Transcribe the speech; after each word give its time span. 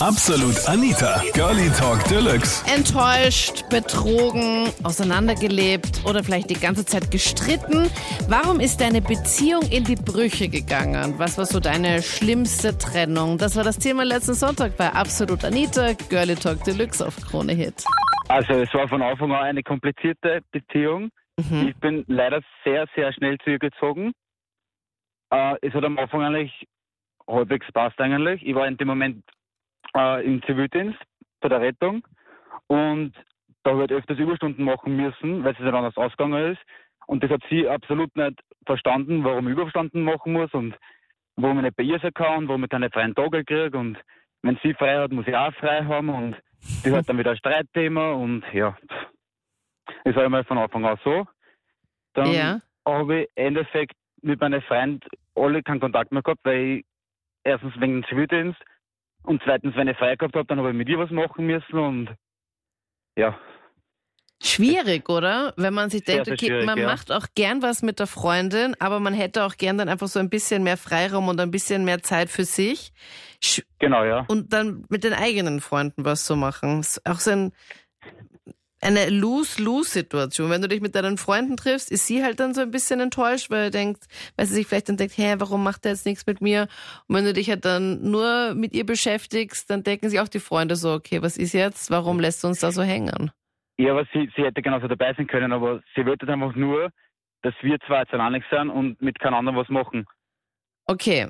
Absolut 0.00 0.68
Anita, 0.68 1.22
Girlie 1.32 1.70
Talk 1.70 2.04
Deluxe. 2.04 2.62
Enttäuscht, 2.70 3.66
betrogen, 3.70 4.68
auseinandergelebt 4.84 6.04
oder 6.04 6.22
vielleicht 6.22 6.50
die 6.50 6.60
ganze 6.60 6.84
Zeit 6.84 7.10
gestritten. 7.10 7.88
Warum 8.28 8.60
ist 8.60 8.82
deine 8.82 9.00
Beziehung 9.00 9.62
in 9.70 9.84
die 9.84 9.96
Brüche 9.96 10.50
gegangen? 10.50 11.14
Was 11.18 11.38
war 11.38 11.46
so 11.46 11.60
deine 11.60 12.02
schlimmste 12.02 12.76
Trennung? 12.76 13.38
Das 13.38 13.56
war 13.56 13.64
das 13.64 13.78
Thema 13.78 14.04
letzten 14.04 14.34
Sonntag 14.34 14.76
bei 14.76 14.92
Absolut 14.92 15.42
Anita, 15.46 15.94
Girlie 16.10 16.34
Talk 16.34 16.62
Deluxe 16.64 17.06
auf 17.06 17.16
Krone 17.16 17.54
Hit. 17.54 17.82
Also 18.28 18.52
es 18.52 18.74
war 18.74 18.86
von 18.88 19.00
Anfang 19.00 19.32
an 19.32 19.44
eine 19.44 19.62
komplizierte 19.62 20.40
Beziehung. 20.52 21.08
Mhm. 21.38 21.68
Ich 21.68 21.76
bin 21.76 22.04
leider 22.06 22.42
sehr, 22.64 22.86
sehr 22.94 23.14
schnell 23.14 23.38
zu 23.42 23.48
ihr 23.48 23.58
gezogen. 23.58 24.12
Äh, 25.30 25.54
es 25.62 25.72
hat 25.72 25.84
am 25.84 25.98
Anfang 25.98 26.20
eigentlich 26.22 26.66
halbwegs 27.26 27.66
passt 27.72 27.98
eigentlich. 27.98 28.46
Ich 28.46 28.54
war 28.54 28.68
in 28.68 28.76
dem 28.76 28.88
Moment 28.88 29.24
äh, 29.96 30.24
im 30.24 30.42
Zivildienst 30.42 30.98
bei 31.40 31.48
der 31.48 31.60
Rettung 31.60 32.06
und 32.68 33.12
da 33.62 33.72
habe 33.72 33.84
ich 33.84 33.90
halt 33.90 33.98
öfters 34.00 34.18
Überstunden 34.18 34.64
machen 34.64 34.96
müssen, 34.96 35.42
weil 35.42 35.52
es 35.52 35.58
nicht 35.58 35.74
anders 35.74 35.96
ausgegangen 35.96 36.52
ist. 36.52 36.60
Und 37.06 37.22
das 37.22 37.30
hat 37.30 37.42
sie 37.50 37.68
absolut 37.68 38.14
nicht 38.16 38.40
verstanden, 38.64 39.24
warum 39.24 39.48
ich 39.48 39.52
Überstunden 39.54 40.02
machen 40.02 40.32
muss 40.32 40.52
und 40.54 40.76
warum 41.36 41.58
ich 41.58 41.64
nicht 41.64 41.76
bei 41.76 41.82
ihr 41.82 41.98
sein 41.98 42.14
kann 42.14 42.38
und 42.38 42.48
warum 42.48 42.64
ich 42.64 42.70
keine 42.70 42.90
freien 42.90 43.14
Tage 43.14 43.44
kriege. 43.44 43.76
Und 43.76 43.98
wenn 44.42 44.58
sie 44.62 44.74
frei 44.74 44.98
hat, 44.98 45.10
muss 45.12 45.26
ich 45.26 45.36
auch 45.36 45.52
frei 45.54 45.84
haben. 45.84 46.08
Und 46.08 46.36
das 46.82 46.92
hat 46.94 47.08
dann 47.08 47.18
wieder 47.18 47.32
ein 47.32 47.36
Streitthema 47.38 48.12
und 48.12 48.44
ja, 48.52 48.76
das 50.04 50.14
war 50.14 50.24
einmal 50.24 50.44
von 50.44 50.58
Anfang 50.58 50.84
an 50.84 50.98
so. 51.04 51.26
Dann 52.14 52.32
Ja. 52.32 52.60
habe 52.86 53.22
ich 53.22 53.28
im 53.34 53.46
Endeffekt 53.46 53.94
mit 54.22 54.40
meinen 54.40 54.62
Freunden 54.62 55.00
alle 55.34 55.62
keinen 55.62 55.80
Kontakt 55.80 56.12
mehr 56.12 56.22
gehabt, 56.22 56.40
weil 56.44 56.60
ich 56.60 56.84
erstens 57.44 57.74
wegen 57.80 58.00
dem 58.00 58.04
Zivildienst 58.08 58.60
und 59.26 59.42
zweitens, 59.44 59.76
wenn 59.76 59.88
ich 59.88 59.96
frei 59.96 60.16
gehabt 60.16 60.34
habe, 60.34 60.46
dann 60.46 60.58
habe 60.58 60.70
ich 60.70 60.76
mit 60.76 60.88
ihr 60.88 60.98
was 60.98 61.10
machen 61.10 61.46
müssen 61.46 61.78
und 61.78 62.10
ja, 63.18 63.38
Schwierig, 64.42 65.08
oder? 65.08 65.54
Wenn 65.56 65.72
man 65.72 65.88
sich 65.88 66.04
Sehr, 66.04 66.16
denkt, 66.16 66.26
sehr 66.26 66.34
okay, 66.34 66.46
schwierig, 66.46 66.66
man 66.66 66.78
ja. 66.78 66.86
macht 66.86 67.10
auch 67.10 67.26
gern 67.34 67.62
was 67.62 67.82
mit 67.82 67.98
der 67.98 68.06
Freundin, 68.06 68.76
aber 68.80 69.00
man 69.00 69.14
hätte 69.14 69.44
auch 69.44 69.56
gern 69.56 69.78
dann 69.78 69.88
einfach 69.88 70.08
so 70.08 70.20
ein 70.20 70.28
bisschen 70.28 70.62
mehr 70.62 70.76
Freiraum 70.76 71.28
und 71.28 71.40
ein 71.40 71.50
bisschen 71.50 71.86
mehr 71.86 72.02
Zeit 72.02 72.28
für 72.28 72.44
sich. 72.44 72.92
Sch- 73.42 73.64
genau, 73.78 74.04
ja. 74.04 74.26
und 74.28 74.52
dann 74.52 74.84
mit 74.90 75.04
den 75.04 75.14
eigenen 75.14 75.60
Freunden 75.60 76.04
was 76.04 76.26
zu 76.26 76.36
machen. 76.36 76.80
Ist 76.80 77.04
auch 77.06 77.18
so 77.18 77.30
ein, 77.30 77.52
eine 78.80 79.08
Lose-Lose-Situation. 79.08 80.50
Wenn 80.50 80.62
du 80.62 80.68
dich 80.68 80.80
mit 80.80 80.94
deinen 80.94 81.16
Freunden 81.18 81.56
triffst, 81.56 81.90
ist 81.90 82.06
sie 82.06 82.22
halt 82.22 82.40
dann 82.40 82.54
so 82.54 82.60
ein 82.60 82.70
bisschen 82.70 83.00
enttäuscht, 83.00 83.50
weil 83.50 83.64
er 83.64 83.70
denkt, 83.70 84.04
weil 84.36 84.46
sie 84.46 84.54
sich 84.54 84.66
vielleicht 84.66 84.88
dann 84.88 84.96
denkt, 84.96 85.16
hä, 85.16 85.34
warum 85.38 85.62
macht 85.64 85.84
er 85.86 85.92
jetzt 85.92 86.06
nichts 86.06 86.26
mit 86.26 86.40
mir? 86.40 86.68
Und 87.08 87.16
wenn 87.16 87.24
du 87.24 87.32
dich 87.32 87.48
halt 87.48 87.64
dann 87.64 88.10
nur 88.10 88.54
mit 88.54 88.74
ihr 88.74 88.84
beschäftigst, 88.84 89.70
dann 89.70 89.82
denken 89.82 90.10
sich 90.10 90.20
auch 90.20 90.28
die 90.28 90.40
Freunde 90.40 90.76
so, 90.76 90.92
okay, 90.92 91.22
was 91.22 91.36
ist 91.38 91.52
jetzt? 91.54 91.90
Warum 91.90 92.20
lässt 92.20 92.44
du 92.44 92.48
uns 92.48 92.60
da 92.60 92.70
so 92.70 92.82
hängen? 92.82 93.30
Ja, 93.78 93.92
aber 93.92 94.06
sie, 94.12 94.30
sie 94.36 94.42
hätte 94.42 94.62
genauso 94.62 94.88
dabei 94.88 95.12
sein 95.14 95.26
können, 95.26 95.52
aber 95.52 95.82
sie 95.94 96.04
wollte 96.06 96.26
einfach 96.30 96.54
nur, 96.54 96.90
dass 97.42 97.54
wir 97.62 97.78
zwei 97.86 98.00
jetzt 98.00 98.12
alleine 98.12 98.42
sind 98.50 98.70
und 98.70 99.00
mit 99.02 99.18
keinem 99.20 99.34
anderen 99.34 99.58
was 99.58 99.68
machen. 99.68 100.06
Okay. 100.86 101.28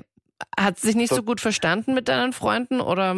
Hat 0.57 0.77
sie 0.77 0.87
sich 0.87 0.95
nicht 0.95 1.09
So- 1.09 1.17
so 1.17 1.23
gut 1.23 1.41
verstanden 1.41 1.93
mit 1.93 2.07
deinen 2.07 2.31
Freunden 2.31 2.79
oder 2.79 3.15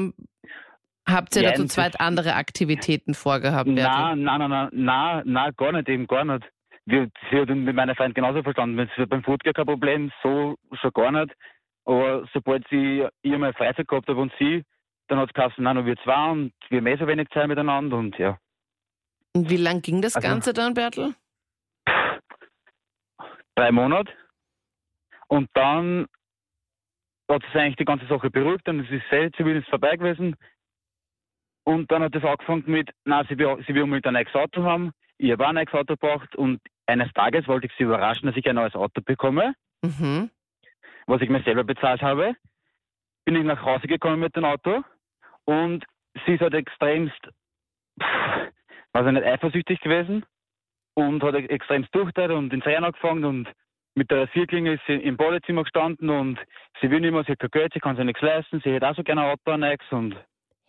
habt 1.09 1.35
ihr 1.35 1.43
Ja, 1.43 1.49
da 1.51 1.55
zu 1.55 1.65
zweit 1.65 1.99
andere 1.99 2.35
Aktivitäten 2.35 3.13
vorgehabt? 3.13 3.67
Nein, 3.69 4.23
nein, 4.23 4.49
nein, 4.49 4.69
nein, 4.71 5.21
nein, 5.25 5.51
gar 5.57 5.71
nicht, 5.71 5.89
eben 5.89 6.07
gar 6.07 6.25
nicht. 6.25 6.45
Wir, 6.85 7.09
sie 7.29 7.39
hat 7.39 7.49
mit 7.49 7.75
meiner 7.75 7.95
Freund 7.95 8.15
genauso 8.15 8.41
verstanden. 8.41 8.89
Sie 8.95 9.01
hat 9.01 9.09
beim 9.09 9.23
Football 9.23 9.53
kein 9.53 9.65
Problem, 9.65 10.11
so 10.23 10.55
schon 10.73 10.91
gar 10.93 11.11
nicht. 11.11 11.35
Aber 11.85 12.27
sobald 12.33 12.67
sie 12.69 13.05
ihr 13.21 13.37
mal 13.37 13.53
Freizeit 13.53 13.87
gehabt 13.87 14.07
hat 14.07 14.15
und 14.15 14.31
sie, 14.39 14.63
dann 15.07 15.19
hat 15.19 15.29
es 15.29 15.33
geheißen, 15.33 15.63
nein, 15.63 15.75
nur 15.75 15.85
wir 15.85 15.97
zwei 15.97 16.31
und 16.31 16.53
wir 16.69 16.85
eh 16.85 16.97
so 16.97 17.07
wenig 17.07 17.29
Zeit 17.29 17.47
miteinander 17.47 17.97
und 17.97 18.17
ja. 18.17 18.37
Und 19.33 19.49
wie 19.49 19.57
lang 19.57 19.81
ging 19.81 20.01
das 20.01 20.15
Also- 20.15 20.27
Ganze 20.27 20.53
dann, 20.53 20.73
Bertel? 20.73 21.13
drei 23.55 23.71
Monate. 23.71 24.11
Und 25.27 25.49
dann 25.53 26.07
hat 27.29 27.43
sich 27.43 27.55
eigentlich 27.55 27.75
die 27.75 27.85
ganze 27.85 28.07
Sache 28.07 28.29
beruhigt, 28.29 28.67
ist 28.67 28.89
es 28.91 29.01
sehr 29.11 29.31
zumindest 29.33 29.69
vorbei 29.69 29.95
gewesen. 29.95 30.35
Und 31.69 31.91
dann 31.91 32.01
hat 32.01 32.15
es 32.15 32.23
angefangen 32.23 32.63
mit, 32.65 32.89
nein, 33.05 33.27
sie 33.29 33.37
will, 33.37 33.63
sie 33.67 33.75
will 33.75 33.83
unbedingt 33.83 34.07
ein 34.07 34.13
neues 34.15 34.33
Auto 34.33 34.63
haben. 34.63 34.91
Ich 35.19 35.31
habe 35.31 35.43
auch 35.45 35.49
ein 35.49 35.53
neues 35.53 35.71
Auto 35.71 35.93
gebraucht 35.93 36.35
und 36.35 36.59
eines 36.87 37.13
Tages 37.13 37.47
wollte 37.47 37.67
ich 37.67 37.73
sie 37.77 37.83
überraschen, 37.83 38.25
dass 38.25 38.35
ich 38.35 38.49
ein 38.49 38.55
neues 38.55 38.73
Auto 38.73 39.01
bekomme, 39.05 39.53
Mhm. 39.83 40.31
was 41.05 41.21
ich 41.21 41.29
mir 41.29 41.43
selber 41.43 41.63
bezahlt 41.63 42.01
habe. 42.01 42.33
Bin 43.23 43.35
ich 43.35 43.43
nach 43.43 43.63
Hause 43.63 43.85
gekommen 43.85 44.19
mit 44.19 44.35
dem 44.35 44.45
Auto 44.45 44.83
und 45.45 45.85
sie 46.25 46.33
ist 46.33 46.41
halt 46.41 46.55
extremst, 46.55 47.21
pff, 48.01 48.51
weiß 48.93 49.05
ich 49.05 49.11
nicht, 49.11 49.27
eifersüchtig 49.27 49.79
gewesen 49.81 50.25
und 50.95 51.21
hat 51.21 51.35
extremst 51.35 51.93
durchteilt 51.93 52.31
und 52.31 52.51
ins 52.51 52.65
Rennen 52.65 52.85
angefangen 52.85 53.25
und 53.25 53.47
mit 53.93 54.09
der 54.09 54.23
Rasierklinge 54.23 54.73
ist 54.73 54.83
sie 54.87 54.95
im 54.95 55.17
Badezimmer 55.17 55.61
gestanden 55.61 56.09
und 56.09 56.39
sie 56.81 56.89
will 56.89 57.01
nicht 57.01 57.11
mehr, 57.11 57.23
sie 57.25 57.33
hat 57.33 57.39
kein 57.39 57.51
Geld, 57.51 57.73
sie 57.73 57.79
kann 57.79 57.95
sich 57.95 58.05
nichts 58.05 58.23
leisten, 58.23 58.59
sie 58.63 58.71
hätte 58.71 58.89
auch 58.89 58.95
so 58.95 59.03
gerne 59.03 59.21
ein 59.21 59.31
Auto, 59.33 59.51
ein 59.51 59.59
neues 59.59 59.79
und 59.91 60.15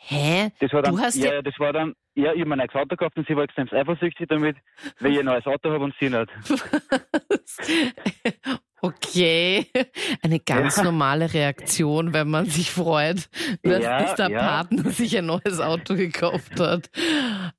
Hä? 0.02 0.50
das 0.60 0.72
war 0.72 0.80
dann, 0.82 0.96
Du 0.96 1.02
hast 1.02 1.14
ja, 1.16 1.34
ja- 1.34 1.42
das 1.42 1.58
war 1.58 1.72
dann, 1.74 1.94
ja, 2.14 2.32
ich 2.32 2.40
habe 2.40 2.46
mir 2.48 2.54
ein 2.54 2.58
neues 2.58 2.74
Auto 2.74 2.88
gekauft 2.96 3.16
und 3.18 3.26
sie 3.28 3.36
war 3.36 3.44
extrem 3.44 3.68
eifersüchtig 3.70 4.28
damit, 4.28 4.56
weil 4.98 5.12
ich 5.12 5.18
ein 5.18 5.26
neues 5.26 5.46
Auto 5.46 5.70
habe 5.70 5.84
und 5.84 5.94
sie 6.00 6.08
nicht. 6.08 6.30
okay. 8.82 9.66
Eine 10.22 10.40
ganz 10.40 10.76
Ja. 10.76 10.84
normale 10.84 11.32
Reaktion, 11.32 12.12
wenn 12.12 12.28
man 12.28 12.46
sich 12.46 12.70
freut, 12.70 13.28
dass 13.62 13.82
Ja, 13.82 14.14
der 14.14 14.30
ja. 14.30 14.38
Partner 14.38 14.90
sich 14.90 15.16
ein 15.16 15.26
neues 15.26 15.60
Auto 15.60 15.94
gekauft 15.94 16.58
hat. 16.60 16.90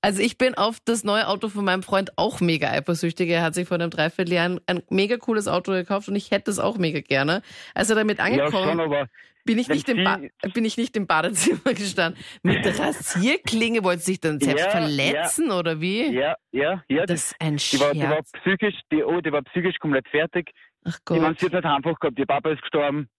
Also 0.02 0.22
ich 0.22 0.38
bin 0.38 0.56
auf 0.56 0.78
das 0.86 1.04
neue 1.04 1.28
Auto 1.28 1.50
von 1.50 1.66
meinem 1.66 1.84
Freund 1.84 2.18
auch 2.18 2.40
mega 2.42 2.70
eifersüchtig. 2.70 3.30
Er 3.30 3.44
hat 3.44 3.56
sich 3.56 3.68
vor 3.68 3.76
einem 3.76 3.90
Dreivierteljahr 3.90 4.46
ein, 4.46 4.60
ein 4.68 4.84
mega 4.90 5.18
cooles 5.18 5.48
Auto 5.48 5.72
gekauft 5.72 6.08
und 6.10 6.16
ich 6.16 6.32
hätte 6.32 6.52
es 6.52 6.60
auch 6.60 6.78
mega 6.78 7.02
gerne. 7.02 7.42
Als 7.74 7.90
er 7.90 7.96
damit 7.96 8.18
Ja, 8.20 8.26
angekommen 8.26 8.52
schon, 8.70 8.80
aber 8.80 9.08
bin 9.44 9.58
ich 9.58 9.70
nicht 9.70 9.90
im 9.90 10.04
ba 10.04 10.20
bin 10.54 10.66
ich 10.66 10.78
nicht 10.78 10.96
im 10.96 11.08
Badezimmer 11.08 11.74
gestanden. 11.76 12.22
Mit 12.44 12.64
Rasierklinge 12.80 13.84
wollte 13.84 14.04
sich 14.04 14.20
dann 14.20 14.40
selbst 14.40 14.66
Ja, 14.66 14.72
verletzen 14.72 15.52
oder 15.52 15.82
wie? 15.82 16.14
ja, 16.14 16.36
ja, 16.52 16.84
ja, 16.88 17.06
Das 17.08 17.32
ist 17.32 17.36
ein 17.40 17.58
die 17.58 17.80
war, 17.80 17.94
die 17.94 18.02
war 18.02 18.10
Scherz. 18.18 18.32
psychisch, 18.44 18.76
die, 18.92 19.04
oh, 19.04 19.20
die 19.20 19.32
war 19.32 19.42
psychisch 19.44 19.78
komplett 19.80 20.08
fertig. 20.10 20.52
Ach 20.86 20.98
Ich 21.04 21.10
meine, 21.12 21.28
Gott. 21.30 21.40
sie 21.40 21.46
hat 21.48 21.54
nicht 21.54 21.66
einfach 21.66 22.00
gehabt, 22.00 22.20
ihr 22.20 22.26
Papa 22.26 22.50
ist 22.52 22.62
gestorben. 22.62 23.10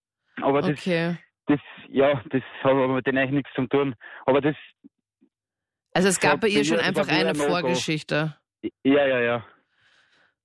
Aber 0.41 0.63
das, 0.63 0.71
Okay. 0.73 1.17
das, 1.47 1.61
ja, 1.89 2.15
das 2.31 2.43
hat 2.63 2.71
aber 2.71 2.89
mit 2.89 3.07
denen 3.07 3.19
eigentlich 3.19 3.45
nichts 3.45 3.51
zu 3.55 3.67
tun. 3.67 3.95
Aber 4.27 4.41
das, 4.41 4.57
Also 5.95 6.09
es 6.09 6.19
gab 6.21 6.33
Ja, 6.33 6.37
bei 6.39 6.49
ihr 6.49 6.65
schon 6.65 6.79
das 6.79 6.87
einfach 6.87 7.09
eine 7.09 7.31
ein. 7.31 7.35
Vorgeschichte. 7.37 8.37
ja, 8.83 9.07
ja, 9.07 9.21
ja. 9.21 9.45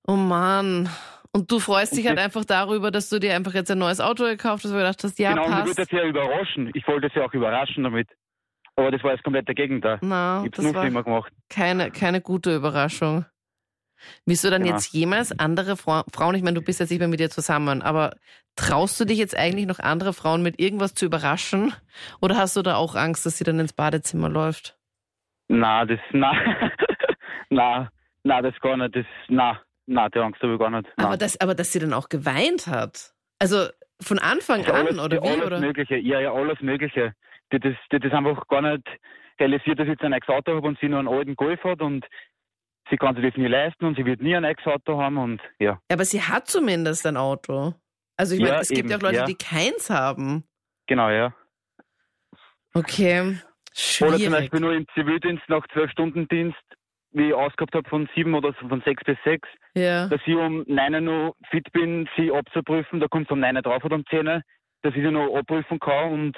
Oh 0.05 0.15
Mann. 0.15 0.89
Und 1.33 1.51
du 1.51 1.59
freust 1.59 1.95
dich 1.95 2.07
halt 2.07 2.17
das- 2.17 2.25
einfach 2.25 2.45
darüber, 2.45 2.91
dass 2.91 3.09
du 3.09 3.19
dir 3.19 3.35
einfach 3.35 3.53
jetzt 3.53 3.69
ein 3.71 3.77
neues 3.77 3.99
Auto 4.01 4.23
gekauft 4.23 4.63
hast, 4.63 4.71
weil 4.71 4.79
du 4.79 4.85
gedacht 4.85 5.03
hast, 5.03 5.19
ja, 5.19 5.29
genau, 5.31 5.45
und 5.45 5.51
ich 5.51 5.57
wollte 5.59 5.75
passt. 5.75 5.89
sie 5.91 5.95
ja 5.97 6.03
überraschen. 6.05 6.71
Ich 6.73 6.87
wollte 6.87 7.09
sie 7.13 7.21
auch 7.21 7.33
überraschen 7.33 7.83
damit. 7.83 8.09
Aber 8.75 8.91
das 8.91 9.03
war 9.03 9.11
jetzt 9.11 9.23
komplett 9.23 9.47
der 9.47 9.55
Gegenteil. 9.55 9.97
Na, 10.01 10.39
Ich 10.41 10.45
hab's 10.47 10.57
das 10.57 10.73
war 10.73 10.85
immer 10.85 11.03
gemacht. 11.03 11.31
keine, 11.49 11.91
keine 11.91 12.21
gute 12.21 12.55
Überraschung. 12.55 13.25
Wirst 14.25 14.43
du 14.43 14.49
dann 14.49 14.63
Genau. 14.63 14.75
jetzt 14.75 14.93
jemals 14.93 15.37
andere 15.39 15.77
Fra 15.77 16.03
Frauen, 16.13 16.35
ich 16.35 16.43
meine, 16.43 16.55
du 16.55 16.61
bist 16.61 16.79
jetzt 16.79 16.89
nicht 16.89 16.99
mehr 16.99 17.07
mit 17.07 17.19
ihr 17.19 17.29
zusammen, 17.29 17.81
aber 17.81 18.15
traust 18.55 18.99
du 18.99 19.05
dich 19.05 19.17
jetzt 19.17 19.35
eigentlich 19.37 19.67
noch 19.67 19.79
andere 19.79 20.13
Frauen 20.13 20.41
mit 20.43 20.59
irgendwas 20.59 20.93
zu 20.95 21.05
überraschen? 21.05 21.73
Oder 22.21 22.37
hast 22.37 22.55
du 22.55 22.61
da 22.61 22.75
auch 22.75 22.95
Angst, 22.95 23.25
dass 23.25 23.37
sie 23.37 23.43
dann 23.43 23.59
ins 23.59 23.73
Badezimmer 23.73 24.29
läuft? 24.29 24.77
Na, 25.49 25.85
das, 25.85 25.99
na, 26.11 26.31
na, 27.49 27.89
na, 28.23 28.41
das 28.41 28.53
gar 28.61 28.77
nicht. 28.77 28.95
Das, 28.95 29.05
na, 29.29 29.59
na, 29.85 30.09
die 30.09 30.19
Angst 30.19 30.41
habe 30.41 30.53
ich 30.53 30.59
gar 30.59 30.69
nicht. 30.69 30.87
Na. 30.97 31.05
Aber, 31.05 31.17
das, 31.17 31.39
aber 31.39 31.55
dass 31.55 31.71
sie 31.71 31.79
dann 31.79 31.93
auch 31.93 32.09
geweint 32.09 32.67
hat. 32.67 33.13
Also 33.39 33.67
von 34.01 34.19
Anfang 34.19 34.59
Das 34.63 34.67
ist 34.67 34.73
an, 34.73 34.87
alles, 34.87 34.99
oder 34.99 35.23
wie? 35.23 35.27
Alles 35.29 35.45
Oder? 35.45 35.59
Mögliche, 35.59 35.97
ja, 35.97 36.19
ja, 36.19 36.33
alles 36.33 36.59
Mögliche. 36.61 37.13
Die 37.51 37.59
das, 37.59 37.73
die 37.91 37.99
das 37.99 38.11
einfach 38.13 38.47
gar 38.47 38.61
nicht 38.61 38.83
realisiert, 39.39 39.79
dass 39.79 39.85
ich 39.85 39.91
jetzt 39.91 40.03
ein 40.03 40.11
neues 40.11 40.27
Auto 40.27 40.55
habe 40.55 40.67
und 40.67 40.77
sie 40.79 40.89
nur 40.89 40.99
einen 40.99 41.07
alten 41.07 41.35
Golf 41.35 41.63
hat 41.63 41.81
und 41.81 42.05
sie 42.89 42.97
kann 42.97 43.15
sich 43.15 43.25
das 43.25 43.35
nie 43.37 43.47
leisten 43.47 43.85
und 43.85 43.95
sie 43.97 44.05
wird 44.05 44.21
nie 44.21 44.35
ein 44.35 44.43
neues 44.43 44.57
Auto 44.65 45.01
haben 45.01 45.17
und 45.17 45.41
ja. 45.59 45.79
Aber 45.91 46.05
sie 46.05 46.21
hat 46.21 46.47
zumindest 46.47 47.05
ein 47.05 47.17
Auto. 47.17 47.73
Also 48.17 48.35
ich 48.35 48.41
meine, 48.41 48.53
Ja, 48.55 48.59
es 48.61 48.69
gibt 48.69 48.79
eben, 48.79 48.89
ja 48.89 48.97
auch 48.97 49.01
Leute, 49.01 49.15
ja. 49.17 49.25
die 49.25 49.35
keins 49.35 49.89
haben. 49.89 50.43
Genau, 50.87 51.09
ja. 51.09 51.33
Okay, 52.73 53.21
Oder 53.21 53.31
zum 53.31 53.39
schwierig. 53.73 54.29
Beispiel 54.31 54.59
nur 54.59 54.73
im 54.73 54.85
Zivildienst 54.93 55.43
nach 55.47 55.65
zwölf 55.73 55.89
Stunden 55.91 56.27
Dienst, 56.27 56.57
wie 57.11 57.29
ich 57.29 57.33
ausgehabt 57.33 57.73
habe 57.73 57.89
von 57.89 58.07
sieben 58.13 58.35
oder 58.35 58.53
so 58.61 58.67
von 58.67 58.81
sechs 58.81 59.03
bis 59.03 59.17
sechs, 59.23 59.47
Ja. 59.75 60.07
dass 60.07 60.21
ich 60.25 60.35
um 60.35 60.63
neun 60.67 61.03
noch 61.05 61.35
fit 61.49 61.71
bin, 61.71 62.07
sie 62.15 62.31
abzuprüfen, 62.31 62.99
da 62.99 63.07
kommt 63.07 63.25
es 63.27 63.31
um 63.31 63.39
neun 63.39 63.55
drauf 63.55 63.83
oder 63.83 63.95
um 63.95 64.05
zehn, 64.07 64.25
dass 64.25 64.43
ich 64.95 65.01
sie 65.03 65.11
noch 65.11 65.33
abprüfen 65.35 65.79
kann 65.79 66.11
und 66.11 66.37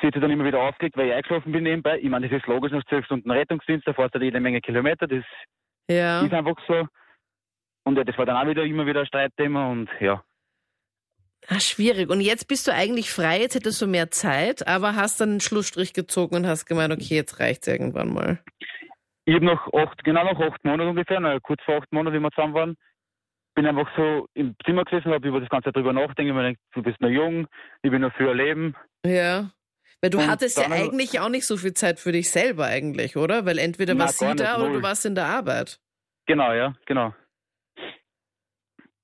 sie 0.00 0.06
hat 0.08 0.14
sich 0.14 0.22
dann 0.22 0.30
immer 0.30 0.44
wieder 0.44 0.60
aufgelegt, 0.60 0.96
weil 0.96 1.08
ich 1.08 1.14
eingeschlafen 1.14 1.52
bin 1.52 1.62
nebenbei. 1.64 1.98
Ich 2.00 2.08
meine, 2.08 2.28
das 2.28 2.38
ist 2.40 2.46
logisch, 2.48 2.72
nach 2.72 2.84
zwölf 2.86 3.04
Stunden 3.04 3.30
Rettungsdienst, 3.30 3.86
da 3.86 3.92
fährst 3.92 4.14
du 4.14 4.18
jede 4.20 4.40
Menge 4.40 4.60
Kilometer, 4.60 5.06
das 5.06 5.24
Ja. 5.90 6.22
ist 6.24 6.32
einfach 6.32 6.56
so. 6.66 6.86
Und 7.84 7.96
ja, 7.96 8.04
das 8.04 8.16
war 8.16 8.26
dann 8.26 8.36
auch 8.36 8.48
wieder 8.48 8.64
immer 8.64 8.86
wieder 8.86 9.00
ein 9.00 9.06
Streitthema 9.06 9.70
und 9.70 9.88
ja. 10.00 10.22
Ah, 11.48 11.58
schwierig. 11.58 12.10
Und 12.10 12.20
jetzt 12.20 12.46
bist 12.48 12.68
du 12.68 12.72
eigentlich 12.72 13.10
frei, 13.10 13.40
jetzt 13.40 13.54
hättest 13.54 13.80
du 13.80 13.86
mehr 13.86 14.10
Zeit, 14.10 14.66
aber 14.68 14.94
hast 14.94 15.20
dann 15.20 15.30
einen 15.30 15.40
Schlussstrich 15.40 15.94
gezogen 15.94 16.36
und 16.36 16.46
hast 16.46 16.66
gemeint, 16.66 16.92
okay, 16.92 17.16
jetzt 17.16 17.40
reicht's 17.40 17.66
irgendwann 17.66 18.12
mal. 18.12 18.38
Ich 19.24 19.34
habe 19.34 19.44
noch 19.44 19.72
acht, 19.72 20.04
genau 20.04 20.24
noch 20.24 20.38
acht 20.40 20.64
Monate 20.64 20.90
ungefähr, 20.90 21.18
na, 21.18 21.38
kurz 21.40 21.62
vor 21.64 21.78
acht 21.78 21.92
Monaten, 21.92 22.16
wie 22.16 22.20
wir 22.20 22.30
zusammen 22.30 22.54
waren, 22.54 22.76
bin 23.54 23.66
einfach 23.66 23.88
so 23.96 24.26
im 24.34 24.54
Zimmer 24.64 24.84
gesessen, 24.84 25.12
habe 25.12 25.26
über 25.26 25.40
das 25.40 25.48
Ganze 25.48 25.72
drüber 25.72 25.92
nachdenken, 25.92 26.34
mir 26.34 26.42
gedacht, 26.42 26.62
du 26.72 26.82
bist 26.82 27.00
noch 27.00 27.08
jung, 27.08 27.46
ich 27.82 27.90
bin 27.90 28.02
noch 28.02 28.14
für 28.14 28.28
erleben. 28.28 28.76
Ja. 29.04 29.50
Weil 30.02 30.10
du 30.10 30.18
Und 30.18 30.28
hattest 30.28 30.56
ja 30.56 30.70
eigentlich 30.70 31.20
auch 31.20 31.28
nicht 31.28 31.46
so 31.46 31.56
viel 31.56 31.74
Zeit 31.74 32.00
für 32.00 32.12
dich 32.12 32.30
selber 32.30 32.66
eigentlich, 32.66 33.16
oder? 33.16 33.44
Weil 33.44 33.58
entweder 33.58 33.94
Na, 33.94 34.04
war 34.04 34.08
sie 34.08 34.24
gar 34.24 34.34
nicht, 34.34 34.40
da 34.40 34.56
oder 34.56 34.68
null. 34.68 34.78
du 34.78 34.82
warst 34.82 35.04
in 35.04 35.14
der 35.14 35.26
Arbeit. 35.26 35.78
Genau, 36.26 36.52
ja, 36.52 36.74
genau. 36.86 37.14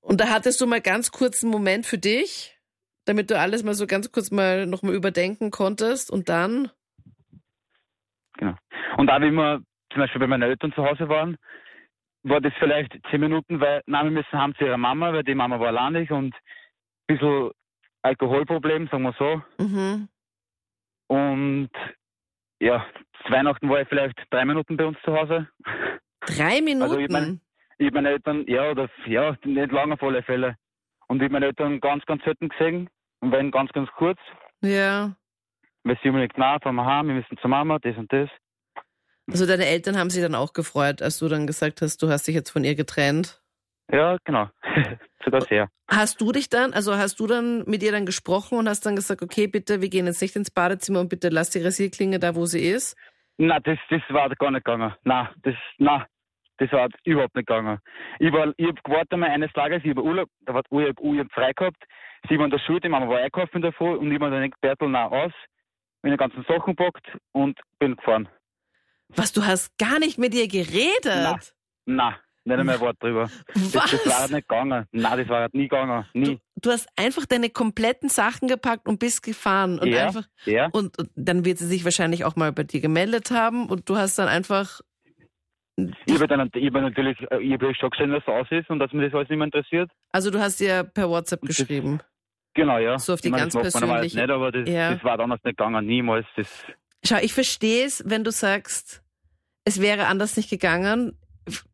Und 0.00 0.20
da 0.20 0.28
hattest 0.28 0.60
du 0.60 0.66
mal 0.66 0.80
ganz 0.80 1.10
kurz 1.10 1.42
einen 1.42 1.52
Moment 1.52 1.84
für 1.84 1.98
dich, 1.98 2.56
damit 3.04 3.30
du 3.30 3.38
alles 3.38 3.62
mal 3.62 3.74
so 3.74 3.86
ganz 3.86 4.10
kurz 4.12 4.30
mal 4.30 4.66
nochmal 4.66 4.94
überdenken 4.94 5.50
konntest 5.50 6.10
und 6.10 6.28
dann. 6.28 6.70
Und 8.96 9.10
auch 9.10 9.20
wie 9.20 9.30
wir 9.30 9.60
zum 9.92 10.00
Beispiel 10.00 10.20
bei 10.20 10.26
meinen 10.26 10.42
Eltern 10.42 10.72
zu 10.72 10.84
Hause 10.84 11.08
waren, 11.08 11.36
war 12.22 12.40
das 12.40 12.52
vielleicht 12.58 12.92
zehn 13.10 13.20
Minuten, 13.20 13.60
weil, 13.60 13.82
wir 13.86 14.02
müssen 14.04 14.32
haben 14.32 14.54
zu 14.56 14.64
ihrer 14.64 14.78
Mama, 14.78 15.12
weil 15.12 15.22
die 15.22 15.34
Mama 15.34 15.60
war 15.60 15.68
alleinig 15.68 16.10
und 16.10 16.34
ein 16.34 16.38
bisschen 17.06 17.50
Alkoholproblem, 18.02 18.88
sagen 18.88 19.02
wir 19.02 19.14
so. 19.18 19.42
Mhm. 19.62 20.08
Und 21.08 21.70
ja, 22.60 22.84
zu 23.24 23.32
Weihnachten 23.32 23.68
war 23.68 23.80
ich 23.82 23.88
vielleicht 23.88 24.18
drei 24.30 24.44
Minuten 24.44 24.76
bei 24.76 24.86
uns 24.86 24.98
zu 25.04 25.12
Hause. 25.16 25.48
Drei 26.20 26.60
Minuten. 26.60 26.82
Also 26.82 26.98
ich 26.98 27.08
mein- 27.10 27.40
Ich 27.78 27.92
meine 27.92 28.08
Eltern, 28.10 28.44
ja, 28.48 28.70
oder 28.70 28.88
ja, 29.06 29.36
nicht 29.44 29.70
lange 29.72 29.94
auf 29.94 30.02
alle 30.02 30.22
Fälle. 30.22 30.56
Und 31.08 31.22
ich 31.22 31.30
meine 31.30 31.46
Eltern 31.46 31.78
ganz, 31.80 32.04
ganz 32.06 32.24
selten 32.24 32.48
gesehen. 32.48 32.88
Und 33.20 33.32
wenn 33.32 33.50
ganz, 33.50 33.70
ganz 33.72 33.88
kurz, 33.96 34.18
ja. 34.62 35.14
weil 35.84 35.98
sie 36.02 36.08
unbedingt, 36.08 36.32
na, 36.36 36.58
fahren 36.58 36.74
wir 36.76 36.84
heim, 36.86 37.08
wir 37.08 37.14
müssen 37.16 37.36
zur 37.38 37.50
Mama, 37.50 37.78
das 37.78 37.96
und 37.96 38.10
das. 38.12 38.28
Also 39.30 39.44
deine 39.46 39.66
Eltern 39.66 39.98
haben 39.98 40.10
sich 40.10 40.22
dann 40.22 40.34
auch 40.34 40.52
gefreut, 40.52 41.02
als 41.02 41.18
du 41.18 41.28
dann 41.28 41.46
gesagt 41.46 41.82
hast, 41.82 42.02
du 42.02 42.08
hast 42.08 42.26
dich 42.26 42.34
jetzt 42.34 42.50
von 42.50 42.64
ihr 42.64 42.74
getrennt. 42.74 43.42
Ja, 43.90 44.16
genau. 44.24 44.48
Sogar 45.24 45.40
sehr. 45.42 45.68
Hast 45.88 46.20
du 46.20 46.32
dich 46.32 46.48
dann, 46.48 46.72
also 46.72 46.96
hast 46.96 47.20
du 47.20 47.26
dann 47.26 47.64
mit 47.66 47.82
ihr 47.82 47.92
dann 47.92 48.06
gesprochen 48.06 48.58
und 48.58 48.68
hast 48.68 48.84
dann 48.84 48.96
gesagt, 48.96 49.22
okay, 49.22 49.46
bitte, 49.46 49.80
wir 49.80 49.88
gehen 49.88 50.06
jetzt 50.06 50.20
nicht 50.20 50.34
ins 50.34 50.50
Badezimmer 50.50 51.00
und 51.00 51.08
bitte 51.08 51.28
lass 51.28 51.50
die 51.50 51.62
Rasierklinge 51.62 52.18
da, 52.18 52.34
wo 52.34 52.46
sie 52.46 52.68
ist? 52.68 52.96
Na, 53.38 53.60
das, 53.60 53.78
das 53.90 54.02
war 54.08 54.28
gar 54.30 54.50
nicht 54.50 54.64
gegangen. 54.64 54.94
Na, 55.04 55.30
das, 55.42 55.54
na, 55.78 56.06
das 56.58 56.72
war 56.72 56.88
überhaupt 57.04 57.36
nicht 57.36 57.46
gegangen. 57.46 57.78
Ich, 58.18 58.32
war, 58.32 58.52
ich 58.56 58.66
hab 58.66 58.82
gewartet 58.82 59.12
einmal 59.12 59.30
eines 59.30 59.52
Tages, 59.52 59.82
ich 59.84 59.90
habe 59.90 60.02
Urlaub, 60.02 60.28
da 60.40 60.54
war 60.54 60.62
hab, 60.62 61.00
ich 61.00 61.18
hab 61.18 61.32
frei 61.32 61.52
gehabt, 61.52 61.84
sie 62.28 62.38
war 62.38 62.46
in 62.46 62.50
der 62.50 62.58
Schule, 62.58 62.80
die 62.80 62.88
Mama 62.88 63.08
war 63.08 63.18
einkaufen 63.18 63.62
davor 63.62 63.98
und 63.98 64.10
ich 64.10 64.20
war 64.20 64.30
dann 64.30 64.42
gedacht, 64.42 64.60
Bertel, 64.60 64.88
na, 64.88 65.06
aus, 65.06 65.32
meine 66.02 66.16
ganzen 66.16 66.44
Sachen 66.48 66.74
gepackt 66.74 67.06
und 67.32 67.58
bin 67.78 67.96
gefahren. 67.96 68.28
Was, 69.08 69.32
du 69.32 69.44
hast 69.44 69.78
gar 69.78 70.00
nicht 70.00 70.18
mit 70.18 70.34
ihr 70.34 70.48
geredet? 70.48 71.04
Na. 71.04 71.38
Na, 71.88 72.18
nicht 72.46 72.58
einmal 72.58 72.76
ein 72.76 72.80
Wort 72.80 72.96
drüber. 73.02 73.28
Das, 73.54 73.74
Was? 73.74 73.90
das 73.90 74.06
war 74.06 74.20
halt 74.20 74.30
nicht 74.32 74.48
gegangen. 74.48 74.86
Na, 74.92 75.16
das 75.16 75.28
war 75.28 75.40
halt 75.42 75.54
nie 75.54 75.68
gegangen. 75.68 76.04
Nie. 76.14 76.38
Du 76.56 76.70
hast 76.70 76.88
einfach 76.96 77.26
deine 77.26 77.50
kompletten 77.50 78.08
Sachen 78.08 78.48
gepackt 78.48 78.86
und 78.88 78.98
bist 78.98 79.22
gefahren 79.22 79.78
und 79.78 79.88
Ja. 79.88 80.06
einfach 80.06 80.24
Ja. 80.44 80.68
und, 80.72 80.98
und 80.98 81.10
dann 81.14 81.44
wird 81.44 81.58
sie 81.58 81.66
sich 81.66 81.84
wahrscheinlich 81.84 82.24
auch 82.24 82.36
mal 82.36 82.52
bei 82.52 82.62
dir 82.64 82.80
gemeldet 82.80 83.30
haben 83.30 83.66
und 83.68 83.88
du 83.88 83.96
hast 83.96 84.18
dann 84.18 84.28
einfach 84.28 84.80
Ich 85.76 86.14
habe 86.14 86.26
dann, 86.28 86.48
ich 86.54 86.66
hab 86.66 86.72
natürlich, 86.74 87.18
äh, 87.30 87.38
ich 87.42 87.52
habe 87.52 87.74
schon 87.74 87.90
gesehen, 87.90 88.10
dass 88.12 88.22
es 88.22 88.28
aus 88.28 88.46
ist 88.50 88.70
und 88.70 88.78
dass 88.78 88.92
mir 88.92 89.04
das 89.04 89.14
alles 89.14 89.28
nicht 89.28 89.38
mehr 89.38 89.46
interessiert. 89.46 89.90
also 90.12 90.30
du 90.30 90.40
hast 90.40 90.60
ihr 90.60 90.84
per 90.84 91.08
WhatsApp 91.10 91.40
Das- 91.42 91.56
geschrieben. 91.56 92.00
Genau, 92.54 92.78
ja. 92.78 92.98
So 92.98 93.12
auf 93.12 93.20
die 93.20 93.28
ich 93.28 93.32
meine, 93.32 93.42
ganz 93.42 93.52
das 93.52 93.72
persönliche- 93.78 94.16
nicht, 94.18 94.30
aber 94.30 94.50
das, 94.50 94.66
Ja. 94.66 94.94
das 94.94 95.04
war 95.04 95.18
damals 95.18 95.44
nicht 95.44 95.58
gegangen. 95.58 95.84
Niemals. 95.84 96.24
Das, 96.36 96.64
Schau, 97.06 97.18
ich 97.20 97.34
verstehe 97.34 97.84
es, 97.84 98.02
wenn 98.06 98.24
du 98.24 98.30
sagst, 98.30 99.02
es 99.66 99.80
wäre 99.82 100.06
anders 100.06 100.38
nicht 100.38 100.48
gegangen. 100.48 101.18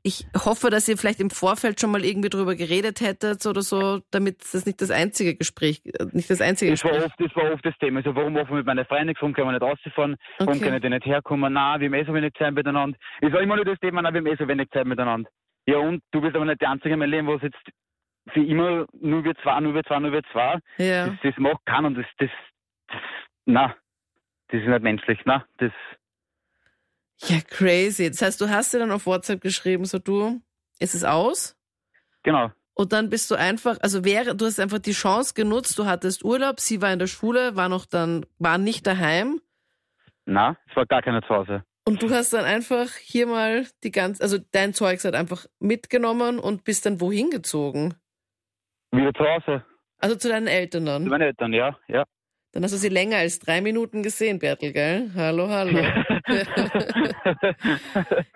Ich 0.03 0.27
hoffe, 0.37 0.69
dass 0.71 0.87
ihr 0.89 0.99
vielleicht 0.99 1.21
im 1.21 1.31
Vorfeld 1.31 1.81
schon 1.81 1.91
mal 1.91 2.05
irgendwie 2.05 2.29
drüber 2.29 2.55
geredet 2.55 3.01
hättet 3.01 3.47
oder 3.47 3.63
so, 3.63 4.01
damit 4.11 4.41
das 4.53 4.67
nicht 4.67 4.81
das 4.83 4.91
einzige 4.91 5.35
Gespräch, 5.35 5.83
nicht 6.13 6.29
das 6.29 6.41
einzige 6.43 6.73
Das 6.73 6.85
war, 6.85 6.91
Gespräch. 6.93 7.11
oft, 7.11 7.21
das 7.21 7.37
war 7.37 7.53
oft 7.53 7.65
das 7.65 7.79
Thema. 7.79 7.99
Also, 8.01 8.15
warum 8.15 8.35
machen 8.35 8.49
wir 8.51 8.57
mit 8.57 8.67
meinen 8.67 8.85
Freunden 8.85 9.07
nichts? 9.07 9.23
Warum 9.23 9.33
können 9.35 9.49
wir 9.49 9.53
nicht 9.53 9.63
rausfahren? 9.63 10.17
Warum 10.39 10.55
Okay. 10.55 10.65
können 10.65 10.83
die 10.83 10.89
nicht 10.91 11.07
herkommen? 11.07 11.53
Nein, 11.55 11.81
wir 11.81 11.87
haben 11.89 11.95
eh 11.95 12.05
so 12.05 12.13
wenig 12.15 12.35
Zeit 12.35 12.53
miteinander. 12.53 12.99
Es 13.23 13.33
war 13.33 13.41
immer 13.41 13.57
nur 13.57 13.65
das 13.65 13.79
Thema, 13.81 14.03
nein, 14.03 14.13
wir 14.15 14.21
haben 14.21 14.27
eh 14.27 14.37
so 14.37 14.47
wenig 14.47 14.69
Zeit 14.71 14.87
miteinander. 14.87 15.31
Ja, 15.67 15.79
und 15.79 16.03
du 16.11 16.21
bist 16.21 16.37
aber 16.37 16.45
nicht 16.45 16.61
die 16.61 16.67
Einzige 16.67 16.95
in 16.95 16.99
meinem 17.01 17.11
Leben, 17.11 17.29
was 17.29 17.41
jetzt 17.43 17.57
für 18.33 18.45
immer 18.45 18.87
nur 19.01 19.25
wir 19.25 19.35
zwei, 19.37 19.59
nur 19.61 19.75
wir 19.75 19.85
zwei, 19.85 19.99
nur 20.01 20.13
wir 20.13 20.23
zwei. 20.33 20.59
Ja. 20.79 21.07
Das, 21.09 21.17
das 21.23 21.35
macht 21.39 21.65
keiner 21.65 21.87
und 21.89 21.95
das, 21.97 22.07
das, 22.19 22.31
das, 22.89 23.01
na, 23.47 23.75
das 24.49 24.61
ist 24.61 24.69
nicht 24.69 24.83
menschlich, 24.83 25.19
na, 25.25 25.45
das, 25.59 25.73
Ja, 27.29 27.41
crazy. 27.49 28.11
Das 28.11 28.23
heißt, 28.23 28.41
du 28.41 28.49
hast 28.51 28.75
dir 28.75 28.79
dann 28.81 28.91
auf 28.91 29.07
WhatsApp 29.07 29.41
geschrieben, 29.41 29.85
so 29.85 29.99
du, 29.99 30.41
ist 30.79 30.95
es 30.95 31.05
aus? 31.05 31.57
genau. 32.23 32.51
Und 32.75 32.95
dann 32.95 33.11
bist 33.11 33.31
du 33.31 33.35
einfach, 33.35 33.77
also 33.83 34.03
wäre, 34.03 34.35
du 34.35 34.47
hast 34.47 34.59
einfach 34.59 34.79
die 34.79 34.93
Chance 34.93 35.35
genutzt, 35.35 35.79
du 35.79 35.85
hattest 35.85 36.25
Urlaub, 36.25 36.59
sie 36.59 36.81
war 36.81 36.91
in 36.91 36.99
der 36.99 37.07
Schule, 37.07 37.55
war 37.55 37.69
noch 37.69 37.85
dann, 37.85 38.25
war 38.39 38.57
nicht 38.57 38.87
daheim. 38.87 39.43
Na, 40.25 40.57
es 40.71 40.75
war 40.75 40.87
gar 40.87 41.03
keiner 41.03 41.21
zu 41.21 41.29
Hause. 41.29 41.65
Und 41.85 42.03
du 42.03 42.09
hast 42.09 42.33
dann 42.33 42.47
einfach 42.47 42.89
hier 42.95 43.27
mal 43.27 43.67
die 43.85 43.91
ganze, 43.91 44.23
also 44.23 44.39
dein 44.53 44.73
Zeugs 44.73 45.05
halt 45.05 45.15
einfach 45.15 45.45
mitgenommen 45.59 46.39
und 46.39 46.65
bist 46.65 46.87
dann 46.87 47.01
wohin 47.03 47.29
gezogen? 47.29 47.95
Wieder 48.91 49.13
zu 49.13 49.25
Hause. 49.25 49.65
Also 49.99 50.17
zu 50.17 50.31
deinen 50.31 50.47
Eltern 50.47 50.85
Zu 50.87 50.93
dann. 50.93 51.09
meinen 51.09 51.23
Eltern, 51.23 51.53
ja, 51.53 51.77
ja. 51.89 52.05
Dann 52.53 52.63
hast 52.65 52.73
du 52.73 52.77
sie 52.77 52.91
länger 52.91 53.17
als 53.17 53.39
drei 53.39 53.63
Minuten 53.63 54.03
gesehen, 54.03 54.39
Bertel, 54.39 54.73
gell? 54.75 55.11
Hallo, 55.17 55.49
hallo. 55.49 55.79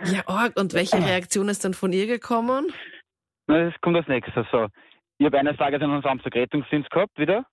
ja, 0.05 0.23
Org, 0.27 0.59
und 0.59 0.73
welche 0.73 0.97
Reaktion 0.97 1.51
ist 1.51 1.67
dann 1.67 1.75
von 1.75 1.93
ihr 1.93 2.07
gekommen? 2.07 2.73
Na, 3.47 3.67
das 3.67 3.79
kommt 3.83 3.97
als 3.97 4.09
nächstes. 4.09 4.47
So. 4.51 4.69
Ich 5.19 5.27
habe 5.27 5.39
eines 5.39 5.59
Tages 5.59 5.83
einen 5.83 6.01
Samstag 6.01 6.35
Rettungsdienst 6.35 6.91
gehabt, 6.91 7.19
wieder. 7.19 7.45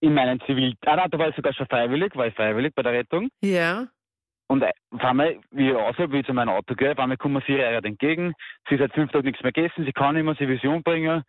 In 0.00 0.12
meinen 0.14 0.40
Zivil... 0.40 0.74
Ah, 0.86 0.96
nein, 0.96 1.08
da 1.08 1.18
war 1.18 1.28
ich 1.28 1.36
sogar 1.36 1.54
schon 1.54 1.68
freiwillig, 1.68 2.16
war 2.16 2.26
ich 2.26 2.34
freiwillig 2.34 2.74
bei 2.74 2.82
der 2.82 2.92
Rettung. 2.92 3.28
Ja. 3.42 3.86
Und 4.48 4.62
äh, 4.62 4.72
auf 4.90 5.04
einmal, 5.04 5.38
wie 5.52 5.68
ich 5.70 5.74
raus 5.74 5.94
wie 5.98 6.18
ich 6.18 6.26
zu 6.26 6.34
meinem 6.34 6.48
Auto 6.48 6.74
gehe, 6.74 6.90
auf 6.90 6.98
einmal 6.98 7.16
kommen 7.16 7.40
sie 7.46 7.52
ihr 7.52 7.84
entgegen. 7.84 8.34
Sie 8.68 8.74
hat 8.74 8.80
seit 8.80 8.94
fünf 8.94 9.12
Tagen 9.12 9.26
nichts 9.26 9.42
mehr 9.44 9.52
gegessen, 9.52 9.84
sie 9.84 9.92
kann 9.92 10.16
nicht 10.16 10.24
mehr, 10.24 10.34
sie 10.34 10.48
Vision 10.48 10.82
bringen. 10.82 11.22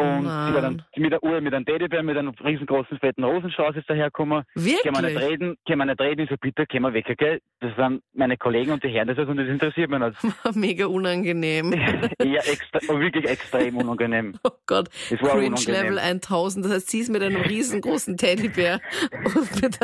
Und 0.00 0.24
Mann. 0.24 0.48
sie 0.48 0.54
war 0.54 0.62
dann 0.62 0.82
mit 0.96 1.12
der 1.12 1.22
Uhr, 1.22 1.40
mit 1.40 1.52
einem 1.54 1.64
Teddybär, 1.66 2.02
mit 2.02 2.16
einem 2.16 2.30
riesengroßen 2.30 2.98
fetten 2.98 3.24
Rosenstrauß 3.24 3.76
ist 3.76 3.88
dahergekommen. 3.88 4.44
Können 4.54 4.64
wir 4.64 4.80
nicht 5.02 5.14
Wirklich? 5.14 5.18
reden, 5.30 5.56
können 5.66 5.78
wir 5.78 5.84
nicht 5.86 6.00
reden, 6.00 6.20
ich 6.22 6.30
so 6.30 6.36
bitte, 6.40 6.66
können 6.66 6.84
wir 6.84 6.94
weg, 6.94 7.14
gell? 7.18 7.40
Das 7.60 7.76
sind 7.76 8.02
meine 8.14 8.36
Kollegen 8.36 8.70
und 8.72 8.82
die 8.82 8.90
hören 8.90 9.08
das 9.08 9.18
also 9.18 9.30
und 9.30 9.36
das 9.36 9.48
interessiert 9.48 9.90
mich 9.90 9.98
nicht. 10.00 10.16
Mega 10.56 10.86
unangenehm. 10.86 11.72
Eher 12.18 12.48
extra, 12.48 12.80
wirklich 12.98 13.28
extrem 13.28 13.76
unangenehm. 13.76 14.34
Oh 14.44 14.50
Gott. 14.66 14.88
Es 15.10 15.20
war 15.22 15.30
Cringe 15.30 15.48
unangenehm. 15.48 15.82
Level 15.82 15.98
1000. 15.98 16.64
Das 16.64 16.72
heißt, 16.72 16.90
sie 16.90 17.00
ist 17.00 17.10
mit 17.10 17.22
einem 17.22 17.42
riesengroßen 17.42 18.16
Teddybär 18.16 18.80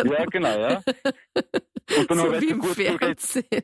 Ja, 0.05 0.25
genau, 0.31 0.59
ja. 0.59 0.83
Und 1.99 2.11
dann 2.11 2.19
so 2.19 2.25
habe 2.25 2.41
wie 2.41 2.45
ich 2.47 2.51
im 2.51 2.59
gut 2.61 2.71
zugeredet. 2.71 3.01
Fernsehen. 3.01 3.63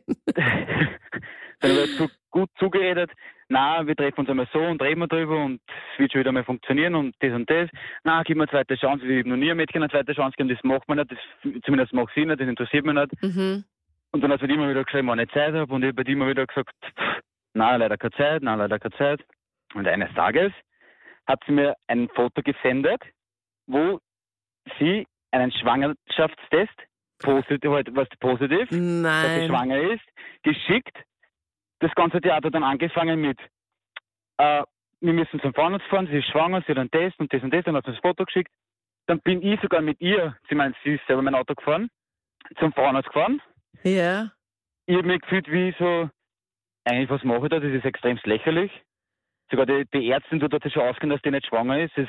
dann 1.60 1.70
habe 1.70 1.80
ich 1.84 2.10
gut 2.30 2.50
zugeredet. 2.58 3.10
Na, 3.52 3.86
wir 3.86 3.94
treffen 3.94 4.20
uns 4.20 4.30
einmal 4.30 4.48
so 4.50 4.60
und 4.60 4.80
reden 4.80 5.00
wir 5.00 5.08
drüber 5.08 5.44
und 5.44 5.60
es 5.92 5.98
wird 5.98 6.10
schon 6.10 6.20
wieder 6.20 6.32
mal 6.32 6.42
funktionieren 6.42 6.94
und 6.94 7.14
das 7.20 7.34
und 7.34 7.50
das. 7.50 7.68
Na, 8.02 8.22
gib 8.22 8.38
mir 8.38 8.44
eine 8.44 8.50
zweite 8.50 8.76
Chance. 8.76 9.06
Wir 9.06 9.18
haben 9.18 9.28
noch 9.28 9.36
nie 9.36 9.50
einem 9.50 9.58
Mädchen 9.58 9.82
eine 9.82 9.90
zweite 9.90 10.14
Chance 10.14 10.34
gegeben, 10.38 10.56
das 10.56 10.64
macht 10.64 10.88
man 10.88 10.96
nicht. 10.96 11.12
Das, 11.12 11.62
zumindest 11.62 11.92
macht 11.92 12.14
sie 12.14 12.24
nicht, 12.24 12.40
das 12.40 12.48
interessiert 12.48 12.86
mich 12.86 12.94
nicht. 12.94 13.22
Mhm. 13.22 13.64
Und 14.12 14.20
dann 14.22 14.32
hat 14.32 14.40
sie 14.40 14.46
immer 14.46 14.70
wieder 14.70 14.84
geschrieben, 14.84 15.08
wenn 15.08 15.18
ich 15.18 15.30
Zeit 15.32 15.52
habe. 15.52 15.70
Und 15.70 15.82
ich 15.82 15.88
habe 15.88 16.02
bei 16.02 16.10
immer 16.10 16.28
wieder 16.28 16.46
gesagt, 16.46 16.70
pff, 16.82 17.20
nein, 17.52 17.80
leider 17.80 17.98
keine 17.98 18.12
Zeit, 18.12 18.42
nein, 18.42 18.58
leider 18.58 18.78
keine 18.78 18.96
Zeit. 18.96 19.20
Und 19.74 19.86
eines 19.86 20.14
Tages 20.14 20.52
hat 21.26 21.40
sie 21.44 21.52
mir 21.52 21.74
ein 21.88 22.08
Foto 22.08 22.40
gesendet, 22.40 23.02
wo 23.66 24.00
sie 24.78 25.06
einen 25.30 25.52
Schwangerschaftstest, 25.52 26.72
positiv, 27.18 27.70
halt, 27.70 27.94
was 27.94 28.08
positiv, 28.18 28.60
dass 28.60 28.70
sie 28.70 28.80
Nein. 28.80 29.46
schwanger 29.46 29.78
ist, 29.78 30.04
geschickt. 30.42 30.96
Das 31.82 31.92
ganze 31.96 32.20
Theater 32.20 32.50
dann 32.50 32.62
angefangen 32.62 33.20
mit, 33.20 33.38
äh, 34.38 34.62
wir 35.00 35.12
müssen 35.12 35.40
zum 35.40 35.52
Frauenarzt 35.52 35.86
fahren, 35.86 36.06
sie 36.10 36.18
ist 36.18 36.28
schwanger, 36.30 36.62
sie 36.62 36.70
hat 36.72 36.78
einen 36.78 36.90
Test 36.92 37.18
und 37.18 37.32
das 37.32 37.42
und 37.42 37.52
das, 37.52 37.64
dann 37.64 37.74
hat 37.76 37.84
sie 37.84 37.90
das 37.90 38.00
Foto 38.00 38.24
geschickt. 38.24 38.50
Dann 39.06 39.20
bin 39.20 39.42
ich 39.42 39.60
sogar 39.60 39.80
mit 39.82 40.00
ihr, 40.00 40.36
sie 40.48 40.54
meint, 40.54 40.76
sie 40.84 40.94
ist 40.94 41.06
selber 41.08 41.22
mein 41.22 41.34
Auto 41.34 41.54
gefahren, 41.54 41.90
zum 42.60 42.72
Frauenarzt 42.72 43.08
gefahren 43.08 43.42
Ja. 43.82 44.30
ich 44.86 44.96
habe 44.96 45.08
mich 45.08 45.20
gefühlt 45.22 45.50
wie 45.50 45.74
so, 45.76 46.08
eigentlich 46.84 47.10
was 47.10 47.24
mache 47.24 47.44
ich 47.46 47.48
da, 47.50 47.58
das 47.58 47.72
ist 47.72 47.84
extrem 47.84 48.16
lächerlich. 48.22 48.70
Sogar 49.50 49.66
die, 49.66 49.84
die 49.92 50.08
Ärztin 50.08 50.38
tut 50.38 50.52
dort 50.52 50.72
schon 50.72 50.82
ausgehen, 50.82 51.10
dass 51.10 51.20
die 51.22 51.32
nicht 51.32 51.46
schwanger 51.46 51.80
ist. 51.80 51.92
Das 51.96 52.08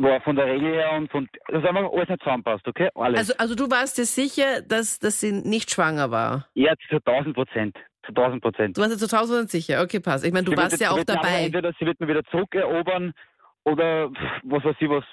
war 0.00 0.20
von 0.22 0.34
der 0.34 0.46
Regel 0.46 0.72
her 0.72 0.92
und 0.94 1.08
von, 1.10 1.28
das 1.46 1.62
haben 1.62 1.76
wir 1.76 1.88
alles 1.92 2.08
nicht 2.08 2.22
zusammenpasst, 2.22 2.66
okay? 2.66 2.88
Alles. 2.96 3.18
Also, 3.20 3.34
also 3.38 3.54
du 3.54 3.70
warst 3.70 3.96
dir 3.96 4.04
sicher, 4.06 4.60
dass, 4.60 4.98
dass 4.98 5.20
sie 5.20 5.30
nicht 5.32 5.70
schwanger 5.70 6.10
war? 6.10 6.48
ja, 6.54 6.74
zu 6.88 6.96
1000 6.96 7.34
Prozent. 7.34 7.76
Zu 8.04 8.08
1000 8.08 8.42
Prozent. 8.42 8.76
Du 8.76 8.80
warst 8.80 8.94
dir 8.94 8.98
zu 8.98 9.14
1000 9.14 9.50
sicher. 9.50 9.82
Okay, 9.82 10.00
passt. 10.00 10.24
Ich 10.24 10.32
meine, 10.32 10.44
du 10.44 10.52
Sie 10.52 10.56
wird 10.56 10.72
wird 10.72 10.80
warst 10.80 10.82
ja 10.82 10.90
auch 10.90 11.04
dabei. 11.04 11.44
Entweder 11.44 11.72
sie 11.78 11.86
wird 11.86 12.00
mir 12.00 12.08
wieder 12.08 12.24
zurückerobern 12.24 13.14
oder 13.64 14.10
was 14.42 14.64
weiß 14.64 14.74
ich, 14.80 14.88
was, 14.88 15.04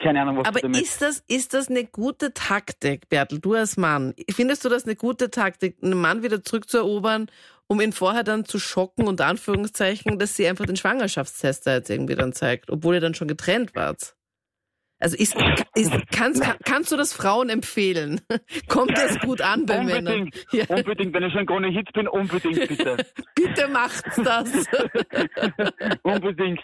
keine 0.00 0.22
Ahnung, 0.22 0.38
was 0.38 0.48
Aber 0.48 0.60
damit. 0.60 0.80
ist 0.80 1.02
das, 1.02 1.22
ist 1.28 1.52
das 1.52 1.68
eine 1.68 1.84
gute 1.84 2.32
Taktik, 2.32 3.08
Bertel, 3.10 3.40
du 3.40 3.54
als 3.54 3.76
Mann? 3.76 4.14
Findest 4.30 4.64
du 4.64 4.70
das 4.70 4.84
eine 4.84 4.96
gute 4.96 5.30
Taktik, 5.30 5.76
einen 5.82 6.00
Mann 6.00 6.22
wieder 6.22 6.42
zurückzuerobern, 6.42 7.26
um 7.66 7.80
ihn 7.80 7.92
vorher 7.92 8.24
dann 8.24 8.46
zu 8.46 8.58
schocken, 8.58 9.06
unter 9.06 9.26
Anführungszeichen, 9.26 10.18
dass 10.18 10.36
sie 10.36 10.48
einfach 10.48 10.64
den 10.64 10.76
Schwangerschaftstest 10.76 11.66
da 11.66 11.74
jetzt 11.74 11.90
irgendwie 11.90 12.14
dann 12.14 12.32
zeigt, 12.32 12.70
obwohl 12.70 12.94
ihr 12.94 13.00
dann 13.00 13.14
schon 13.14 13.28
getrennt 13.28 13.74
wart? 13.74 14.14
Also 15.04 15.18
ist, 15.18 15.36
ist, 15.74 15.92
kannst, 16.16 16.42
kann, 16.42 16.56
kannst 16.64 16.90
du 16.90 16.96
das 16.96 17.12
Frauen 17.12 17.50
empfehlen? 17.50 18.22
Kommt 18.68 18.96
das 18.96 19.20
gut 19.20 19.42
an 19.42 19.66
bei 19.66 19.84
Männern? 19.84 20.22
Unbedingt, 20.22 20.46
Ja, 20.50 20.64
unbedingt, 20.74 21.12
wenn 21.12 21.24
ich 21.24 21.32
schon 21.34 21.44
gar 21.44 21.60
nicht 21.60 21.76
Hit 21.76 21.92
bin, 21.92 22.08
unbedingt 22.08 22.66
bitte. 22.66 22.96
bitte 23.34 23.68
macht's 23.68 24.16
das. 24.16 24.66
unbedingt. 26.04 26.62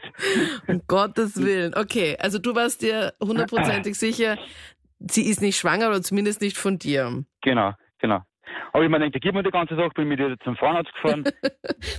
Um 0.67 0.81
Gottes 0.89 1.37
Willen. 1.37 1.75
Okay, 1.75 2.17
also 2.19 2.39
du 2.39 2.55
warst 2.55 2.81
dir 2.81 3.13
hundertprozentig 3.23 3.99
sicher, 3.99 4.39
sie 5.01 5.29
ist 5.29 5.43
nicht 5.43 5.59
schwanger 5.59 5.89
oder 5.89 6.01
zumindest 6.01 6.41
nicht 6.41 6.57
von 6.57 6.79
dir. 6.79 7.23
Genau, 7.43 7.75
genau. 7.99 8.21
Aber 8.73 8.85
ich 8.85 8.89
mir 8.89 9.01
gedacht, 9.01 9.21
gib 9.21 9.35
mir 9.35 9.43
die 9.43 9.51
ganze 9.51 9.77
Sache, 9.77 9.91
bin 9.95 10.09
mit 10.09 10.19
ihr 10.19 10.35
zum 10.45 10.57
Frauenarzt 10.57 10.95
gefahren. 10.95 11.25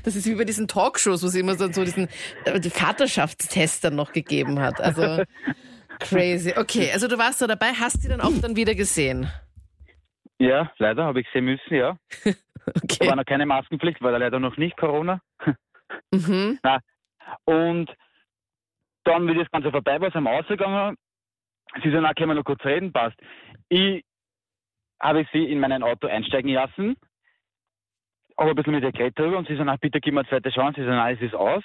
Das 0.04 0.16
ist 0.16 0.26
wie 0.26 0.34
bei 0.34 0.44
diesen 0.44 0.68
Talkshows, 0.68 1.22
wo 1.22 1.28
es 1.28 1.36
immer 1.36 1.54
so, 1.54 1.68
diesen 1.68 2.08
äh, 2.46 2.60
Vaterschaftstest 2.62 3.84
dann 3.84 3.96
noch 3.96 4.12
gegeben 4.12 4.60
hat. 4.60 4.82
Also 4.82 5.24
crazy. 6.02 6.54
Okay, 6.58 6.92
also 6.92 7.08
du 7.08 7.18
warst 7.18 7.42
da 7.42 7.48
dabei, 7.48 7.68
hast 7.74 8.04
die 8.04 8.08
dann 8.10 8.22
auch 8.22 8.32
dann 8.42 8.56
wieder 8.56 8.76
gesehen. 8.76 9.28
ja, 10.40 10.72
leider 10.78 11.06
habe 11.06 11.22
ich 11.22 11.28
sehen 11.34 11.46
müssen, 11.46 11.74
ja. 11.76 11.98
Da 12.64 12.74
Okay. 12.84 13.08
war 13.08 13.16
noch 13.16 13.26
keine 13.26 13.48
Maskenpflicht, 13.48 14.02
war 14.04 14.12
da 14.12 14.18
leider 14.18 14.40
noch 14.40 14.58
nicht 14.58 14.78
Corona. 14.78 15.22
Mhm. 16.14 16.58
Und 17.44 17.90
dann, 19.04 19.28
wie 19.28 19.34
das 19.36 19.50
Ganze 19.52 19.72
vorbei 19.72 20.00
war, 20.00 20.10
sind 20.12 20.24
wir 20.24 20.32
ausgegangen. 20.32 20.96
Sie 21.84 21.90
sind 21.92 22.06
auch, 22.06 22.16
können 22.16 22.30
wir 22.30 22.36
noch 22.36 22.46
kurz 22.46 22.64
reden, 22.64 22.94
passt. 22.94 23.18
Ich 23.68 24.04
habe 25.02 25.26
sie 25.34 25.44
in 25.52 25.60
mein 25.60 25.84
Auto 25.84 26.08
einsteigen 26.08 26.54
lassen, 26.54 26.96
aber 28.38 28.52
ein 28.52 28.56
bisschen 28.56 28.74
mit 28.74 28.84
der 28.84 28.94
Gerät 28.94 29.18
drüber 29.20 29.38
und 29.38 29.48
sie 29.50 29.56
sagen, 29.58 29.68
ach, 29.70 29.80
bitte 29.82 30.00
gib 30.00 30.14
mir 30.14 30.22
eine 30.22 30.30
zweite 30.30 30.50
Chance. 30.50 30.80
Sie 30.80 30.86
sagen, 30.86 30.96
nein, 30.98 31.16
es 31.18 31.22
ist 31.22 31.36
aus. 31.36 31.64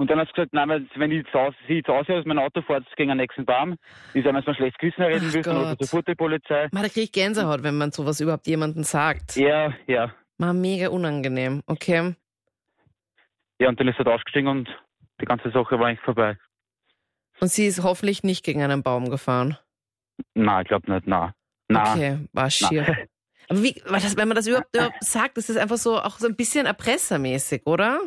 Und 0.00 0.10
dann 0.10 0.18
hat 0.18 0.28
sie 0.28 0.32
gesagt, 0.32 0.54
nein, 0.54 0.88
wenn 0.94 1.12
ich 1.12 1.26
zu 1.26 1.34
Hause, 1.34 1.54
sie 1.68 1.74
jetzt 1.74 1.90
aus 1.90 2.08
aus 2.08 2.24
meinem 2.24 2.38
Auto 2.38 2.62
fahrt 2.62 2.86
gegen 2.96 3.10
den 3.10 3.18
nächsten 3.18 3.44
Baum, 3.44 3.76
sage, 4.14 4.24
wenn 4.24 4.34
du 4.34 4.46
ein 4.46 4.54
schlechtes 4.54 4.78
Gewissen 4.78 5.02
reden 5.02 5.28
Ach 5.28 5.34
ruft 5.34 5.44
Gott. 5.44 5.78
sofort 5.78 6.08
die 6.08 6.14
Polizei. 6.14 6.68
Man, 6.72 6.84
da 6.84 6.88
kriege 6.88 7.02
ich 7.02 7.12
Gänsehaut, 7.12 7.62
wenn 7.62 7.76
man 7.76 7.92
sowas 7.92 8.18
überhaupt 8.18 8.46
jemandem 8.46 8.82
sagt. 8.82 9.36
Ja, 9.36 9.74
ja. 9.86 10.10
Mal 10.38 10.54
mega 10.54 10.88
unangenehm. 10.88 11.62
Okay. 11.66 12.14
Ja, 13.58 13.68
und 13.68 13.78
dann 13.78 13.88
ist 13.88 13.98
er 13.98 14.06
da 14.06 14.14
ausgestiegen 14.14 14.48
und 14.48 14.70
die 15.20 15.26
ganze 15.26 15.50
Sache 15.50 15.78
war 15.78 15.88
eigentlich 15.88 16.00
vorbei. 16.00 16.38
Und 17.38 17.48
sie 17.48 17.66
ist 17.66 17.82
hoffentlich 17.82 18.22
nicht 18.22 18.42
gegen 18.42 18.62
einen 18.62 18.82
Baum 18.82 19.10
gefahren. 19.10 19.58
Nein, 20.32 20.62
ich 20.62 20.68
glaube 20.68 20.90
nicht, 20.90 21.06
nein. 21.06 21.34
Nein. 21.68 21.86
Okay, 21.86 22.18
war 22.32 22.48
schier. 22.48 22.86
Aber 23.50 23.62
wie, 23.62 23.74
das, 23.74 24.16
wenn 24.16 24.28
man 24.28 24.36
das 24.36 24.46
überhaupt, 24.46 24.74
überhaupt 24.74 25.04
sagt, 25.04 25.36
das 25.36 25.50
ist 25.50 25.58
einfach 25.58 25.76
so 25.76 25.98
auch 26.00 26.18
so 26.18 26.26
ein 26.26 26.36
bisschen 26.36 26.64
erpressermäßig, 26.64 27.66
oder? 27.66 28.00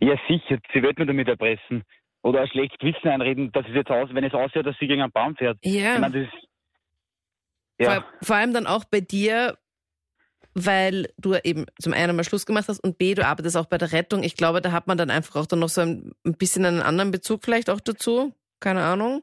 Ja, 0.00 0.16
sicher. 0.28 0.58
Sie 0.72 0.82
wird 0.82 0.98
mir 0.98 1.06
damit 1.06 1.28
erpressen. 1.28 1.82
Oder 2.22 2.42
ein 2.42 2.48
schlechtes 2.48 2.78
Gewissen 2.78 3.08
einreden, 3.08 3.52
dass 3.52 3.66
es 3.66 3.74
jetzt 3.74 3.90
aus, 3.90 4.08
wenn 4.12 4.24
es 4.24 4.34
aussieht, 4.34 4.66
dass 4.66 4.76
sie 4.78 4.86
gegen 4.86 5.02
einen 5.02 5.12
Baum 5.12 5.36
fährt. 5.36 5.58
Ja. 5.62 5.94
Ich 5.94 6.00
meine, 6.00 6.24
das 6.24 6.34
ist, 6.34 6.48
Vor, 7.80 7.94
ja, 7.94 8.04
vor 8.22 8.36
allem 8.36 8.52
dann 8.52 8.66
auch 8.66 8.84
bei 8.84 9.00
dir, 9.00 9.56
weil 10.54 11.08
du 11.16 11.36
eben 11.44 11.66
zum 11.80 11.92
einen 11.92 12.16
mal 12.16 12.24
Schluss 12.24 12.44
gemacht 12.44 12.66
hast 12.68 12.80
und 12.80 12.98
B, 12.98 13.14
du 13.14 13.24
arbeitest 13.24 13.56
auch 13.56 13.66
bei 13.66 13.78
der 13.78 13.92
Rettung. 13.92 14.24
Ich 14.24 14.36
glaube, 14.36 14.60
da 14.60 14.72
hat 14.72 14.88
man 14.88 14.98
dann 14.98 15.10
einfach 15.10 15.36
auch 15.36 15.46
dann 15.46 15.60
noch 15.60 15.68
so 15.68 15.82
ein, 15.82 16.12
ein 16.24 16.36
bisschen 16.36 16.64
einen 16.64 16.82
anderen 16.82 17.12
Bezug 17.12 17.44
vielleicht 17.44 17.70
auch 17.70 17.80
dazu. 17.80 18.34
Keine 18.60 18.82
Ahnung. 18.82 19.22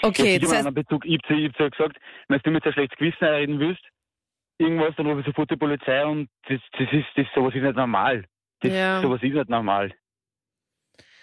Okay, 0.00 0.38
das 0.38 0.48
das 0.48 0.58
heißt, 0.58 0.66
heißt, 0.66 0.74
Bezug, 0.74 1.04
ich 1.04 1.20
habe 1.24 1.50
ja 1.58 1.68
gesagt, 1.68 1.98
wenn 2.28 2.40
du 2.42 2.50
mit 2.50 2.62
so 2.62 2.70
ein 2.70 2.72
schlechtes 2.72 2.98
Gewissen 2.98 3.24
einreden 3.24 3.58
willst, 3.58 3.82
irgendwas, 4.58 4.94
dann 4.96 5.06
rufe 5.06 5.20
ich 5.20 5.26
sofort 5.26 5.50
die 5.50 5.56
Polizei 5.56 6.04
und 6.06 6.28
das, 6.48 6.60
das 6.78 6.92
ist, 6.92 7.06
das, 7.16 7.26
sowas 7.34 7.54
ist 7.54 7.62
nicht 7.62 7.76
normal. 7.76 8.24
Das, 8.62 8.72
Ja. 8.72 9.00
Sowas 9.02 9.22
ist 9.22 9.32
nicht 9.34 9.48
normal. 9.48 9.92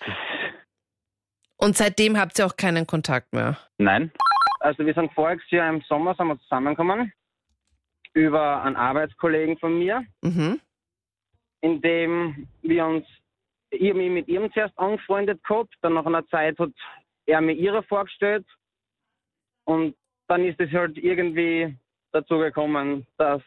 Das, 0.05 0.15
und 1.57 1.75
seitdem 1.75 2.17
habt 2.17 2.39
ihr 2.39 2.45
auch 2.45 2.55
keinen 2.55 2.85
Kontakt 2.87 3.33
mehr. 3.33 3.57
nein, 3.77 4.11
Also 4.61 4.85
wir 4.85 4.93
sind 4.93 5.11
voriges 5.13 5.49
Jahr 5.51 5.69
im 5.69 5.81
Sommer 5.81 6.15
sind 6.15 6.27
wir 6.27 6.39
zusammengekommen 6.39 7.11
über 8.13 8.63
einen 8.63 8.75
Arbeitskollegen 8.75 9.57
von 9.57 9.77
mir, 9.77 10.03
Mhm. 10.21 10.59
in 11.61 11.81
dem 11.81 12.47
wir 12.61 12.85
uns, 12.85 13.05
ich 13.71 13.93
mich 13.93 14.09
mit 14.09 14.27
ihm 14.27 14.51
zuerst 14.53 14.77
angefreundet 14.77 15.43
gehabt, 15.43 15.73
dann 15.81 15.93
nach 15.93 16.05
einer 16.05 16.25
Zeit 16.27 16.57
hat 16.59 16.71
er 17.25 17.39
mir 17.41 17.53
ihre 17.53 17.83
vorgestellt 17.83 18.45
und 19.65 19.95
dann 20.27 20.43
ist 20.45 20.59
es 20.59 20.71
halt 20.71 20.97
irgendwie 20.97 21.77
dazu 22.11 22.37
gekommen, 22.39 23.05
dass 23.17 23.41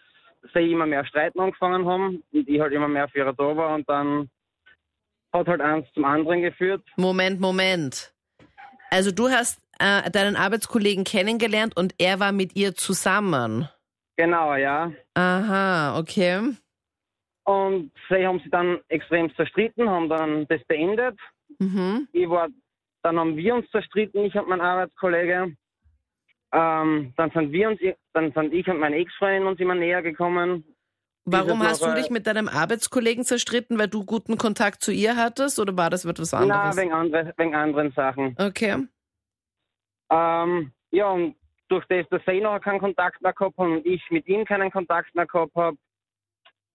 sie 0.54 0.72
immer 0.72 0.86
mehr 0.86 1.04
Streiten 1.04 1.40
angefangen 1.40 1.86
haben 1.86 2.22
und 2.32 2.48
ich 2.48 2.60
halt 2.60 2.72
immer 2.72 2.88
mehr 2.88 3.08
für 3.08 3.18
ihre 3.18 3.34
da 3.34 3.56
war 3.56 3.74
und 3.74 3.88
dann 3.88 4.30
hat 5.32 5.46
halt 5.46 5.60
eins 5.60 5.86
zum 5.94 6.04
anderen 6.04 6.42
geführt. 6.42 6.82
Moment, 6.96 7.40
Moment. 7.40 8.12
Also 8.90 9.10
du 9.10 9.28
hast 9.30 9.60
äh, 9.78 10.10
deinen 10.10 10.36
Arbeitskollegen 10.36 11.04
kennengelernt 11.04 11.76
und 11.76 11.94
er 11.98 12.20
war 12.20 12.32
mit 12.32 12.56
ihr 12.56 12.74
zusammen. 12.74 13.68
Genau, 14.16 14.54
ja. 14.54 14.92
Aha, 15.14 15.98
okay. 15.98 16.54
Und 17.44 17.90
sie 18.08 18.26
haben 18.26 18.38
sich 18.40 18.50
dann 18.50 18.78
extrem 18.88 19.34
zerstritten, 19.34 19.88
haben 19.88 20.08
dann 20.08 20.46
das 20.48 20.62
beendet. 20.64 21.18
Mhm. 21.58 22.06
Ich 22.12 22.28
war, 22.28 22.48
dann 23.02 23.18
haben 23.18 23.36
wir 23.36 23.54
uns 23.54 23.68
zerstritten, 23.70 24.24
ich 24.24 24.34
und 24.34 24.48
mein 24.48 24.60
Arbeitskollege. 24.60 25.56
Ähm, 26.52 27.14
dann 27.16 27.30
sind 27.30 27.50
wir 27.52 27.68
uns, 27.70 27.80
dann 28.12 28.32
sind 28.32 28.52
ich 28.52 28.68
und 28.68 28.78
meine 28.78 28.96
Ex-Freundin 28.96 29.46
uns 29.46 29.58
immer 29.60 29.74
näher 29.74 30.02
gekommen. 30.02 30.64
Warum 31.24 31.60
Diese 31.60 31.68
hast 31.70 31.82
du 31.82 31.86
Woche- 31.86 31.96
dich 31.96 32.10
mit 32.10 32.26
deinem 32.26 32.48
Arbeitskollegen 32.48 33.24
zerstritten, 33.24 33.78
weil 33.78 33.88
du 33.88 34.04
guten 34.04 34.36
Kontakt 34.36 34.82
zu 34.82 34.92
ihr 34.92 35.16
hattest 35.16 35.58
oder 35.60 35.76
war 35.76 35.88
das 35.88 36.04
etwas 36.04 36.32
Na, 36.32 36.38
anderes? 36.40 36.76
wegen, 36.76 36.92
andere, 36.92 37.32
wegen 37.36 37.54
anderen 37.54 37.92
Sachen. 37.92 38.36
okay. 38.38 38.86
Ähm, 40.10 40.72
ja, 40.90 41.08
und 41.10 41.36
durch 41.68 41.84
das, 41.86 42.06
dass 42.10 42.20
sie 42.26 42.40
noch 42.40 42.58
keinen 42.60 42.80
Kontakt 42.80 43.22
mehr 43.22 43.32
gehabt 43.32 43.56
haben 43.56 43.76
und 43.76 43.86
ich 43.86 44.02
mit 44.10 44.26
ihm 44.26 44.44
keinen 44.44 44.70
Kontakt 44.70 45.14
mehr 45.14 45.26
gehabt 45.26 45.54
habe, 45.54 45.76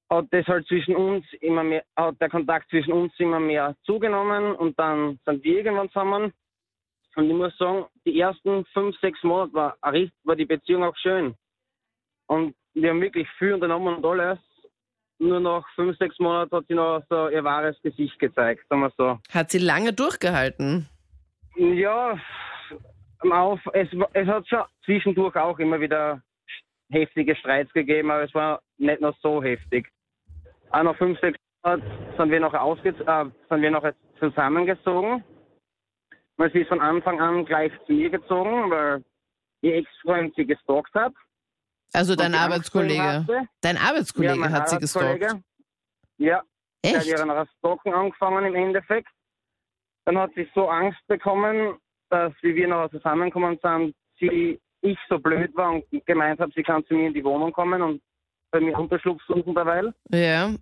hat 0.09 0.25
das 0.31 0.45
halt 0.47 0.65
zwischen 0.67 0.95
uns 0.95 1.25
immer 1.41 1.63
mehr, 1.63 1.83
hat 1.95 2.19
der 2.21 2.29
Kontakt 2.29 2.69
zwischen 2.69 2.93
uns 2.93 3.13
immer 3.19 3.39
mehr 3.39 3.75
zugenommen 3.83 4.55
und 4.55 4.79
dann 4.79 5.19
sind 5.25 5.43
wir 5.43 5.57
irgendwann 5.57 5.89
zusammen. 5.89 6.33
Und 7.17 7.31
ich 7.31 7.35
muss 7.35 7.57
sagen, 7.57 7.85
die 8.05 8.19
ersten 8.19 8.63
fünf, 8.65 8.95
sechs 8.99 9.23
Monate 9.23 9.51
war, 9.53 9.75
war 9.81 10.35
die 10.35 10.45
Beziehung 10.45 10.83
auch 10.83 10.95
schön. 10.97 11.33
Und 12.27 12.55
wir 12.75 12.91
haben 12.91 13.01
wirklich 13.01 13.27
viel 13.39 13.55
unternommen 13.55 13.95
und 13.95 14.05
alles. 14.05 14.37
Nur 15.17 15.39
nach 15.39 15.67
fünf, 15.73 15.97
sechs 15.97 16.19
Monaten 16.19 16.55
hat 16.55 16.65
sie 16.67 16.75
noch 16.75 17.01
so 17.09 17.27
ihr 17.29 17.43
wahres 17.43 17.75
Gesicht 17.81 18.19
gezeigt, 18.19 18.65
sagen 18.69 18.81
wir 18.81 18.91
so. 18.95 19.17
Hat 19.33 19.49
sie 19.49 19.57
lange 19.57 19.93
durchgehalten? 19.93 20.87
Ja, 21.55 22.19
Auf, 23.31 23.61
es, 23.73 23.89
es 24.13 24.27
hat 24.27 24.47
schon 24.47 24.63
zwischendurch 24.85 25.35
auch 25.37 25.57
immer 25.57 25.79
wieder 25.79 26.21
heftige 26.91 27.35
Streits 27.35 27.73
gegeben, 27.73 28.11
aber 28.11 28.25
es 28.25 28.33
war 28.35 28.61
nicht 28.77 29.01
noch 29.01 29.17
so 29.23 29.41
heftig. 29.41 29.89
Auch 30.69 30.83
nach 30.83 30.95
fünf, 30.97 31.19
sechs 31.19 31.39
Monaten 31.63 31.83
sind 32.15 32.29
wir 32.29 32.39
noch, 32.39 32.53
ausge 32.53 32.89
äh, 32.89 33.25
sind 33.49 33.61
wir 33.63 33.71
noch 33.71 33.89
zusammengezogen. 34.19 35.23
Weil 36.37 36.51
sie 36.51 36.59
ist 36.59 36.67
von 36.69 36.79
Anfang 36.79 37.19
an 37.19 37.45
gleich 37.45 37.71
zu 37.85 37.93
mir 37.93 38.09
gezogen, 38.09 38.69
weil 38.69 39.03
ihr 39.61 39.75
Ex-Freund 39.75 40.33
sie 40.35 40.45
gestalkt 40.45 40.93
hat. 40.93 41.13
Also 41.93 42.15
dein 42.15 42.35
Arbeitskollege. 42.35 43.01
hatte. 43.01 43.47
Dein 43.61 43.77
Arbeitskollege 43.77 44.39
ja, 44.39 44.51
hat 44.51 44.69
sie 44.69 44.77
gestalkt. 44.77 45.35
Ja, 46.17 46.41
der 46.83 46.91
hat 46.93 47.01
Echt? 47.01 47.07
ihre 47.07 47.25
nach 47.25 47.47
Stalken 47.57 47.93
angefangen 47.93 48.45
im 48.45 48.55
Endeffekt. 48.55 49.09
Dann 50.05 50.17
hat 50.17 50.31
sie 50.35 50.47
so 50.53 50.69
Angst 50.69 50.99
bekommen, 51.07 51.77
dass, 52.09 52.33
wie 52.41 52.55
wir 52.55 52.67
noch 52.67 52.89
zusammengekommen 52.91 53.59
sind, 53.61 53.95
sie, 54.19 54.59
ich 54.81 54.97
so 55.09 55.19
blöd 55.19 55.55
war 55.55 55.71
und 55.71 55.85
gemeint 56.05 56.39
habe, 56.39 56.51
sie 56.55 56.63
kann 56.63 56.85
zu 56.85 56.93
mir 56.93 57.07
in 57.07 57.13
die 57.13 57.23
Wohnung 57.23 57.51
kommen 57.51 57.81
und 57.81 58.01
bei 58.51 58.59
mir 58.59 58.77
Unterschlupf 58.77 59.21
suchen 59.27 59.53
derweil. 59.53 59.93
Ja. 60.09 60.53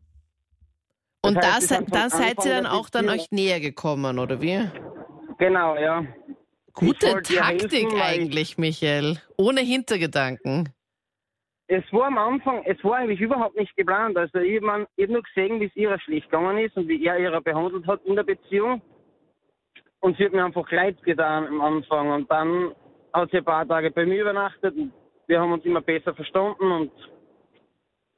Und 1.22 1.36
Das 1.36 1.46
da, 1.46 1.54
heißt, 1.54 1.76
von 1.76 1.86
da 1.88 2.10
seid 2.10 2.46
ihr 2.46 2.52
dann 2.52 2.66
auch 2.66 2.90
dann 2.90 3.10
euch 3.10 3.32
näher 3.32 3.60
gekommen, 3.60 4.20
oder 4.20 4.42
wie? 4.42 4.70
Genau, 5.38 5.76
ja. 5.78 6.06
Gute 6.74 7.08
Taktik 7.22 7.40
helfen, 7.72 7.96
ich- 7.96 8.04
eigentlich, 8.04 8.58
Michael. 8.58 9.18
Ohne 9.38 9.62
Hintergedanken. 9.62 10.70
Es 11.68 11.84
war 11.92 12.06
am 12.08 12.18
Anfang, 12.20 12.64
es 12.66 12.82
war 12.84 12.98
eigentlich 12.98 13.20
überhaupt 13.22 13.56
nicht 13.56 13.76
geplant. 13.76 14.16
Also 14.18 14.38
ich 14.40 14.62
habe 14.62 14.84
hab 14.84 15.10
nur 15.10 15.24
gesehen, 15.24 15.60
wie 15.60 15.66
es 15.66 15.76
ihr 15.76 15.98
schlecht 16.00 16.30
gegangen 16.30 16.60
ist 16.60 16.78
und 16.78 16.88
wie 16.88 17.04
er 17.04 17.18
ihre 17.18 17.42
behandelt 17.42 17.88
hat 17.88 18.04
in 18.06 18.16
der 18.16 18.24
Beziehung. 18.24 18.82
Und 20.00 20.16
sie 20.18 20.26
hat 20.26 20.34
mir 20.34 20.46
einfach 20.46 20.70
leid 20.72 21.02
getan 21.04 21.48
am 21.48 21.62
Anfang. 21.62 22.12
Und 22.12 22.30
dann 22.32 22.76
hat 23.14 23.32
sie 23.32 23.38
ein 23.38 23.46
paar 23.46 23.68
Tage 23.68 23.90
bei 23.90 24.06
mir 24.06 24.22
übernachtet 24.22 24.76
und 24.76 24.92
wir 25.28 25.40
haben 25.42 25.54
uns 25.54 25.66
immer 25.66 25.82
besser 25.82 26.14
verstanden 26.14 26.72
und 26.72 26.92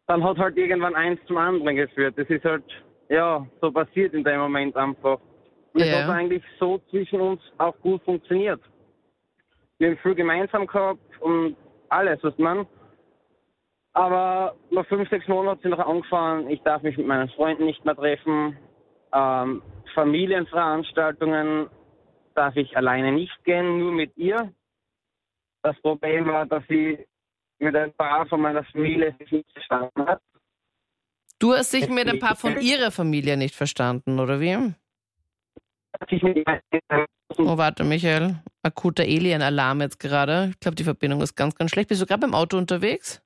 dann 0.08 0.24
hat 0.24 0.38
halt 0.38 0.58
irgendwann 0.58 0.96
eins 0.96 1.20
zum 1.26 1.38
anderen 1.38 1.76
geführt. 1.78 2.16
Das 2.18 2.28
ist 2.30 2.44
halt, 2.44 2.66
ja, 3.08 3.46
so 3.62 3.72
passiert 3.72 4.14
in 4.14 4.26
dem 4.26 4.40
Moment 4.42 4.76
einfach. 4.76 5.20
Und 5.74 5.82
es 5.82 5.90
Ja. 5.90 6.04
hat 6.04 6.10
eigentlich 6.10 6.44
so 6.60 6.80
zwischen 6.90 7.22
uns 7.22 7.42
auch 7.58 7.78
gut 7.82 8.04
funktioniert. 8.04 8.62
Wir 9.78 9.90
haben 9.90 9.98
viel 9.98 10.16
gemeinsam 10.16 10.66
gehabt 10.66 11.22
und 11.22 11.56
alles, 11.90 12.20
was 12.24 12.38
man. 12.38 12.66
Aber 13.94 14.56
nach 14.70 14.86
fünf, 14.88 15.10
sechs 15.10 15.28
Monaten 15.28 15.50
hat 15.50 15.62
sie 15.64 15.70
noch 15.70 15.80
angefangen, 15.80 16.50
ich 16.50 16.62
darf 16.62 16.82
mich 16.84 16.98
mit 16.98 17.08
meinen 17.08 17.30
Freunden 17.30 17.66
nicht 17.66 17.84
mehr 17.84 17.96
treffen. 17.96 18.58
Ähm, 19.14 19.62
Familienveranstaltungen 19.94 21.70
darf 22.36 22.56
ich 22.56 22.76
alleine 22.78 23.12
nicht 23.12 23.44
gehen, 23.44 23.80
nur 23.80 23.92
mit 23.92 24.16
ihr. 24.18 24.54
Das 25.64 25.80
Problem 25.82 26.28
war, 26.28 26.46
dass 26.46 26.64
sie 26.68 27.06
mit 27.60 27.76
ein 27.76 27.94
paar 27.94 28.28
von 28.28 28.42
meiner 28.42 28.64
Familie 28.66 29.16
sich 29.20 29.32
nicht 29.32 29.52
verstanden 29.52 30.06
hat. 30.06 30.22
Du 31.40 31.54
hast 31.54 31.74
dich 31.74 31.90
mit 31.90 32.08
ein 32.08 32.20
paar 32.20 32.36
von 32.36 32.60
ihrer 32.60 32.92
Familie 32.92 33.38
nicht 33.38 33.56
verstanden, 33.56 34.20
oder 34.20 34.40
wie? 34.40 34.74
Oh, 37.38 37.58
warte, 37.58 37.84
Michael. 37.84 38.42
Akuter 38.64 39.04
Alien-Alarm 39.04 39.82
jetzt 39.82 40.00
gerade. 40.00 40.50
Ich 40.52 40.60
glaube, 40.60 40.76
die 40.76 40.84
Verbindung 40.84 41.22
ist 41.22 41.36
ganz, 41.36 41.56
ganz 41.56 41.72
schlecht. 41.72 41.90
Bist 41.90 42.02
du 42.02 42.06
gerade 42.06 42.22
beim 42.22 42.34
Auto 42.34 42.58
unterwegs? 42.58 43.22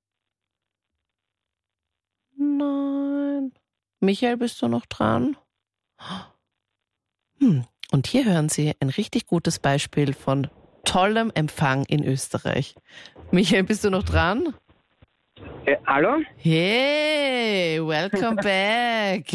Nein. 2.38 3.54
Michael, 4.00 4.38
bist 4.38 4.62
du 4.62 4.68
noch 4.68 4.86
dran? 4.86 5.38
Hm. 7.40 7.66
Und 7.92 8.08
hier 8.08 8.26
hören 8.26 8.50
Sie 8.50 8.74
ein 8.80 8.90
richtig 8.90 9.28
gutes 9.28 9.60
Beispiel 9.60 10.14
von 10.14 10.50
tollem 10.86 11.32
Empfang 11.34 11.86
in 11.86 12.04
Österreich. 12.04 12.76
Michael, 13.32 13.64
bist 13.64 13.84
du 13.84 13.90
noch 13.90 14.04
dran? 14.04 14.54
Äh, 15.66 15.78
hallo? 15.86 16.18
Hey, 16.38 17.80
welcome 17.82 18.36
back. 18.42 19.26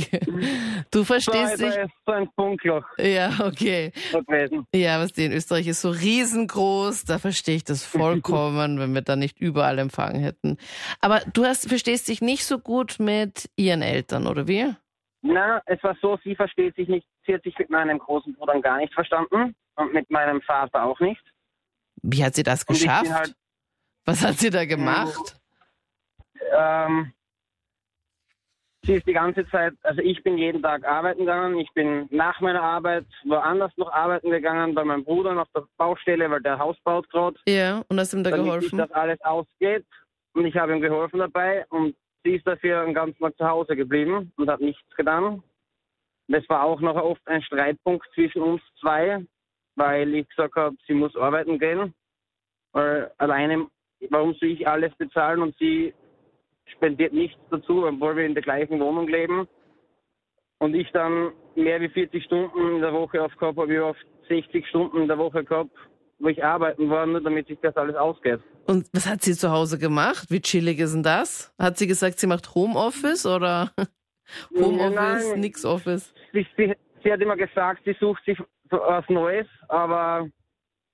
Du 0.91 1.05
verstehst 1.05 1.61
dich. 1.61 1.75
so 2.05 2.13
ein 2.13 2.29
Funkloch 2.35 2.85
Ja, 2.99 3.31
okay. 3.45 3.93
gewesen. 4.13 4.67
Ja, 4.75 4.99
was 5.01 5.13
die 5.13 5.27
in 5.27 5.33
Österreich 5.33 5.69
ist 5.69 5.83
so 5.83 5.91
riesengroß, 5.91 7.05
da 7.05 7.19
verstehe 7.19 7.57
ich 7.57 7.65
das 7.65 7.85
vollkommen, 7.85 8.79
wenn 8.81 8.93
wir 8.95 9.03
da 9.03 9.15
nicht 9.17 9.39
überall 9.41 9.79
Empfang 9.79 10.17
hätten. 10.19 10.57
Aber 11.01 11.21
du 11.33 11.45
hast, 11.45 11.69
verstehst 11.69 12.09
dich 12.09 12.21
nicht 12.21 12.45
so 12.45 12.59
gut 12.59 12.97
mit 12.99 13.49
ihren 13.57 13.83
Eltern, 13.83 14.27
oder 14.27 14.49
wie? 14.49 14.75
Na, 15.23 15.63
es 15.67 15.83
war 15.85 15.97
so, 16.03 16.19
sie 16.25 16.35
versteht 16.35 16.75
sich 16.77 16.89
nicht, 16.89 17.07
sie 17.27 17.35
hat 17.35 17.43
sich 17.45 17.57
mit 17.59 17.71
meinem 17.71 17.99
großen 17.99 18.35
Bruder 18.35 18.61
gar 18.61 18.79
nicht 18.79 18.93
verstanden 18.95 19.55
und 19.77 19.93
mit 19.95 20.11
meinem 20.11 20.41
Vater 20.43 20.85
auch 20.85 20.99
nicht. 21.01 21.23
Wie 22.03 22.25
hat 22.25 22.35
sie 22.35 22.43
das 22.43 22.67
geschafft? 22.67 23.11
halt- 23.13 23.35
Was 24.05 24.25
hat 24.25 24.39
sie 24.39 24.51
da 24.51 24.65
gemacht? 24.65 25.37
Ähm, 26.53 27.12
sie 28.83 28.95
ist 28.95 29.07
die 29.07 29.12
ganze 29.12 29.47
Zeit, 29.49 29.75
also 29.83 30.00
ich 30.00 30.23
bin 30.23 30.38
jeden 30.38 30.62
Tag 30.62 30.85
arbeiten 30.85 31.21
gegangen, 31.21 31.59
ich 31.59 31.71
bin 31.75 32.07
nach 32.11 32.41
meiner 32.41 32.62
Arbeit 32.62 33.07
woanders 33.25 33.73
noch 33.76 33.93
arbeiten 33.93 34.31
gegangen, 34.31 34.75
bei 34.75 34.85
meinem 34.85 35.05
Bruder 35.05 35.41
auf 35.41 35.49
der 35.55 35.65
Baustelle, 35.76 36.31
weil 36.31 36.41
der 36.43 36.59
Haus 36.59 36.76
baut 36.85 37.09
gerade, 37.11 37.38
Ja, 37.49 37.83
und 37.88 37.99
hast 37.99 38.12
ihm 38.15 38.23
da 38.23 38.31
damit 38.31 38.45
geholfen? 38.47 38.79
das 38.79 38.93
alles 38.93 39.21
ausgeht. 39.23 39.85
Und 40.35 40.45
ich 40.45 40.55
habe 40.57 40.75
ihm 40.75 40.81
geholfen 40.83 41.19
dabei. 41.19 41.65
Und 41.71 41.97
sie 42.23 42.35
ist 42.37 42.47
dafür 42.47 42.85
den 42.85 42.95
ganzen 42.95 43.19
Tag 43.19 43.37
zu 43.38 43.49
Hause 43.49 43.75
geblieben 43.75 44.33
und 44.37 44.50
hat 44.50 44.61
nichts 44.61 44.95
getan. 44.95 45.43
Das 46.29 46.47
war 46.49 46.62
auch 46.65 46.81
noch 46.81 46.97
oft 46.97 47.26
ein 47.26 47.41
Streitpunkt 47.43 48.07
zwischen 48.15 48.43
uns 48.43 48.61
zwei, 48.81 49.25
weil 49.76 50.15
ich 50.15 50.29
gesagt 50.29 50.57
habe, 50.57 50.76
sie 50.87 50.93
muss 50.95 51.17
arbeiten 51.17 51.59
gehen, 51.59 51.95
weil 52.73 53.11
alleine, 53.19 53.67
warum 54.11 54.35
soll 54.35 54.50
ich 54.50 54.67
alles 54.69 54.95
bezahlen 54.97 55.41
und 55.41 55.57
sie 55.59 55.95
spendiert 56.75 57.12
nichts 57.12 57.38
dazu, 57.50 57.87
obwohl 57.87 58.16
wir 58.16 58.26
in 58.26 58.35
der 58.35 58.42
gleichen 58.42 58.80
Wohnung 58.80 59.08
leben. 59.08 59.46
Und 60.58 60.75
ich 60.75 60.90
dann 60.92 61.32
mehr 61.54 61.80
wie 61.80 61.88
40 61.88 62.25
Stunden 62.25 62.76
in 62.76 62.80
der 62.80 62.92
Woche 62.92 63.23
aufgehabt 63.23 63.58
habe, 63.58 63.75
ich 63.75 63.80
oft 63.80 64.06
60 64.28 64.66
Stunden 64.68 65.02
in 65.02 65.08
der 65.08 65.18
Woche 65.18 65.44
gehabt, 65.44 65.70
wo 66.18 66.28
ich 66.28 66.42
arbeiten 66.42 66.88
war, 66.88 67.04
nur 67.06 67.20
damit 67.20 67.46
sich 67.46 67.58
das 67.61 67.76
alles 67.76 67.94
ausgeht. 67.94 68.40
Und 68.66 68.88
was 68.92 69.06
hat 69.06 69.23
sie 69.23 69.35
zu 69.35 69.50
Hause 69.50 69.78
gemacht? 69.78 70.30
Wie 70.30 70.40
chillig 70.40 70.78
ist 70.78 70.94
denn 70.94 71.02
das? 71.02 71.54
Hat 71.58 71.76
sie 71.76 71.87
gesagt, 71.87 72.18
sie 72.18 72.26
macht 72.26 72.54
Homeoffice 72.54 73.26
oder 73.26 73.70
Homeoffice, 74.58 75.30
Nein. 75.30 75.40
nix 75.40 75.64
Office? 75.64 76.14
sie, 76.33 76.46
sie, 76.57 76.72
sie 77.05 77.12
hat 77.12 77.20
immer 77.20 77.37
gesagt, 77.37 77.83
sie 77.85 77.94
sucht 78.00 78.24
sich 78.24 78.38
was 78.70 79.05
Neues, 79.09 79.46
aber 79.68 80.29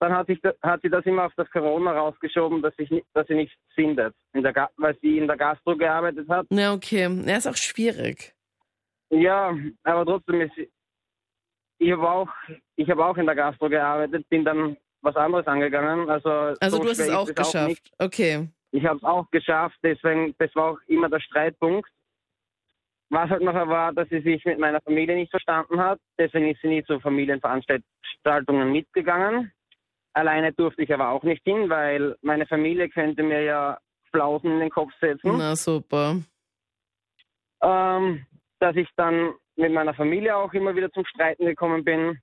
dann 0.02 0.12
hat, 0.12 0.26
sich, 0.26 0.40
da- 0.42 0.54
hat 0.62 0.82
sie 0.82 0.88
das 0.90 1.06
immer 1.06 1.24
auf 1.26 1.32
das 1.36 1.50
Corona 1.50 1.92
rausgeschoben, 1.92 2.60
dass, 2.62 2.74
ich, 2.78 2.90
dass 3.14 3.26
sie 3.28 3.34
nichts 3.34 3.54
findet, 3.74 4.14
in 4.34 4.42
der, 4.42 4.70
weil 4.76 4.96
sie 5.00 5.18
in 5.18 5.26
der 5.26 5.36
Gastro 5.36 5.76
gearbeitet 5.76 6.28
hat. 6.28 6.46
Ja, 6.50 6.72
okay. 6.74 7.08
Ja, 7.24 7.36
ist 7.36 7.46
auch 7.46 7.56
schwierig. 7.56 8.34
Ja, 9.10 9.54
aber 9.84 10.04
trotzdem 10.04 10.40
ist 10.42 10.52
ich 11.78 11.90
habe 11.90 12.08
auch, 12.08 12.28
ich 12.76 12.88
habe 12.88 13.04
auch 13.04 13.16
in 13.16 13.26
der 13.26 13.34
Gastro 13.34 13.68
gearbeitet, 13.68 14.28
bin 14.28 14.44
dann 14.44 14.76
was 15.00 15.16
anderes 15.16 15.46
angegangen. 15.48 16.08
Also, 16.08 16.28
Also 16.60 16.76
so 16.76 16.82
du 16.82 16.88
hast 16.90 16.98
es 17.00 17.10
auch 17.10 17.26
geschafft. 17.34 17.68
nicht. 17.68 17.92
okay. 17.98 18.48
Ich 18.70 18.84
habe 18.86 18.98
es 18.98 19.02
auch 19.04 19.28
geschafft, 19.32 19.76
deswegen, 19.82 20.34
das 20.38 20.54
war 20.54 20.72
auch 20.72 20.78
immer 20.86 21.08
der 21.08 21.18
Streitpunkt. 21.20 21.88
Was 23.10 23.28
halt 23.28 23.42
nachher 23.42 23.68
war, 23.68 23.92
dass 23.92 24.08
sie 24.08 24.20
sich 24.22 24.42
mit 24.46 24.58
meiner 24.58 24.80
Familie 24.80 25.16
nicht 25.16 25.30
verstanden 25.30 25.78
hat. 25.80 25.98
Deswegen 26.18 26.48
ist 26.50 26.62
sie 26.62 26.68
nie 26.68 26.84
zu 26.84 26.98
Familienveranstaltungen 27.00 28.72
mitgegangen. 28.72 29.52
Alleine 30.14 30.52
durfte 30.52 30.82
ich 30.82 30.92
aber 30.92 31.08
auch 31.08 31.22
nicht 31.22 31.42
hin, 31.44 31.70
weil 31.70 32.16
meine 32.22 32.46
Familie 32.46 32.88
könnte 32.88 33.22
mir 33.22 33.42
ja 33.42 33.78
Flausen 34.10 34.52
in 34.52 34.60
den 34.60 34.70
Kopf 34.70 34.92
setzen. 35.00 35.38
Na 35.38 35.56
super. 35.56 36.16
Ähm, 37.62 38.26
dass 38.58 38.76
ich 38.76 38.88
dann 38.96 39.32
mit 39.56 39.72
meiner 39.72 39.94
Familie 39.94 40.36
auch 40.36 40.52
immer 40.52 40.74
wieder 40.74 40.90
zum 40.92 41.04
Streiten 41.06 41.46
gekommen 41.46 41.84
bin. 41.84 42.18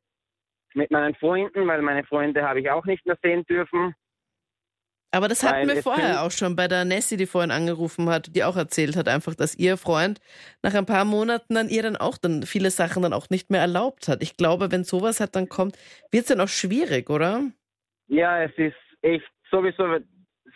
Mit 0.75 0.91
meinen 0.91 1.15
Freunden, 1.15 1.67
weil 1.67 1.81
meine 1.81 2.03
Freunde 2.03 2.47
habe 2.47 2.59
ich 2.59 2.69
auch 2.69 2.85
nicht 2.85 3.03
mehr 3.05 3.17
sehen 3.23 3.43
dürfen. 3.45 3.95
Aber 5.11 5.27
das 5.27 5.41
hatten 5.41 5.67
Weil 5.67 5.77
wir 5.77 5.83
vorher 5.83 6.21
auch 6.21 6.29
schon 6.29 6.55
bei 6.55 6.67
der 6.67 6.85
Nessie, 6.85 7.17
die 7.17 7.25
vorhin 7.25 7.49
angerufen 7.49 8.09
hat, 8.09 8.35
die 8.35 8.43
auch 8.43 8.55
erzählt 8.55 8.95
hat, 8.95 9.07
einfach, 9.07 9.33
dass 9.33 9.55
ihr 9.55 9.77
Freund 9.77 10.19
nach 10.61 10.75
ein 10.75 10.85
paar 10.85 11.03
Monaten 11.03 11.55
dann 11.55 11.69
ihr 11.69 11.81
dann 11.81 11.97
auch 11.97 12.17
dann 12.17 12.43
viele 12.43 12.69
Sachen 12.69 13.01
dann 13.01 13.13
auch 13.13 13.31
nicht 13.31 13.49
mehr 13.49 13.61
erlaubt 13.61 14.07
hat. 14.07 14.21
Ich 14.21 14.37
glaube, 14.37 14.71
wenn 14.71 14.83
sowas 14.83 15.19
halt 15.19 15.35
dann 15.35 15.49
kommt, 15.49 15.75
wird 16.11 16.23
es 16.23 16.27
dann 16.27 16.41
auch 16.41 16.47
schwierig, 16.47 17.09
oder? 17.09 17.41
Ja, 18.09 18.43
es 18.43 18.51
ist 18.57 18.75
echt 19.01 19.29
sowieso. 19.49 19.99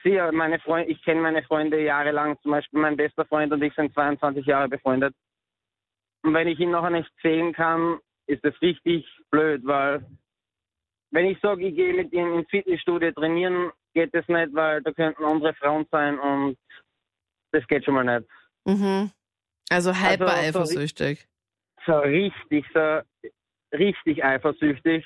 Sie, 0.03 0.19
meine 0.31 0.59
Freunde, 0.59 0.91
ich 0.91 1.01
kenne 1.03 1.21
meine 1.21 1.43
Freunde 1.43 1.81
jahrelang. 1.81 2.37
Zum 2.41 2.51
Beispiel 2.51 2.79
mein 2.81 2.97
bester 2.97 3.25
Freund 3.25 3.53
und 3.53 3.61
ich 3.61 3.73
sind 3.75 3.93
22 3.93 4.45
Jahre 4.45 4.67
befreundet. 4.67 5.15
Und 6.23 6.33
wenn 6.33 6.47
ich 6.47 6.59
ihn 6.59 6.71
nachher 6.71 6.89
nicht 6.89 7.09
sehen 7.21 7.53
kann, 7.53 7.99
ist 8.27 8.43
das 8.43 8.59
richtig 8.61 9.05
blöd, 9.29 9.61
weil 9.65 10.05
wenn 11.11 11.25
ich 11.27 11.39
sage, 11.41 11.67
ich 11.67 11.75
gehe 11.75 11.93
mit 11.93 12.11
ihm 12.11 12.39
ins 12.39 12.49
Fitnessstudio 12.49 13.11
trainieren, 13.11 13.71
geht 13.93 14.13
das 14.15 14.27
nicht, 14.27 14.53
weil 14.53 14.81
da 14.81 14.91
könnten 14.91 15.23
andere 15.23 15.53
Frauen 15.53 15.85
sein 15.91 16.17
und 16.19 16.57
das 17.51 17.65
geht 17.67 17.85
schon 17.85 17.93
mal 17.93 18.03
nicht. 18.03 18.27
Mhm. 18.65 19.11
Also 19.69 19.93
hyper 19.93 20.27
so- 20.27 20.33
eifersüchtig. 20.33 21.27
So 21.85 21.99
richtig, 21.99 22.65
so 22.73 23.01
richtig 23.73 24.23
eifersüchtig. 24.23 25.05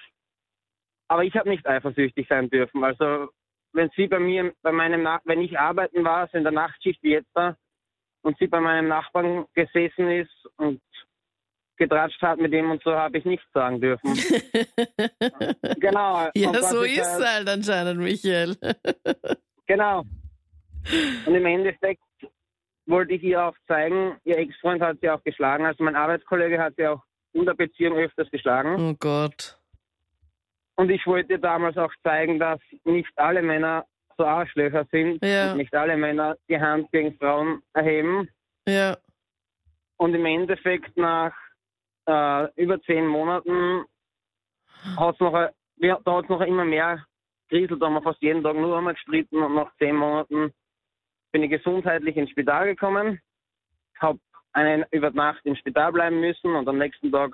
Aber 1.08 1.24
ich 1.24 1.36
habe 1.36 1.50
nicht 1.50 1.66
eifersüchtig 1.66 2.28
sein 2.30 2.50
dürfen. 2.50 2.84
Also 2.84 3.30
wenn 3.74 3.90
sie 3.96 4.08
bei 4.08 4.20
mir, 4.20 4.54
bei 4.62 4.72
meinem 4.72 5.04
Nach 5.04 5.22
wenn 5.26 5.42
ich 5.42 5.58
arbeiten 5.60 6.04
war, 6.04 6.28
so 6.32 6.38
in 6.38 6.44
der 6.44 6.54
Nachtschicht 6.54 7.02
wie 7.04 7.12
jetzt 7.12 7.30
da, 7.34 7.56
und 8.24 8.38
sie 8.40 8.48
bei 8.48 8.60
meinem 8.60 8.88
Nachbarn 8.88 9.46
gesessen 9.54 10.10
ist 10.12 10.48
und 10.58 10.82
getratscht 11.78 12.22
hat 12.22 12.40
mit 12.40 12.52
ihm 12.52 12.72
und 12.72 12.82
so, 12.84 12.92
habe 12.92 13.20
ich 13.20 13.26
nichts 13.26 13.46
sagen 13.54 13.80
dürfen. 13.80 14.14
genau. 15.80 16.28
ja, 16.36 16.54
so 16.62 16.82
ist 16.82 16.98
halt- 17.00 17.22
es 17.22 17.34
halt 17.34 17.50
anscheinend, 17.50 18.00
Michael. 18.00 18.56
Genau. 19.70 20.04
Und 21.26 21.36
im 21.36 21.46
Endeffekt 21.46 22.02
wollte 22.86 23.16
ich 23.16 23.24
ihr 23.24 23.44
auch 23.44 23.56
zeigen, 23.68 24.16
ihr 24.24 24.38
Ex-Freund 24.38 24.82
hat 24.82 24.98
sie 25.02 25.10
auch 25.10 25.22
geschlagen. 25.26 25.66
Also 25.66 25.84
mein 25.84 25.98
Arbeitskollege 25.98 26.58
hat 26.58 26.76
sie 26.78 26.88
auch 26.88 27.04
in 27.34 27.46
der 27.46 27.54
Beziehung 27.54 27.98
öfters 27.98 28.32
geschlagen. 28.32 28.76
Oh 28.80 28.96
Gott. 28.98 29.57
Und 30.78 30.90
ich 30.92 31.06
wollte 31.08 31.40
damals 31.40 31.78
auch 31.78 31.92
zeigen, 32.04 32.40
dass 32.40 32.60
nicht 32.84 33.12
alle 33.18 33.42
Männer 33.42 33.86
so 34.16 34.26
Arschlöcher 34.26 34.86
sind 34.92 35.24
Ja. 35.24 35.52
und 35.52 35.58
nicht 35.58 35.74
alle 35.74 35.98
Männer 35.98 36.38
die 36.48 36.60
Hand 36.60 36.92
gegen 36.92 37.18
Frauen 37.18 37.62
erheben. 37.74 38.30
Ja. 38.68 38.98
Und 39.98 40.14
im 40.14 40.26
Endeffekt 40.26 40.96
nach 40.98 41.34
äh, 42.08 42.62
über 42.62 42.80
zehn 42.84 43.08
Monaten 43.08 43.86
hat 44.98 45.16
es 45.16 45.20
noch, 45.20 45.50
ja, 45.78 46.00
da 46.06 46.14
hat's 46.16 46.30
noch 46.30 46.42
immer 46.42 46.64
mehr 46.66 47.04
kriselt, 47.50 47.82
da 47.82 47.86
haben 47.88 47.94
wir 47.96 48.02
fast 48.02 48.22
jeden 48.22 48.44
Tag 48.44 48.56
nur 48.56 48.78
einmal 48.78 48.94
gestritten 48.94 49.42
und 49.42 49.56
nach 49.56 49.72
zehn 49.78 49.96
Monaten 49.96 50.54
bin 51.32 51.44
ich 51.44 51.50
gesundheitlich 51.50 52.16
ins 52.18 52.30
Spital 52.30 52.66
gekommen, 52.68 53.20
habe 54.00 54.20
eine 54.54 54.88
über 54.92 55.12
Nacht 55.12 55.42
im 55.46 55.56
Spital 55.56 55.92
bleiben 55.92 56.20
müssen 56.20 56.56
und 56.56 56.68
am 56.68 56.78
nächsten 56.78 57.12
Tag 57.12 57.32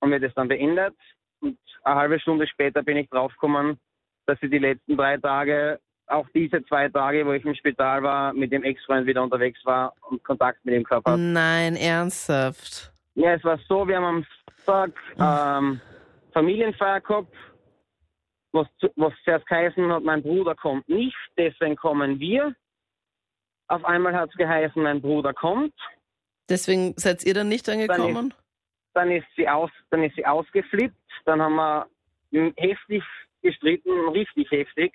haben 0.00 0.10
wir 0.10 0.20
das 0.20 0.34
dann 0.34 0.48
beendet. 0.48 0.94
Und 1.40 1.58
eine 1.82 1.94
halbe 2.00 2.20
Stunde 2.20 2.46
später 2.46 2.82
bin 2.82 2.96
ich 2.96 3.08
draufgekommen, 3.08 3.78
dass 4.26 4.38
sie 4.40 4.50
die 4.50 4.58
letzten 4.58 4.96
drei 4.96 5.16
Tage, 5.18 5.80
auch 6.06 6.26
diese 6.34 6.64
zwei 6.66 6.88
Tage, 6.88 7.26
wo 7.26 7.32
ich 7.32 7.44
im 7.44 7.54
Spital 7.54 8.02
war, 8.02 8.32
mit 8.32 8.52
dem 8.52 8.62
Ex-Freund 8.62 9.06
wieder 9.06 9.22
unterwegs 9.22 9.60
war 9.64 9.92
und 10.08 10.22
Kontakt 10.24 10.64
mit 10.64 10.74
ihm 10.74 10.84
gehabt 10.84 11.06
habe. 11.06 11.20
Nein, 11.20 11.76
ernsthaft. 11.76 12.92
Ja, 13.14 13.34
es 13.34 13.44
war 13.44 13.58
so, 13.68 13.86
wir 13.88 13.96
haben 13.96 14.04
am 14.04 14.26
Tag 14.64 14.92
ähm, 15.18 15.80
Familienfeier 16.32 17.00
gehabt, 17.00 17.34
was, 18.52 18.66
was 18.96 19.12
zuerst 19.24 19.46
geheißen 19.46 19.92
hat, 19.92 20.02
mein 20.02 20.22
Bruder 20.22 20.54
kommt 20.54 20.88
nicht, 20.88 21.16
deswegen 21.36 21.76
kommen 21.76 22.18
wir. 22.18 22.54
Auf 23.68 23.84
einmal 23.84 24.14
hat 24.14 24.30
es 24.30 24.36
geheißen, 24.36 24.82
mein 24.82 25.00
Bruder 25.00 25.32
kommt. 25.32 25.74
Deswegen 26.48 26.94
seid 26.96 27.24
ihr 27.24 27.34
dann 27.34 27.48
nicht 27.48 27.68
angekommen? 27.68 28.32
Dann 28.94 29.10
ist 29.10 29.26
sie 29.36 29.48
aus, 29.48 29.70
dann 29.90 30.04
ist 30.04 30.14
sie 30.14 30.24
ausgeflippt. 30.24 30.94
Dann 31.24 31.42
haben 31.42 31.56
wir 31.56 32.52
heftig 32.56 33.02
gestritten, 33.42 34.08
richtig 34.08 34.50
heftig. 34.50 34.92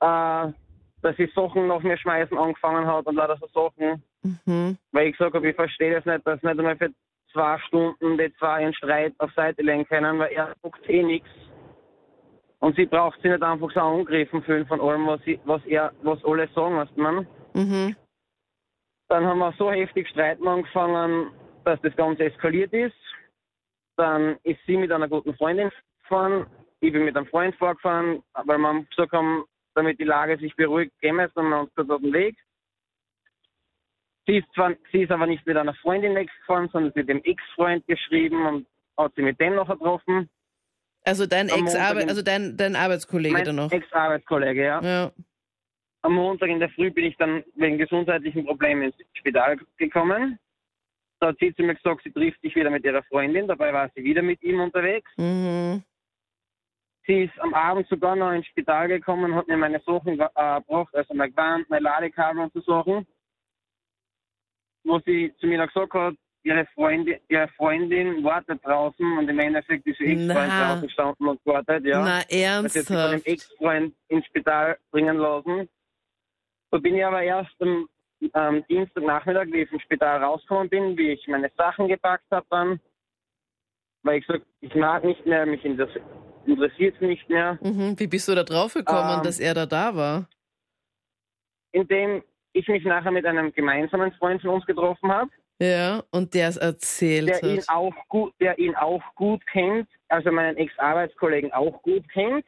Äh, 0.00 0.52
dass 1.04 1.16
sie 1.18 1.30
Sachen 1.34 1.66
nach 1.66 1.82
mir 1.82 1.98
schmeißen 1.98 2.36
angefangen 2.36 2.86
hat 2.86 3.06
und 3.06 3.16
lauter 3.16 3.36
so 3.36 3.46
Sachen. 3.48 4.02
Mhm. 4.22 4.78
Weil 4.92 5.08
ich 5.08 5.16
gesagt 5.16 5.34
habe, 5.34 5.48
ich 5.48 5.54
verstehe 5.54 5.94
das 5.94 6.04
nicht, 6.06 6.26
dass 6.26 6.42
nicht 6.42 6.58
einmal 6.58 6.76
für 6.76 6.90
zwei 7.32 7.58
Stunden 7.66 8.16
die 8.16 8.32
zwei 8.38 8.62
ihren 8.62 8.74
Streit 8.74 9.12
auf 9.18 9.30
Seite 9.32 9.62
legen 9.62 9.86
können, 9.86 10.18
weil 10.18 10.32
er 10.32 10.54
sagt 10.62 10.88
eh 10.88 11.02
nichts. 11.02 11.28
Und 12.60 12.76
sie 12.76 12.86
braucht 12.86 13.20
sich 13.20 13.30
nicht 13.30 13.42
einfach 13.42 13.70
so 13.72 13.80
angegriffen 13.80 14.42
fühlen 14.42 14.66
von 14.66 14.80
allem, 14.80 15.06
was, 15.06 15.20
sie, 15.24 15.38
was 15.44 15.62
er, 15.66 15.92
was 16.02 16.24
alle 16.24 16.48
sagen, 16.54 16.76
weißt 16.76 16.96
man. 16.96 17.26
Mhm. 17.52 17.96
Dann 19.08 19.26
haben 19.26 19.38
wir 19.38 19.52
so 19.58 19.70
heftig 19.70 20.08
streiten 20.08 20.48
angefangen, 20.48 21.30
dass 21.64 21.78
das 21.82 21.94
Ganze 21.96 22.24
eskaliert 22.24 22.72
ist. 22.72 22.96
Dann 23.96 24.36
ist 24.42 24.60
sie 24.66 24.76
mit 24.76 24.90
einer 24.92 25.08
guten 25.08 25.34
Freundin 25.36 25.70
gefahren, 26.02 26.46
ich 26.80 26.92
bin 26.92 27.04
mit 27.04 27.16
einem 27.16 27.26
Freund 27.26 27.54
vorgefahren, 27.56 28.22
weil 28.44 28.58
wir 28.58 28.84
gesagt 28.90 29.12
haben, 29.12 29.44
damit 29.74 29.98
die 29.98 30.04
Lage 30.04 30.36
sich 30.38 30.54
beruhigt, 30.56 30.92
gehen 31.00 31.16
wir 31.16 31.24
jetzt 31.24 31.36
uns 31.36 31.70
kurz 31.74 31.88
auf 31.90 32.00
den 32.00 32.12
Weg. 32.12 32.36
Sie 34.26 34.38
ist, 34.38 34.46
zwar, 34.54 34.72
sie 34.92 35.02
ist 35.02 35.10
aber 35.10 35.26
nicht 35.26 35.46
mit 35.46 35.56
einer 35.56 35.74
Freundin 35.74 36.14
weggefahren, 36.14 36.68
sondern 36.72 36.92
mit 36.94 37.08
dem 37.08 37.22
Ex-Freund 37.22 37.86
geschrieben 37.86 38.46
und 38.46 38.66
hat 38.96 39.12
sie 39.16 39.22
mit 39.22 39.38
dem 39.40 39.54
noch 39.54 39.68
getroffen. 39.68 40.28
Also 41.04 41.26
dein 41.26 41.50
Am 41.50 41.60
Ex 41.60 41.74
Montag- 41.74 42.08
also 42.08 42.22
dein, 42.22 42.56
dein 42.56 42.76
Arbeitskollege 42.76 43.42
dann 43.42 43.56
noch. 43.56 43.70
Ex-Arbeitskollege, 43.72 44.64
ja. 44.64 44.80
Ja. 44.82 45.12
Am 46.02 46.14
Montag 46.14 46.48
in 46.48 46.60
der 46.60 46.70
Früh 46.70 46.90
bin 46.90 47.04
ich 47.06 47.16
dann 47.16 47.44
wegen 47.56 47.78
gesundheitlichen 47.78 48.44
Problemen 48.46 48.82
ins 48.82 48.94
Spital 49.14 49.58
gekommen. 49.78 50.38
Da 51.24 51.28
hat 51.28 51.38
sie 51.40 51.54
zu 51.54 51.62
mir 51.62 51.74
gesagt, 51.74 52.02
sie 52.04 52.12
trifft 52.12 52.38
sich 52.42 52.54
wieder 52.54 52.68
mit 52.68 52.84
ihrer 52.84 53.02
Freundin. 53.04 53.48
Dabei 53.48 53.72
war 53.72 53.90
sie 53.94 54.04
wieder 54.04 54.20
mit 54.20 54.42
ihm 54.42 54.60
unterwegs. 54.60 55.10
Mhm. 55.16 55.82
Sie 57.06 57.24
ist 57.24 57.40
am 57.40 57.54
Abend 57.54 57.88
sogar 57.88 58.14
noch 58.14 58.32
ins 58.32 58.46
Spital 58.46 58.88
gekommen 58.88 59.32
und 59.32 59.34
hat 59.34 59.48
mir 59.48 59.56
meine 59.56 59.80
Sachen 59.86 60.20
äh, 60.20 60.60
gebracht, 60.60 60.94
also 60.94 61.14
mein 61.14 61.30
Gewand, 61.30 61.70
mein 61.70 61.82
Ladekabel 61.82 62.42
und 62.42 62.52
so 62.52 62.60
Sachen. 62.60 63.06
Wo 64.84 64.98
sie 65.06 65.32
zu 65.40 65.46
mir 65.46 65.56
noch 65.56 65.72
gesagt 65.72 65.94
hat, 65.94 66.14
ihre 66.42 66.66
Freundin, 66.74 67.18
ihre 67.30 67.48
Freundin 67.56 68.22
wartet 68.22 68.62
draußen 68.62 69.16
und 69.16 69.26
im 69.26 69.38
Endeffekt 69.38 69.86
ist 69.86 70.00
ihr 70.00 70.08
Ex-Freund 70.08 70.52
draußen 70.52 70.82
gestanden 70.82 71.26
und 71.26 71.42
gewartet. 71.42 71.86
Ja. 71.86 72.04
Na, 72.04 72.18
dass 72.18 72.74
jetzt 72.74 72.88
von 72.88 72.96
dem 72.96 73.02
ernsthaft? 73.02 73.26
Ex-Freund 73.28 73.94
ins 74.08 74.26
Spital 74.26 74.76
bringen 74.90 75.16
lassen. 75.16 75.70
So 76.70 76.78
bin 76.78 76.96
ich 76.96 77.04
aber 77.06 77.22
erst 77.22 77.54
am 77.62 77.88
ähm, 78.34 78.64
Dienstagnachmittag, 78.68 79.46
wie 79.52 79.62
ich 79.62 79.70
vom 79.70 79.80
Spital 79.80 80.22
rausgekommen 80.22 80.68
bin, 80.68 80.96
wie 80.96 81.10
ich 81.12 81.26
meine 81.28 81.50
Sachen 81.56 81.88
gepackt 81.88 82.24
habe 82.30 82.46
dann, 82.50 82.80
weil 84.02 84.18
ich 84.18 84.26
gesagt 84.26 84.46
ich 84.60 84.74
mag 84.74 85.04
nicht 85.04 85.24
mehr, 85.26 85.46
mich 85.46 85.64
interessiert 85.64 86.94
es 86.94 87.00
nicht 87.00 87.28
mehr, 87.28 87.58
Mhm. 87.62 87.98
Wie 87.98 88.06
bist 88.06 88.28
du 88.28 88.34
da 88.34 88.42
drauf 88.44 88.74
gekommen, 88.74 89.18
Ähm, 89.18 89.22
dass 89.24 89.40
er 89.40 89.54
da 89.54 89.66
da 89.66 89.94
war? 89.96 90.28
indem 91.72 92.22
ich 92.52 92.68
mich 92.68 92.84
nachher 92.84 93.10
mit 93.10 93.26
einem 93.26 93.52
gemeinsamen 93.52 94.12
Freund 94.12 94.40
von 94.40 94.50
uns 94.50 94.66
getroffen 94.66 95.10
habe, 95.10 95.30
Ja, 95.60 96.02
und 96.12 96.34
der 96.34 96.48
es 96.48 96.56
erzählt 96.56 97.28
der 97.28 97.42
ihn 97.42 97.58
hat. 97.58 97.68
auch 97.68 97.94
gut, 98.08 98.32
der 98.40 98.58
ihn 98.58 98.74
auch 98.76 99.02
gut 99.16 99.44
kennt, 99.48 99.88
also 100.08 100.30
meinen 100.30 100.56
Ex-Arbeitskollegen 100.56 101.52
auch 101.52 101.82
gut 101.82 102.08
kennt. 102.10 102.44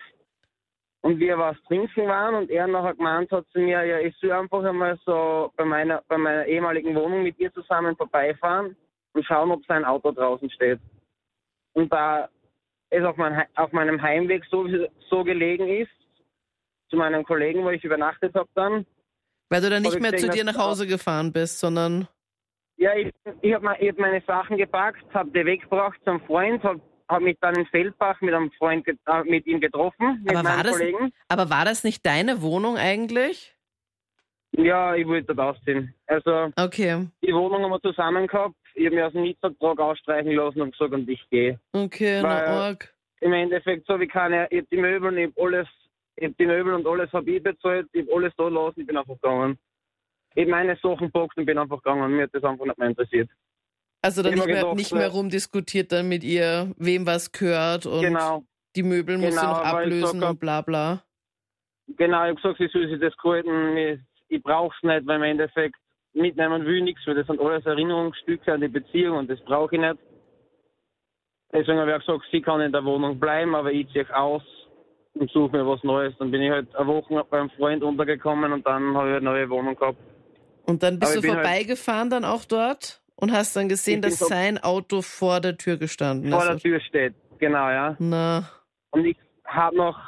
Und 1.07 1.21
wir 1.21 1.38
was 1.38 1.57
trinken 1.69 2.09
waren 2.09 2.35
und 2.35 2.51
er 2.51 2.66
nachher 2.66 2.95
gemeint 2.95 3.31
hat 3.31 3.47
zu 3.53 3.61
mir, 3.61 3.85
ja, 3.85 4.01
ich 4.01 4.12
soll 4.16 4.33
einfach 4.33 4.64
einmal 4.64 4.99
so 5.05 5.53
bei 5.57 5.64
meiner, 5.64 6.03
bei 6.09 6.19
meiner 6.19 6.45
ehemaligen 6.47 6.97
Wohnung 6.97 7.23
mit 7.23 7.38
ihr 7.38 7.53
zusammen 7.53 7.95
vorbeifahren 7.95 8.75
und 9.12 9.25
schauen, 9.25 9.53
ob 9.53 9.64
sein 9.66 9.85
Auto 9.85 10.11
draußen 10.11 10.51
steht. 10.51 10.81
Und 11.75 11.92
da 11.92 12.29
es 12.90 13.05
auf, 13.05 13.16
mein, 13.19 13.45
auf 13.55 13.71
meinem 13.71 14.03
Heimweg 14.03 14.42
so, 14.51 14.66
so 15.09 15.23
gelegen 15.23 15.69
ist, 15.69 15.92
zu 16.90 16.97
meinem 16.97 17.23
Kollegen, 17.23 17.62
wo 17.62 17.71
ich 17.71 17.85
übernachtet 17.85 18.35
habe 18.35 18.49
dann, 18.57 18.85
Weil 19.49 19.61
du 19.61 19.71
dann 19.71 19.85
nicht 19.85 20.01
mehr 20.01 20.16
zu 20.16 20.29
dir 20.29 20.42
nach 20.42 20.59
Hause 20.59 20.88
gefahren 20.88 21.33
bist, 21.33 21.61
sondern. 21.61 22.09
Ja, 22.79 22.97
ich, 22.97 23.12
ich 23.42 23.55
habe 23.55 23.69
hab 23.69 23.99
meine 23.99 24.23
Sachen 24.27 24.57
gepackt, 24.57 25.05
habe 25.14 25.31
die 25.31 25.47
weggebracht 25.47 26.01
zum 26.05 26.21
Freund, 26.23 26.64
habe 26.64 26.81
hab 27.09 27.23
mich 27.23 27.37
dann 27.40 27.55
in 27.57 27.66
Feldbach 27.66 28.21
mit 28.21 28.35
einem 28.35 28.51
Freund 28.53 28.87
äh, 28.88 28.95
mit 29.25 29.47
ihm 29.47 29.61
getroffen, 29.61 30.21
mit 30.25 30.35
Aber 30.35 30.42
meinem 30.42 30.62
das- 30.64 30.73
Kollegen. 30.79 31.12
Aber 31.29 31.51
war 31.51 31.64
das 31.64 31.85
nicht 31.85 32.05
deine 32.05 32.42
Wohnung 32.42 32.77
eigentlich? 32.77 33.55
Ja, 34.53 34.95
ich 34.95 35.07
wollte 35.07 35.35
dort 35.35 35.57
ausziehen. 35.57 35.95
Also 36.07 36.51
Okay, 36.57 37.07
die 37.23 37.33
Wohnung 37.35 37.62
haben 37.62 37.71
wir 37.71 37.81
zusammen 37.81 38.27
gehabt. 38.27 38.55
Ich 38.75 38.87
habe 38.87 38.95
mir 38.97 39.07
aus 39.07 39.12
dem 39.12 39.23
Mietvertrag 39.23 39.79
ausstreichen 39.79 40.33
lassen 40.33 40.62
und 40.62 40.73
gesagt, 40.73 40.92
und 40.95 41.09
ich 41.09 41.23
gehe. 41.31 41.59
okay, 41.73 42.23
Weil- 42.23 42.45
na 42.47 42.69
org. 42.69 42.92
Im 43.21 43.33
Endeffekt, 43.33 43.87
so 43.87 43.99
wie 43.99 44.07
keine, 44.07 44.47
ich 44.51 44.61
hab 44.61 44.71
die 44.71 44.77
Möbel, 44.77 45.16
ich 45.19 45.27
hab 45.35 45.38
alles, 45.45 45.69
ich 46.16 46.29
hab 46.29 46.37
die 46.37 46.47
Möbel 46.47 46.75
und 46.75 46.87
alles 46.87 47.11
habe 47.12 47.31
ich 47.31 47.42
bezahlt, 47.42 47.88
ich 47.92 48.07
hab 48.07 48.14
alles 48.16 48.33
da 48.37 48.49
lassen, 48.49 48.81
ich 48.81 48.87
bin 48.87 48.97
einfach 48.97 49.14
gegangen. 49.14 49.59
Ich 50.35 50.42
hab 50.45 50.51
meine 50.51 50.77
Sachen 50.77 51.11
gepackt 51.11 51.37
und 51.38 51.47
bin 51.47 51.57
einfach 51.59 51.83
gegangen. 51.83 52.14
Mir 52.14 52.25
hat 52.25 52.35
das 52.35 52.45
einfach 52.45 52.66
nicht 52.66 52.79
mehr 52.79 52.88
interessiert. 52.88 53.31
Also 54.07 54.23
dann 54.23 54.35
nicht 54.35 54.47
mehr, 54.47 54.57
gedacht, 54.57 54.77
nicht 54.77 54.92
mehr 54.95 55.09
rumdiskutiert 55.09 55.92
dann 55.92 56.09
mit 56.09 56.23
ihr, 56.25 56.73
wem 56.79 57.07
was 57.07 57.33
gehört 57.33 57.87
und 57.87 58.01
genau. 58.03 58.45
die 58.75 58.83
Möbel 58.83 59.19
muss 59.19 59.35
sie 59.35 59.40
Genau, 59.40 59.53
noch 59.53 59.62
weil 59.73 59.88
ich 59.92 60.03
ablösen 60.05 60.23
und 60.23 60.40
bla 60.40 60.61
bla. 60.62 61.03
Genau, 61.97 62.25
ich 62.25 62.31
habe 62.31 62.35
gesagt, 62.37 62.59
sie 62.59 62.69
soll 62.73 62.88
sich 62.88 63.01
das 63.01 63.16
gehalten. 63.16 63.77
Ich, 63.77 64.01
ich 64.29 64.42
brauche 64.42 64.75
es 64.77 64.83
nicht, 64.83 65.07
weil 65.07 65.16
im 65.16 65.23
Endeffekt 65.23 65.77
mitnehmen 66.14 66.64
will 66.64 66.83
nichts, 66.83 67.03
weil 67.07 67.14
das 67.16 67.27
sind 67.27 67.40
alles 67.40 67.64
Erinnerungsstücke 67.66 68.53
an 68.53 68.61
die 68.61 68.69
Beziehung 68.69 69.19
und 69.19 69.31
das 69.31 69.40
brauche 69.45 69.75
ich 69.75 69.81
nicht. 69.81 69.97
Deswegen 71.53 71.79
habe 71.79 71.90
ich 71.90 71.97
auch 71.97 72.07
gesagt, 72.07 72.25
sie 72.33 72.42
kann 72.42 72.61
in 72.61 72.73
der 72.73 72.85
Wohnung 72.85 73.19
bleiben, 73.21 73.55
aber 73.55 73.71
ich 73.73 73.87
ziehe 73.92 74.07
aus 74.16 74.42
und 75.14 75.31
suche 75.31 75.57
mir 75.57 75.66
was 75.66 75.83
Neues. 75.85 76.14
Dann 76.19 76.31
bin 76.31 76.42
ich 76.42 76.51
halt 76.51 76.75
eine 76.75 76.87
Woche 76.87 77.25
beim 77.31 77.51
Freund 77.51 77.83
untergekommen 77.83 78.53
und 78.53 78.66
dann 78.66 78.97
habe 78.97 79.11
ich 79.11 79.16
eine 79.16 79.25
neue 79.25 79.49
Wohnung 79.49 79.77
gehabt. 79.77 79.99
Und 80.64 80.83
dann 80.83 80.99
bist 80.99 81.12
Aber 81.12 81.23
du 81.23 81.29
halt- 81.33 81.40
vorbeigefahren 81.47 82.11
dann 82.11 82.25
auch 82.25 82.45
dort 82.45 83.01
und 83.16 83.33
hast 83.33 83.57
dann 83.57 83.68
gesehen, 83.68 84.00
dass 84.02 84.18
so- 84.18 84.26
sein 84.26 84.59
Auto 84.59 85.02
vor 85.02 85.40
der 85.40 85.57
Tür 85.57 85.76
gestanden 85.76 86.31
Vor 86.31 86.40
ist. 86.42 86.48
der 86.48 86.59
Tür 86.59 86.81
steht, 86.81 87.14
genau, 87.38 87.68
ja. 87.70 87.96
Na, 87.98 88.48
Und 88.90 89.05
ich 89.05 89.16
habe 89.46 89.76
noch 89.76 89.98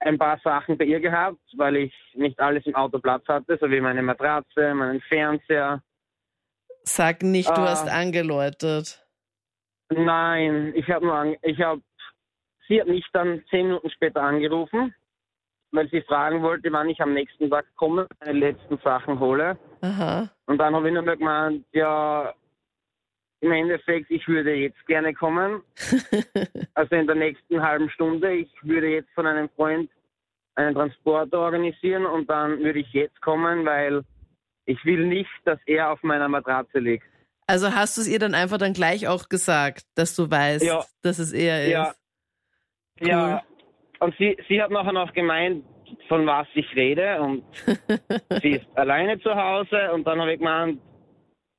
ein 0.00 0.16
paar 0.18 0.38
Sachen 0.42 0.78
bei 0.78 0.84
ihr 0.84 1.00
gehabt, 1.00 1.38
weil 1.56 1.76
ich 1.76 1.94
nicht 2.14 2.38
alles 2.40 2.64
im 2.66 2.74
Auto 2.74 2.98
Platz 2.98 3.26
hatte, 3.28 3.58
so 3.60 3.70
wie 3.70 3.80
meine 3.80 4.02
Matratze, 4.02 4.72
meinen 4.74 5.00
Fernseher. 5.02 5.82
sag 6.84 7.22
nicht, 7.22 7.48
du 7.50 7.60
Ah. 7.60 7.70
hast 7.70 7.88
angeläutet. 7.88 9.06
Nein, 9.90 10.72
ich 10.74 10.88
habe 10.88 11.04
nur, 11.04 11.14
an, 11.14 11.36
ich 11.42 11.60
habe, 11.60 11.82
sie 12.68 12.80
hat 12.80 12.88
mich 12.88 13.04
dann 13.12 13.42
zehn 13.50 13.66
Minuten 13.66 13.90
später 13.90 14.22
angerufen, 14.22 14.94
weil 15.72 15.88
sie 15.90 16.00
fragen 16.02 16.42
wollte, 16.42 16.72
wann 16.72 16.88
ich 16.88 17.00
am 17.00 17.12
nächsten 17.12 17.50
Tag 17.50 17.66
komme, 17.76 18.06
meine 18.24 18.38
letzten 18.38 18.78
Sachen 18.78 19.18
hole. 19.20 19.58
Aha. 19.82 20.30
Und 20.46 20.58
dann 20.58 20.74
habe 20.74 20.88
ich 20.88 20.94
nur 20.94 21.02
mal 21.02 21.16
gemeint, 21.16 21.66
ja, 21.72 22.32
im 23.40 23.52
Endeffekt, 23.52 24.10
ich 24.10 24.26
würde 24.28 24.54
jetzt 24.54 24.84
gerne 24.86 25.14
kommen, 25.14 25.62
also 26.74 26.94
in 26.94 27.06
der 27.06 27.16
nächsten 27.16 27.62
halben 27.62 27.88
Stunde. 27.90 28.32
Ich 28.32 28.50
würde 28.62 28.88
jetzt 28.88 29.10
von 29.14 29.26
einem 29.26 29.48
Freund 29.50 29.90
einen 30.56 30.74
Transporter 30.74 31.38
organisieren 31.38 32.04
und 32.04 32.28
dann 32.28 32.58
würde 32.58 32.80
ich 32.80 32.92
jetzt 32.92 33.20
kommen, 33.22 33.64
weil 33.64 34.02
ich 34.66 34.84
will 34.84 35.06
nicht, 35.06 35.30
dass 35.44 35.58
er 35.66 35.90
auf 35.90 36.02
meiner 36.02 36.28
Matratze 36.28 36.78
liegt. 36.78 37.04
Also 37.46 37.74
hast 37.74 37.96
du 37.96 38.02
es 38.02 38.08
ihr 38.08 38.18
dann 38.18 38.34
einfach 38.34 38.58
dann 38.58 38.74
gleich 38.74 39.08
auch 39.08 39.28
gesagt, 39.28 39.84
dass 39.96 40.14
du 40.14 40.30
weißt, 40.30 40.64
Ja. 40.64 40.84
dass 41.02 41.18
es 41.18 41.32
er 41.32 41.64
ist? 41.64 41.70
Ja. 41.72 41.94
Cool. 43.00 43.08
Ja, 43.08 43.42
und 44.00 44.14
sie, 44.18 44.36
sie 44.48 44.60
hat 44.62 44.70
nachher 44.70 44.92
noch 44.92 45.12
gemeint, 45.14 45.64
von 46.08 46.26
was 46.26 46.46
ich 46.54 46.76
rede 46.76 47.20
und 47.20 47.42
sie 48.42 48.50
ist 48.50 48.66
alleine 48.76 49.18
zu 49.20 49.34
Hause 49.34 49.90
und 49.92 50.06
dann 50.06 50.20
habe 50.20 50.34
ich 50.34 50.38
gemeint, 50.38 50.80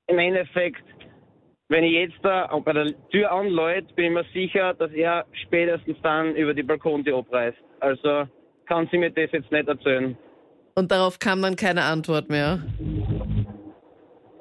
im 0.08 0.20
Endeffekt, 0.20 0.84
wenn 1.71 1.86
ich 1.86 1.93
jetzt 1.93 2.17
da 2.21 2.47
bei 2.65 2.73
der 2.73 2.88
Tür 3.12 3.31
anläute, 3.31 3.93
bin 3.93 4.05
ich 4.05 4.12
mir 4.12 4.25
sicher, 4.34 4.73
dass 4.73 4.91
er 4.91 5.25
spätestens 5.43 5.97
dann 6.03 6.36
über 6.36 6.53
die 6.53 6.63
Balkontür 6.63 7.19
abreißt. 7.19 7.57
Also 7.79 8.27
kann 8.65 8.89
sie 8.91 8.97
mir 8.97 9.10
das 9.10 9.31
jetzt 9.31 9.49
nicht 9.49 9.67
erzählen. 9.69 10.17
Und 10.75 10.91
darauf 10.91 11.17
kam 11.17 11.41
dann 11.41 11.55
keine 11.55 11.84
Antwort 11.84 12.29
mehr. 12.29 12.60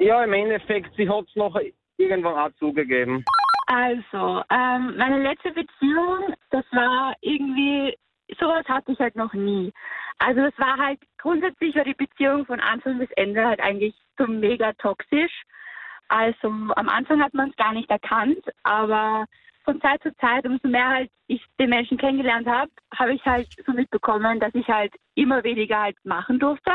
Ja, 0.00 0.24
im 0.24 0.32
Endeffekt, 0.32 0.90
sie 0.96 1.08
hat 1.08 1.24
es 1.28 1.36
noch 1.36 1.56
irgendwann 1.98 2.34
auch 2.34 2.50
zugegeben. 2.58 3.24
Also, 3.66 4.42
ähm, 4.50 4.96
meine 4.96 5.22
letzte 5.22 5.52
Beziehung, 5.52 6.34
das 6.50 6.64
war 6.72 7.14
irgendwie, 7.20 7.96
sowas 8.40 8.64
hatte 8.66 8.90
ich 8.90 8.98
halt 8.98 9.14
noch 9.14 9.34
nie. 9.34 9.72
Also 10.18 10.40
es 10.40 10.58
war 10.58 10.76
halt, 10.76 10.98
grundsätzlich 11.18 11.76
war 11.76 11.84
die 11.84 11.94
Beziehung 11.94 12.44
von 12.44 12.58
Anfang 12.58 12.98
bis 12.98 13.10
Ende 13.12 13.46
halt 13.46 13.60
eigentlich 13.60 13.94
so 14.18 14.26
mega 14.26 14.72
toxisch. 14.72 15.44
Also 16.10 16.48
am 16.48 16.88
Anfang 16.88 17.22
hat 17.22 17.34
man 17.34 17.50
es 17.50 17.56
gar 17.56 17.72
nicht 17.72 17.88
erkannt, 17.88 18.44
aber 18.64 19.26
von 19.64 19.80
Zeit 19.80 20.02
zu 20.02 20.12
Zeit, 20.16 20.44
umso 20.44 20.66
mehr 20.66 20.88
halt 20.88 21.10
ich 21.28 21.40
den 21.60 21.70
Menschen 21.70 21.98
kennengelernt 21.98 22.48
habe, 22.48 22.68
habe 22.96 23.14
ich 23.14 23.24
halt 23.24 23.46
so 23.64 23.70
mitbekommen, 23.72 24.40
dass 24.40 24.52
ich 24.56 24.66
halt 24.66 24.92
immer 25.14 25.44
weniger 25.44 25.82
halt 25.82 25.96
machen 26.04 26.40
durfte. 26.40 26.72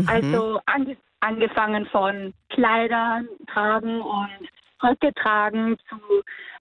Mhm. 0.00 0.08
Also 0.08 0.60
ange 0.64 0.96
angefangen 1.20 1.84
von 1.86 2.32
Kleidern 2.48 3.28
tragen 3.52 4.00
und 4.00 4.48
Röcke 4.82 5.12
tragen 5.14 5.76
zu, 5.88 5.96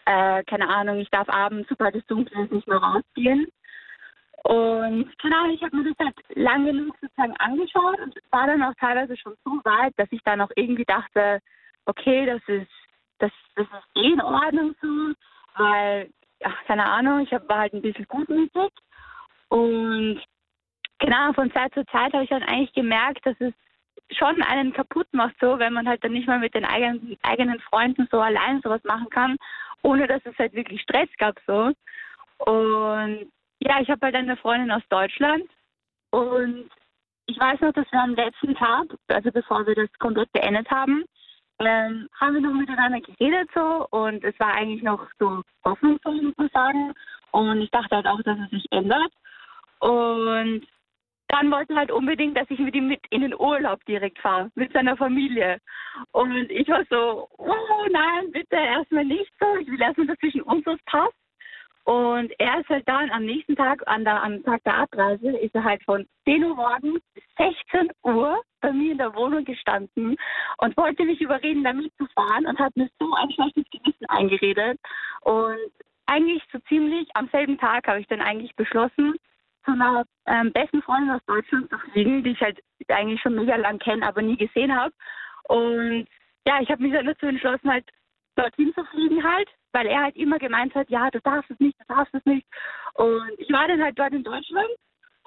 äh, 0.05 0.43
keine 0.43 0.67
Ahnung, 0.67 0.99
ich 0.99 1.09
darf 1.11 1.29
abends, 1.29 1.69
sobald 1.69 1.95
es 1.95 2.05
dunkel 2.07 2.43
ist, 2.43 2.51
nicht 2.51 2.67
mehr 2.67 2.77
rausgehen. 2.77 3.47
Und 4.43 5.17
keine 5.19 5.37
Ahnung, 5.37 5.53
ich 5.53 5.63
habe 5.63 5.77
mir 5.77 5.93
das 5.93 6.05
halt 6.05 6.15
lange 6.35 6.73
genug 6.73 6.95
sozusagen 6.99 7.35
angeschaut 7.37 7.99
und 7.99 8.17
es 8.17 8.31
war 8.31 8.47
dann 8.47 8.63
auch 8.63 8.73
teilweise 8.79 9.15
schon 9.15 9.35
so 9.45 9.51
weit, 9.63 9.93
dass 9.95 10.07
ich 10.11 10.21
dann 10.23 10.41
auch 10.41 10.51
irgendwie 10.55 10.85
dachte, 10.85 11.39
okay, 11.85 12.25
das 12.25 12.41
ist, 12.47 12.71
das, 13.19 13.31
das 13.55 13.65
ist 13.65 14.03
eh 14.03 14.13
in 14.13 14.21
Ordnung 14.21 14.75
so, 14.81 15.13
weil, 15.57 16.09
ach, 16.43 16.63
keine 16.65 16.85
Ahnung, 16.85 17.21
ich 17.21 17.31
war 17.31 17.59
halt 17.59 17.73
ein 17.73 17.81
bisschen 17.81 18.07
gutmütig 18.07 18.71
und 19.49 20.21
genau, 20.99 21.33
von 21.33 21.51
Zeit 21.51 21.73
zu 21.73 21.85
Zeit 21.87 22.13
habe 22.13 22.23
ich 22.23 22.29
dann 22.29 22.43
eigentlich 22.43 22.73
gemerkt, 22.73 23.25
dass 23.25 23.39
es 23.39 23.53
schon 24.11 24.41
einen 24.43 24.73
kaputt 24.73 25.07
macht, 25.11 25.35
so, 25.39 25.57
wenn 25.59 25.73
man 25.73 25.87
halt 25.87 26.03
dann 26.03 26.13
nicht 26.13 26.27
mal 26.27 26.39
mit 26.39 26.53
den 26.53 26.65
eigenen, 26.65 27.17
eigenen 27.23 27.59
Freunden 27.61 28.07
so 28.11 28.19
allein 28.19 28.61
sowas 28.61 28.83
machen 28.83 29.09
kann, 29.09 29.37
ohne 29.81 30.07
dass 30.07 30.21
es 30.25 30.37
halt 30.37 30.53
wirklich 30.53 30.81
Stress 30.81 31.09
gab, 31.17 31.39
so. 31.47 31.71
Und 32.37 33.31
ja, 33.59 33.79
ich 33.81 33.89
habe 33.89 34.05
halt 34.05 34.15
eine 34.15 34.37
Freundin 34.37 34.71
aus 34.71 34.83
Deutschland 34.89 35.45
und 36.11 36.69
ich 37.27 37.39
weiß 37.39 37.61
noch, 37.61 37.73
dass 37.73 37.91
wir 37.91 38.01
am 38.01 38.13
letzten 38.13 38.55
Tag, 38.55 38.87
also 39.07 39.31
bevor 39.31 39.65
wir 39.65 39.75
das 39.75 39.91
komplett 39.99 40.31
beendet 40.31 40.69
haben, 40.69 41.05
ähm, 41.59 42.09
haben 42.19 42.33
wir 42.33 42.41
noch 42.41 42.53
miteinander 42.53 42.99
geredet 43.01 43.49
so 43.53 43.87
und 43.91 44.23
es 44.23 44.37
war 44.39 44.53
eigentlich 44.53 44.83
noch 44.83 45.07
so 45.19 45.41
hoffnungsvoll, 45.63 46.21
muss 46.21 46.37
man 46.37 46.49
sagen. 46.49 46.93
Und 47.31 47.61
ich 47.61 47.71
dachte 47.71 47.95
halt 47.95 48.07
auch, 48.07 48.21
dass 48.23 48.37
es 48.39 48.49
sich 48.49 48.65
ändert. 48.71 49.11
Und 49.79 50.65
dann 51.27 51.51
wollte 51.51 51.75
halt 51.75 51.91
unbedingt, 51.91 52.37
dass 52.37 52.49
ich 52.49 52.59
mit 52.59 52.75
ihm 52.75 52.87
mit 52.87 53.01
in 53.09 53.21
den 53.21 53.33
Urlaub 53.33 53.83
direkt 53.85 54.19
fahre, 54.19 54.51
mit 54.55 54.71
seiner 54.73 54.95
Familie. 54.95 55.59
Und 56.11 56.49
ich 56.51 56.67
war 56.69 56.83
so, 56.89 57.27
oh 57.37 57.87
nein, 57.91 58.31
bitte 58.31 58.55
erstmal 58.55 59.05
nicht 59.05 59.31
so. 59.39 59.45
Ich 59.59 59.67
will 59.67 59.81
erstmal, 59.81 60.07
dass 60.07 60.17
zwischen 60.19 60.43
uns 60.43 60.65
was 60.65 60.79
passt. 60.85 61.13
Und 61.85 62.33
er 62.39 62.61
ist 62.61 62.69
halt 62.69 62.87
dann 62.87 63.11
am 63.11 63.25
nächsten 63.25 63.55
Tag, 63.55 63.83
an 63.85 64.03
der, 64.03 64.21
am 64.23 64.43
Tag 64.43 64.63
der 64.63 64.75
Abreise, 64.79 65.37
ist 65.37 65.53
er 65.53 65.63
halt 65.63 65.83
von 65.83 66.07
10 66.23 66.43
Uhr 66.43 66.55
morgens 66.55 66.99
bis 67.13 67.23
16 67.37 67.91
Uhr 68.03 68.41
bei 68.61 68.73
mir 68.73 68.93
in 68.93 68.97
der 68.97 69.15
Wohnung 69.15 69.45
gestanden 69.45 70.17
und 70.57 70.77
wollte 70.77 71.05
mich 71.05 71.21
überreden, 71.21 71.63
da 71.63 71.73
mitzufahren 71.73 72.47
und 72.47 72.57
hat 72.57 72.75
mir 72.75 72.89
so 72.99 73.13
ein 73.13 73.31
schlechtes 73.31 73.65
Gewissen 73.69 74.05
eingeredet. 74.07 74.79
Und 75.21 75.71
eigentlich 76.07 76.41
so 76.51 76.57
ziemlich 76.67 77.07
am 77.13 77.29
selben 77.29 77.59
Tag 77.59 77.87
habe 77.87 77.99
ich 77.99 78.07
dann 78.07 78.21
eigentlich 78.21 78.55
beschlossen, 78.55 79.13
zu 79.63 79.71
einer 79.71 80.05
ähm, 80.25 80.51
besten 80.53 80.81
Freundin 80.81 81.11
aus 81.11 81.25
Deutschland 81.27 81.69
zu 81.69 81.77
fliegen, 81.77 82.23
die 82.23 82.31
ich 82.31 82.41
halt 82.41 82.59
eigentlich 82.87 83.21
schon 83.21 83.35
mega 83.35 83.55
lang 83.57 83.77
kenne, 83.77 84.07
aber 84.07 84.23
nie 84.23 84.37
gesehen 84.37 84.75
habe. 84.75 84.93
Und 85.49 86.07
ja, 86.47 86.61
ich 86.61 86.69
habe 86.69 86.81
mich 86.81 86.93
dann 86.93 87.05
dazu 87.05 87.27
entschlossen, 87.27 87.69
halt 87.69 87.85
dorthin 88.35 88.73
zu 88.73 88.83
fliegen 88.85 89.23
halt, 89.23 89.49
weil 89.75 89.87
er 89.87 90.03
halt 90.03 90.15
immer 90.15 90.39
gemeint 90.39 90.73
hat, 90.73 90.89
ja, 90.89 91.09
du 91.11 91.19
darfst 91.19 91.51
es 91.51 91.59
nicht, 91.59 91.77
du 91.81 91.93
darfst 91.93 92.13
es 92.15 92.25
nicht. 92.25 92.47
Und 92.93 93.31
ich 93.37 93.51
war 93.51 93.67
dann 93.67 93.83
halt 93.83 93.99
dort 93.99 94.13
in 94.13 94.23
Deutschland 94.23 94.69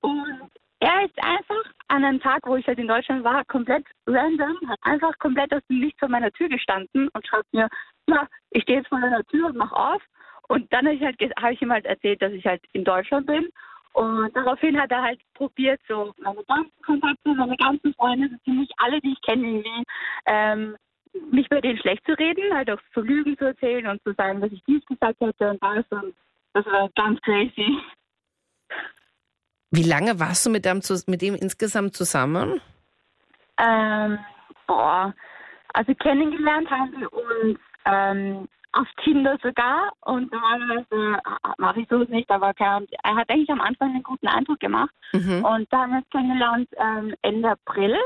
und 0.01 0.51
er 0.81 1.05
ist 1.05 1.23
einfach 1.23 1.65
an 1.89 2.05
einem 2.05 2.21
Tag, 2.21 2.47
wo 2.47 2.57
ich 2.57 2.67
halt 2.67 2.79
in 2.79 2.89
Deutschland 2.89 3.25
war, 3.25 3.45
komplett 3.45 3.85
random, 4.07 4.57
hat 4.69 4.79
einfach 4.83 5.13
komplett 5.19 5.53
aus 5.53 5.63
dem 5.69 5.83
Licht 5.83 5.99
vor 5.99 6.09
meiner 6.09 6.33
Tür 6.33 6.49
gestanden 6.49 7.09
und 7.13 7.27
schreibt 7.27 7.53
mir, 7.53 7.69
ja, 8.07 8.27
ich 8.51 8.63
stehe 8.63 8.79
jetzt 8.79 8.89
vor 8.89 9.01
deiner 9.01 9.23
Tür 9.25 9.49
und 9.49 9.57
mach 9.57 9.73
auf. 9.73 10.01
Und 10.49 10.73
dann 10.73 10.87
habe 10.87 10.95
ich, 10.97 11.03
halt, 11.03 11.21
hab 11.21 11.51
ich 11.51 11.61
ihm 11.61 11.73
halt 11.73 11.85
erzählt, 11.85 12.23
dass 12.23 12.33
ich 12.33 12.47
halt 12.47 12.63
in 12.73 12.85
Deutschland 12.85 13.27
bin. 13.27 13.49
Und 13.93 14.35
daraufhin 14.35 14.81
hat 14.81 14.91
er 14.93 15.03
halt 15.03 15.21
probiert, 15.35 15.81
so 15.89 16.15
meine 16.19 16.43
ganzen 16.45 16.83
Kontakte, 16.87 17.35
meine 17.35 17.57
ganzen 17.57 17.93
Freunde, 17.95 18.29
so 18.31 18.37
ziemlich 18.45 18.71
alle, 18.79 19.01
die 19.01 19.13
ich 19.13 19.21
kenne, 19.23 19.47
irgendwie, 19.47 19.85
ähm, 20.27 20.77
mich 21.31 21.49
bei 21.49 21.61
denen 21.61 21.79
schlecht 21.79 22.05
zu 22.07 22.13
reden, 22.13 22.55
halt 22.55 22.71
auch 22.71 22.81
zu 22.95 23.01
Lügen 23.01 23.37
zu 23.39 23.47
erzählen 23.47 23.87
und 23.87 24.03
zu 24.03 24.13
sagen, 24.15 24.41
dass 24.41 24.53
ich 24.53 24.63
dies 24.67 24.85
gesagt 24.87 25.21
hätte 25.21 25.51
und 25.51 25.63
das. 25.63 25.85
Und 25.91 26.15
das 26.55 26.67
war 26.67 26.89
ganz 26.95 27.21
crazy. 27.23 27.79
Wie 29.71 29.83
lange 29.83 30.19
warst 30.19 30.47
du 30.47 30.51
mit 30.51 30.65
dem, 30.65 30.81
mit 31.07 31.23
dem 31.23 31.35
insgesamt 31.35 31.95
zusammen? 31.95 32.61
Ähm, 33.59 34.19
boah, 34.67 35.15
also 35.75 35.95
kennengelernt 35.95 36.71
haben 36.71 36.93
wir 36.99 37.13
uns 37.13 37.59
ähm, 37.85 38.49
auf 38.73 38.87
Tinder 39.03 39.37
sogar 39.43 39.93
und 40.03 40.31
normalerweise 40.33 41.19
mache 41.59 41.81
ich 41.81 41.89
sowas 41.89 42.09
nicht, 42.09 42.31
aber 42.31 42.53
er 42.59 43.17
hat 43.17 43.29
eigentlich 43.31 43.51
am 43.51 43.61
Anfang 43.61 43.91
einen 43.91 44.03
guten 44.03 44.29
Eindruck 44.29 44.61
gemacht 44.61 44.95
Mhm. 45.13 45.45
und 45.45 45.73
da 45.73 45.79
haben 45.83 45.93
wir 45.93 45.99
uns 45.99 46.11
kennengelernt 46.11 46.69
ähm, 46.77 47.15
Ende 47.23 47.51
April 47.51 47.97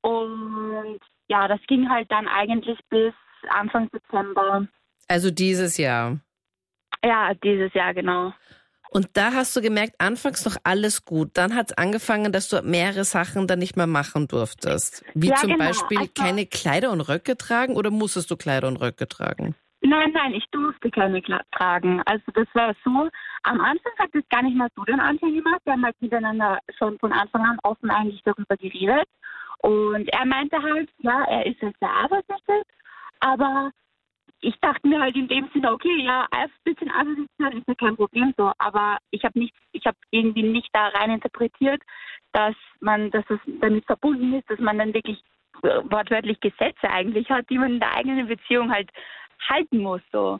und 0.00 1.00
ja, 1.28 1.48
das 1.48 1.60
ging 1.66 1.88
halt 1.88 2.10
dann 2.10 2.28
eigentlich 2.28 2.78
bis 2.90 3.12
Anfang 3.48 3.88
September. 3.92 4.66
Also 5.08 5.30
dieses 5.30 5.76
Jahr. 5.76 6.18
Ja, 7.04 7.34
dieses 7.34 7.72
Jahr 7.74 7.92
genau. 7.94 8.32
Und 8.90 9.08
da 9.16 9.32
hast 9.32 9.56
du 9.56 9.60
gemerkt, 9.60 9.94
anfangs 9.98 10.44
noch 10.44 10.56
alles 10.62 11.04
gut. 11.04 11.30
Dann 11.34 11.54
hat 11.56 11.70
es 11.72 11.76
angefangen, 11.78 12.30
dass 12.32 12.48
du 12.48 12.62
mehrere 12.62 13.02
Sachen 13.04 13.48
dann 13.48 13.58
nicht 13.58 13.76
mehr 13.76 13.88
machen 13.88 14.28
durftest. 14.28 15.04
Wie 15.14 15.28
Ja, 15.30 15.34
zum 15.34 15.50
genau. 15.50 15.64
Beispiel 15.64 15.98
Also- 15.98 16.12
keine 16.16 16.46
Kleider 16.46 16.92
und 16.92 17.00
Röcke 17.00 17.36
tragen 17.36 17.74
oder 17.76 17.90
musstest 17.90 18.30
du 18.30 18.36
Kleider 18.36 18.68
und 18.68 18.76
Röcke 18.76 19.08
tragen? 19.08 19.56
Nein, 19.80 20.12
nein, 20.14 20.32
ich 20.32 20.44
durfte 20.50 20.90
keine 20.90 21.20
Kla 21.20 21.42
tragen. 21.52 22.00
Also 22.06 22.22
das 22.34 22.46
war 22.54 22.74
so, 22.84 23.10
am 23.42 23.60
Anfang 23.60 23.92
hat 23.98 24.08
das 24.14 24.22
gar 24.30 24.42
nicht 24.42 24.56
mal 24.56 24.68
so 24.76 24.82
den 24.84 24.98
Anfang 25.00 25.34
gemacht. 25.34 25.60
Wir 25.64 25.74
haben 25.74 25.84
halt 25.84 26.00
miteinander 26.00 26.58
schon 26.78 26.98
von 27.00 27.12
Anfang 27.12 27.42
an 27.42 27.58
offen 27.64 27.90
eigentlich 27.90 28.22
darüber 28.24 28.56
geredet. 28.56 29.06
Und 29.58 30.08
er 30.08 30.24
meinte 30.26 30.62
halt, 30.62 30.90
ja, 30.98 31.24
er 31.24 31.46
ist 31.46 31.60
jetzt 31.62 31.78
sehr 31.80 31.90
arbeitssüchtig, 31.90 32.62
aber 33.20 33.70
ich 34.40 34.54
dachte 34.60 34.86
mir 34.86 35.00
halt 35.00 35.16
in 35.16 35.28
dem 35.28 35.48
Sinne, 35.52 35.72
okay, 35.72 36.02
ja, 36.02 36.26
ein 36.30 36.50
bisschen 36.64 36.90
sein 37.38 37.52
ist 37.58 37.68
ja 37.68 37.74
kein 37.74 37.96
Problem 37.96 38.34
so, 38.36 38.52
aber 38.58 38.98
ich 39.10 39.24
habe 39.24 39.38
nicht, 39.38 39.54
ich 39.72 39.86
habe 39.86 39.96
irgendwie 40.10 40.42
nicht 40.42 40.68
da 40.72 40.88
rein 40.88 41.10
interpretiert, 41.10 41.82
dass 42.32 42.54
man, 42.80 43.10
dass 43.10 43.24
es 43.30 43.38
damit 43.60 43.86
verbunden 43.86 44.34
ist, 44.34 44.48
dass 44.50 44.58
man 44.58 44.78
dann 44.78 44.92
wirklich 44.92 45.22
wortwörtlich 45.62 46.40
Gesetze 46.40 46.90
eigentlich 46.90 47.30
hat, 47.30 47.48
die 47.48 47.58
man 47.58 47.74
in 47.74 47.80
der 47.80 47.94
eigenen 47.94 48.26
Beziehung 48.26 48.70
halt 48.70 48.90
halten 49.48 49.78
muss 49.78 50.02
so. 50.12 50.38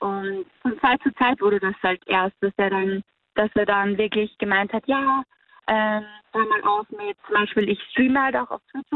Und 0.00 0.46
von 0.62 0.78
Zeit 0.80 1.02
zu 1.02 1.12
Zeit 1.14 1.40
wurde 1.40 1.60
das 1.60 1.74
halt 1.82 2.02
erst, 2.06 2.36
dass 2.40 2.52
er 2.56 2.70
dann, 2.70 3.02
dass 3.34 3.50
er 3.54 3.66
dann 3.66 3.98
wirklich 3.98 4.36
gemeint 4.38 4.72
hat, 4.72 4.86
ja, 4.86 5.22
ähm, 5.68 6.04
mal 6.32 6.62
auf 6.64 6.88
mit, 6.90 7.16
zum 7.26 7.34
Beispiel 7.34 7.68
ich 7.68 7.80
streame 7.90 8.22
halt 8.22 8.36
auch 8.36 8.50
auf 8.50 8.60
Twitch 8.70 8.92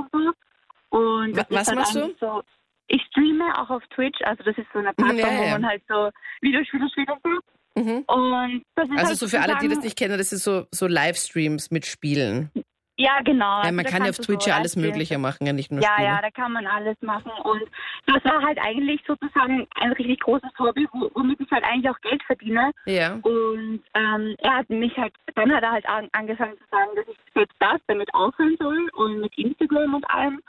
und 0.90 1.34
so. 1.36 1.44
Was 1.48 1.68
halt 1.68 1.78
machst 1.78 1.94
du? 1.94 2.14
So, 2.20 2.42
ich 2.88 3.02
streame 3.10 3.58
auch 3.58 3.70
auf 3.70 3.82
Twitch, 3.94 4.20
also 4.22 4.42
das 4.42 4.56
ist 4.58 4.66
so 4.72 4.78
eine 4.78 4.92
Plattform, 4.92 5.18
ja, 5.18 5.32
ja. 5.32 5.38
wo 5.38 5.50
man 5.50 5.66
halt 5.66 5.82
so 5.88 6.10
Videospiele 6.40 6.88
spielt 6.90 7.10
und 7.10 7.20
so. 7.22 7.82
Mhm. 7.82 8.04
Und 8.06 8.64
das 8.74 8.88
ist 8.88 8.98
Also 8.98 9.08
halt 9.08 9.18
so 9.18 9.28
für 9.28 9.40
alle, 9.40 9.56
die 9.58 9.68
das 9.68 9.82
nicht 9.82 9.96
kennen, 9.96 10.18
das 10.18 10.32
ist 10.32 10.44
so, 10.44 10.66
so 10.70 10.86
Livestreams 10.86 11.70
mit 11.70 11.86
Spielen. 11.86 12.50
Ja, 12.98 13.20
genau. 13.24 13.44
Ja, 13.46 13.58
Also 13.62 13.74
man 13.74 13.84
da 13.84 13.90
kann 13.90 14.04
ja 14.04 14.10
auf 14.10 14.18
Twitch 14.18 14.44
so 14.44 14.50
ja 14.50 14.56
alles. 14.56 14.76
Mögliche 14.76 15.16
machen, 15.18 15.46
ja 15.46 15.52
nicht 15.52 15.72
nur 15.72 15.80
Ja, 15.82 15.92
Spiele. 15.94 16.08
ja, 16.08 16.20
da 16.20 16.30
kann 16.30 16.52
man 16.52 16.66
alles 16.66 16.96
machen. 17.00 17.32
Und 17.42 17.62
das 18.06 18.22
war 18.24 18.42
halt 18.42 18.58
eigentlich 18.60 19.00
sozusagen 19.06 19.66
ein 19.80 19.92
richtig 19.92 20.20
großes 20.20 20.50
Hobby, 20.58 20.86
wo- 20.92 21.10
womit 21.14 21.40
ich 21.40 21.50
halt 21.50 21.64
eigentlich 21.64 21.88
auch 21.90 22.00
Geld 22.02 22.22
verdiene. 22.24 22.70
Ja. 22.84 23.14
Und 23.22 23.82
ähm, 23.94 24.34
er 24.38 24.56
hat 24.58 24.68
mich 24.70 24.96
halt, 24.98 25.14
dann 25.34 25.50
hat 25.52 25.62
er 25.62 25.72
halt 25.72 25.86
an, 25.88 26.08
angefangen 26.12 26.56
zu 26.58 26.64
sagen, 26.70 26.90
dass 26.96 27.08
ich 27.08 27.16
selbst 27.34 27.56
das 27.60 27.80
damit 27.86 28.12
aufhören 28.14 28.56
soll 28.58 28.88
und 28.94 29.20
mit 29.20 29.36
Instagram 29.38 29.94
und 29.94 30.08
allem. 30.10 30.40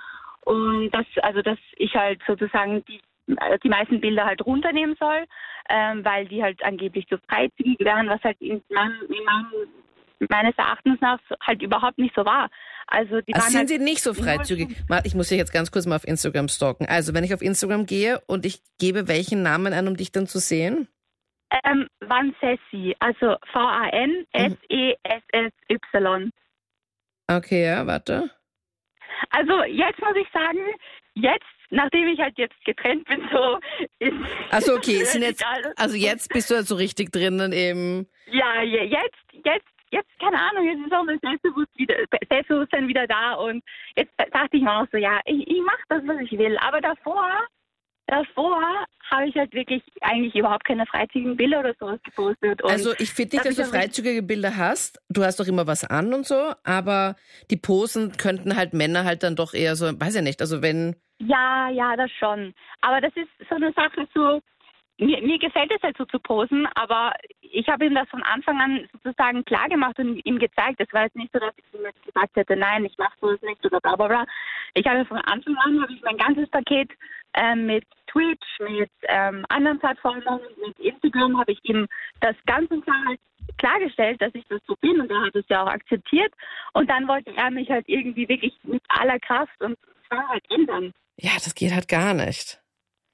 Und 0.42 0.92
dass, 0.92 1.06
also 1.22 1.42
dass 1.42 1.58
ich 1.78 1.96
halt 1.96 2.22
sozusagen 2.28 2.84
die, 2.86 3.00
äh, 3.38 3.58
die 3.64 3.70
meisten 3.70 4.02
Bilder 4.02 4.26
halt 4.26 4.46
runternehmen 4.46 4.98
soll, 5.00 5.24
ähm, 5.70 6.04
weil 6.04 6.28
die 6.28 6.44
halt 6.44 6.62
angeblich 6.66 7.08
zu 7.08 7.18
freizügig 7.30 7.80
wären, 7.80 8.10
was 8.10 8.22
halt 8.22 8.40
in 8.42 8.62
meinem, 8.70 8.98
in 9.08 9.24
meinem 9.24 9.48
meines 10.30 10.56
Erachtens 10.58 11.00
nach 11.02 11.20
halt 11.42 11.62
überhaupt 11.62 11.98
nicht 11.98 12.14
so 12.16 12.26
war. 12.26 12.50
Also 12.88 13.22
die 13.22 13.34
waren 13.34 13.42
sind 13.44 13.58
halt 13.58 13.70
sie 13.70 13.80
nicht 13.80 14.02
so 14.04 14.14
freizügig? 14.14 14.76
Ich 15.06 15.16
muss 15.16 15.30
dich 15.30 15.38
jetzt 15.38 15.54
ganz 15.54 15.72
kurz 15.72 15.86
mal 15.86 15.96
auf 15.96 16.06
Instagram 16.08 16.48
stalken. 16.50 16.86
Also, 16.86 17.14
wenn 17.14 17.24
ich 17.24 17.34
auf 17.34 17.42
Instagram 17.42 17.86
gehe 17.86 18.20
und 18.28 18.46
ich 18.46 18.60
gebe 18.80 19.08
welchen 19.08 19.42
Namen 19.42 19.72
ein, 19.74 19.88
um 19.88 19.96
dich 19.96 20.12
dann 20.12 20.28
zu 20.28 20.40
sehen? 20.40 20.88
Ähm, 21.66 21.88
Vansessi, 22.02 22.96
also 23.00 23.38
V-A-N-S-E-S-S-Y. 25.14 26.32
Okay, 27.28 27.66
ja, 27.66 27.88
warte. 27.88 28.30
Also 29.30 29.64
jetzt 29.64 30.00
muss 30.02 30.16
ich 30.16 30.28
sagen, 30.34 30.60
jetzt, 31.14 31.46
nachdem 31.70 32.08
ich 32.08 32.20
halt 32.20 32.38
jetzt 32.38 32.56
getrennt 32.66 33.06
bin, 33.08 33.22
so 33.32 33.60
ist. 34.00 34.14
Achso, 34.52 34.74
okay, 34.76 35.04
sind 35.06 35.22
jetzt, 35.22 35.46
also 35.78 35.96
jetzt 35.96 36.30
bist 36.30 36.50
du 36.52 36.56
halt 36.56 36.68
so 36.68 36.76
richtig 36.76 37.12
drinnen 37.12 37.54
eben. 37.54 38.08
Ja, 38.32 38.62
je- 38.62 38.84
jetzt, 38.86 39.46
jetzt, 39.46 39.68
jetzt, 39.94 40.10
keine 40.20 40.40
Ahnung, 40.40 40.66
jetzt 40.66 40.86
ist 40.86 40.94
auch 40.94 41.06
mein 41.06 41.20
Selbstbewusst 41.20 41.78
wieder, 41.78 41.96
Selbstbewusstsein 42.30 42.88
wieder 42.88 43.08
da 43.08 43.36
und 43.36 43.64
jetzt 43.96 44.12
dachte 44.18 44.58
ich 44.58 44.64
mir 44.64 44.74
auch 44.74 44.88
so, 44.92 44.98
ja, 44.98 45.20
ich, 45.26 45.48
ich 45.48 45.62
mache 45.62 45.84
das, 45.90 46.02
was 46.06 46.20
ich 46.22 46.32
will. 46.38 46.58
Aber 46.58 46.82
davor 46.82 47.30
davor 48.08 48.86
habe 49.10 49.28
ich 49.28 49.36
halt 49.36 49.54
wirklich 49.54 49.82
eigentlich 50.02 50.36
überhaupt 50.36 50.66
keine 50.66 50.86
freizügigen 50.86 51.38
Bilder 51.38 51.60
oder 51.60 51.74
sowas 51.80 52.00
gepostet. 52.04 52.62
Und 52.62 52.70
Also 52.70 52.94
ich 52.98 53.14
finde 53.14 53.38
nicht, 53.38 53.46
dass 53.46 53.56
du 53.56 53.66
freizügige 53.66 54.24
Bilder 54.24 54.58
hast. 54.58 55.00
Du 55.10 55.24
hast 55.24 55.40
doch 55.40 55.48
immer 55.48 55.68
was 55.68 55.84
an 55.84 56.14
und 56.14 56.26
so, 56.26 56.54
aber 56.64 57.16
die 57.50 57.58
Posen 57.58 58.14
könnten 58.18 58.56
halt 58.56 58.74
Männer 58.74 59.04
halt 59.04 59.24
dann 59.24 59.36
doch 59.36 59.54
eher 59.54 59.76
so, 59.76 59.86
weiß 59.86 60.16
ich 60.16 60.22
nicht, 60.22 60.42
also 60.42 60.62
wenn. 60.62 60.96
Ja, 61.20 61.70
ja, 61.70 61.96
das 61.96 62.12
schon. 62.12 62.54
Aber 62.82 63.00
das 63.00 63.14
ist 63.16 63.30
so 63.50 63.56
eine 63.56 63.72
Sache, 63.74 64.08
so 64.14 64.42
mir, 64.98 65.22
mir 65.22 65.40
gefällt 65.40 65.72
es 65.72 65.82
halt 65.82 65.98
so 65.98 66.06
zu 66.06 66.20
posen, 66.20 66.68
aber 66.76 67.14
ich 67.42 67.68
habe 67.68 67.86
ihm 67.86 67.96
das 67.96 68.10
von 68.10 68.24
Anfang 68.24 68.60
an 68.60 68.88
sozusagen 68.94 69.44
klar 69.46 69.70
gemacht 69.70 69.98
und 70.00 70.24
ihm 70.26 70.40
gezeigt. 70.40 70.80
Es 70.80 70.92
war 70.94 71.04
jetzt 71.04 71.16
nicht 71.16 71.32
so, 71.34 71.40
dass 71.40 71.54
ich 71.58 71.80
ihm 71.80 71.86
gesagt 72.06 72.36
hätte, 72.36 72.56
nein, 72.56 72.86
ich 72.86 72.98
mache 72.98 73.14
sowas 73.20 73.42
nicht 73.42 73.64
oder 73.66 73.80
bla 73.80 73.96
bla 73.96 74.08
bla. 74.08 74.26
Ich 74.74 74.86
habe 74.86 75.06
von 75.06 75.18
Anfang 75.18 75.56
an 75.58 75.82
habe 75.82 75.94
ich 75.94 76.02
mein 76.02 76.18
ganzes 76.18 76.50
Paket 76.50 76.92
ähm, 77.36 77.66
mit 77.66 77.86
Twitch, 78.08 78.60
mit 78.60 78.92
ähm, 79.04 79.46
anderen 79.50 79.80
Plattformen, 79.80 80.24
mit 80.66 80.80
Instagram 80.80 81.40
habe 81.40 81.52
ich 81.52 81.60
ihm 81.64 81.88
das 82.22 82.36
ganz 82.46 82.70
und 82.72 82.84
klar 82.84 83.04
halt 83.08 83.20
klargestellt, 83.58 84.22
dass 84.22 84.34
ich 84.34 84.46
das 84.50 84.62
so 84.68 84.76
bin 84.80 85.02
und 85.02 85.12
er 85.12 85.22
hat 85.22 85.36
es 85.36 85.46
ja 85.50 85.64
auch 85.64 85.68
akzeptiert. 85.68 86.34
Und 86.74 86.90
dann 86.90 87.08
wollte 87.08 87.36
er 87.36 87.52
mich 87.52 87.70
halt 87.70 87.88
irgendwie 87.88 88.28
wirklich 88.30 88.54
mit 88.64 88.84
aller 88.88 89.20
Kraft 89.20 89.60
und 89.62 89.78
zwar 90.08 90.28
halt 90.30 90.44
ändern. 90.50 90.94
Ja, 91.18 91.34
das 91.36 91.54
geht 91.56 91.74
halt 91.74 91.88
gar 91.88 92.14
nicht. 92.14 92.63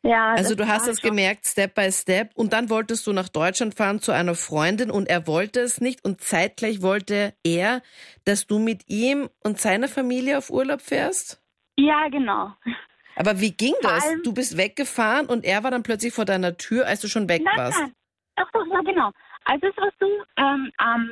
Ja, 0.02 0.32
Also 0.34 0.56
du 0.56 0.66
hast 0.68 0.86
schon- 0.86 1.10
gemerkt, 1.10 1.46
Step 1.46 1.76
by 1.76 1.92
Step, 1.92 2.32
und 2.36 2.54
dann 2.54 2.70
wolltest 2.70 3.06
du 3.06 3.12
nach 3.12 3.28
Deutschland 3.28 3.76
fahren 3.76 4.00
zu 4.00 4.14
einer 4.14 4.34
Freundin 4.36 4.92
und 4.92 5.10
er 5.10 5.28
wollte 5.28 5.60
es 5.60 5.82
nicht 5.82 6.06
und 6.06 6.22
zeitgleich 6.22 6.82
wollte 6.82 7.34
er, 7.44 7.82
dass 8.24 8.48
du 8.48 8.60
mit 8.60 8.84
ihm 8.88 9.30
und 9.44 9.60
seiner 9.60 9.90
Familie 9.90 10.38
auf 10.38 10.50
Urlaub 10.50 10.82
fährst? 10.82 11.42
Ja, 11.78 12.08
genau. 12.10 12.54
Aber 13.18 13.42
wie 13.42 13.52
ging 13.52 13.74
Vor 13.82 13.92
das? 13.92 14.06
Du 14.24 14.34
bist 14.34 14.56
weggefahren 14.56 15.26
und 15.28 15.44
er 15.44 15.64
war 15.66 15.72
dann 15.72 15.84
plötzlich 15.84 16.14
vor 16.14 16.24
deiner 16.26 16.56
Tür, 16.56 16.88
als 16.88 17.02
du 17.02 17.10
schon 17.10 17.28
weg 17.28 17.42
Nein, 17.44 17.58
warst. 17.58 17.78
nein. 17.80 17.94
Doch, 18.38 18.50
doch, 18.54 18.66
ja, 18.72 18.80
genau. 18.82 19.12
Also 19.44 19.68
es 19.68 19.76
war 19.76 19.90
so, 20.00 20.08
ähm, 20.38 20.72
am- 20.78 21.12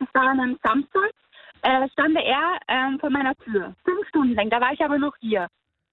das 0.00 0.08
war 0.14 0.22
an 0.30 0.40
einem 0.40 0.58
Samstag, 0.64 1.10
äh, 1.62 1.88
stand 1.90 2.16
er 2.16 2.58
ähm, 2.66 2.98
vor 2.98 3.10
meiner 3.10 3.36
Tür. 3.36 3.72
Fünf 3.84 4.08
Stunden 4.08 4.34
lang. 4.34 4.50
Da 4.50 4.60
war 4.60 4.72
ich 4.72 4.80
aber 4.80 4.98
noch 4.98 5.14
hier. 5.20 5.46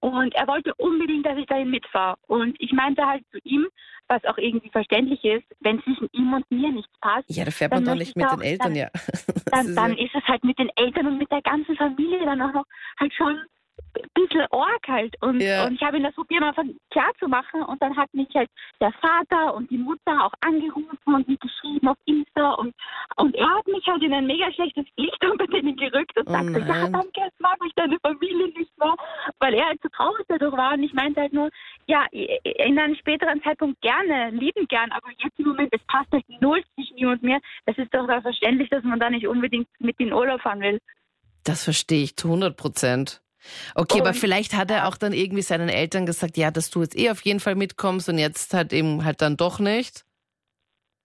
Und 0.04 0.34
er 0.34 0.46
wollte 0.46 0.74
unbedingt, 0.74 1.24
dass 1.24 1.38
ich 1.38 1.46
dahin 1.46 1.70
mitfahre. 1.70 2.18
Und 2.26 2.56
ich 2.60 2.72
meinte 2.72 3.06
halt 3.06 3.24
zu 3.32 3.38
ihm, 3.44 3.66
was 4.06 4.22
auch 4.26 4.36
irgendwie 4.36 4.68
verständlich 4.68 5.24
ist, 5.24 5.44
wenn 5.60 5.82
zwischen 5.82 6.08
ihm 6.12 6.30
und 6.34 6.44
mir 6.50 6.70
nichts 6.72 6.92
passt, 7.00 7.24
Ja, 7.28 7.46
da 7.46 7.50
fährt 7.50 7.70
man 7.72 7.86
doch 7.86 7.94
nicht 7.94 8.10
ich 8.10 8.16
mit 8.16 8.26
auch- 8.26 8.32
den 8.36 8.42
Eltern, 8.42 8.74
dann- 8.74 8.76
ja. 8.76 8.88
Dann, 9.50 9.66
ist 9.68 9.74
dann 9.76 9.96
ist 9.96 10.14
es 10.14 10.22
halt 10.24 10.44
mit 10.44 10.58
den 10.58 10.68
Eltern 10.76 11.06
und 11.06 11.16
mit 11.18 11.30
der 11.30 11.40
ganzen 11.40 11.74
Familie 11.76 12.18
dann 12.26 12.42
auch 12.42 12.52
noch 12.52 12.64
halt 13.00 13.14
schon 13.14 13.38
halt. 14.94 15.14
Und, 15.20 15.40
Ja. 15.40 15.66
und 15.66 15.74
ich 15.74 15.82
habe 15.82 15.96
ihm 15.98 16.02
das 16.04 16.14
probiert, 16.14 16.40
mal 16.40 16.54
klar 16.90 17.12
zu 17.18 17.28
machen. 17.28 17.62
Und 17.62 17.80
dann 17.82 17.96
hat 17.96 18.12
mich 18.14 18.28
halt 18.34 18.48
der 18.80 18.92
Vater 18.92 19.54
und 19.54 19.70
die 19.70 19.78
Mutter 19.78 20.24
auch 20.24 20.32
angerufen 20.40 20.98
und 21.04 21.28
mich 21.28 21.38
geschrieben 21.40 21.88
auf 21.88 21.96
Insta. 22.06 22.52
Und, 22.54 22.74
und 23.16 23.34
er 23.34 23.48
hat 23.56 23.66
mich 23.66 23.86
halt 23.86 24.02
in 24.02 24.12
ein 24.12 24.26
mega 24.26 24.50
schlechtes 24.52 24.86
Licht 24.96 25.24
unter 25.30 25.46
denen 25.46 25.76
gerückt 25.76 26.16
und 26.18 26.28
Oh 26.28 26.32
sagte, 26.32 26.58
ja, 26.60 26.88
danke, 26.88 27.20
jetzt 27.20 27.40
mag 27.40 27.56
ich 27.66 27.72
deine 27.74 27.98
Familie 28.00 28.48
nicht 28.48 28.72
mehr. 28.78 28.94
Weil 29.40 29.54
er 29.54 29.66
halt 29.66 29.80
so 29.82 29.88
traurig 29.88 30.24
dadurch 30.28 30.56
war. 30.56 30.74
Und 30.74 30.82
ich 30.82 30.92
meinte 30.94 31.20
halt 31.20 31.32
nur, 31.32 31.50
ja, 31.86 32.06
in 32.12 32.78
einem 32.78 32.94
späteren 32.96 33.42
Zeitpunkt 33.42 33.80
gerne, 33.82 34.30
lieben 34.30 34.66
gern. 34.68 34.92
Aber 34.92 35.08
jetzt 35.18 35.38
im 35.38 35.46
Moment, 35.48 35.68
es 35.72 35.82
passt 35.86 36.10
halt 36.12 36.24
null 36.40 36.62
zwischen 36.74 36.96
ihm 36.96 37.08
und 37.10 37.22
mir. 37.22 37.40
Das 37.66 37.76
ist 37.78 37.92
doch 37.92 38.06
verständlich, 38.06 38.68
dass 38.70 38.84
man 38.84 39.00
da 39.00 39.10
nicht 39.10 39.26
unbedingt 39.26 39.68
mit 39.78 39.98
in 39.98 40.12
Urlaub 40.12 40.40
fahren 40.40 40.60
will. 40.60 40.78
Das 41.44 41.64
verstehe 41.64 42.02
ich 42.04 42.16
zu 42.16 42.28
100 42.28 42.56
Prozent. 42.56 43.20
Okay, 43.74 44.00
aber 44.00 44.10
Und- 44.10 44.16
vielleicht 44.16 44.54
hat 44.54 44.70
er 44.70 44.88
auch 44.88 44.96
dann 44.96 45.12
irgendwie 45.12 45.42
seinen 45.42 45.68
Eltern 45.68 46.06
gesagt, 46.06 46.36
ja, 46.36 46.50
dass 46.50 46.70
du 46.70 46.82
jetzt 46.82 46.98
eh 46.98 47.10
auf 47.10 47.22
jeden 47.22 47.40
Fall 47.40 47.54
mitkommst 47.54 48.08
und 48.08 48.18
jetzt 48.18 48.54
halt 48.54 48.72
eben 48.72 49.04
halt 49.04 49.20
dann 49.22 49.36
doch 49.36 49.58
nicht. 49.58 50.04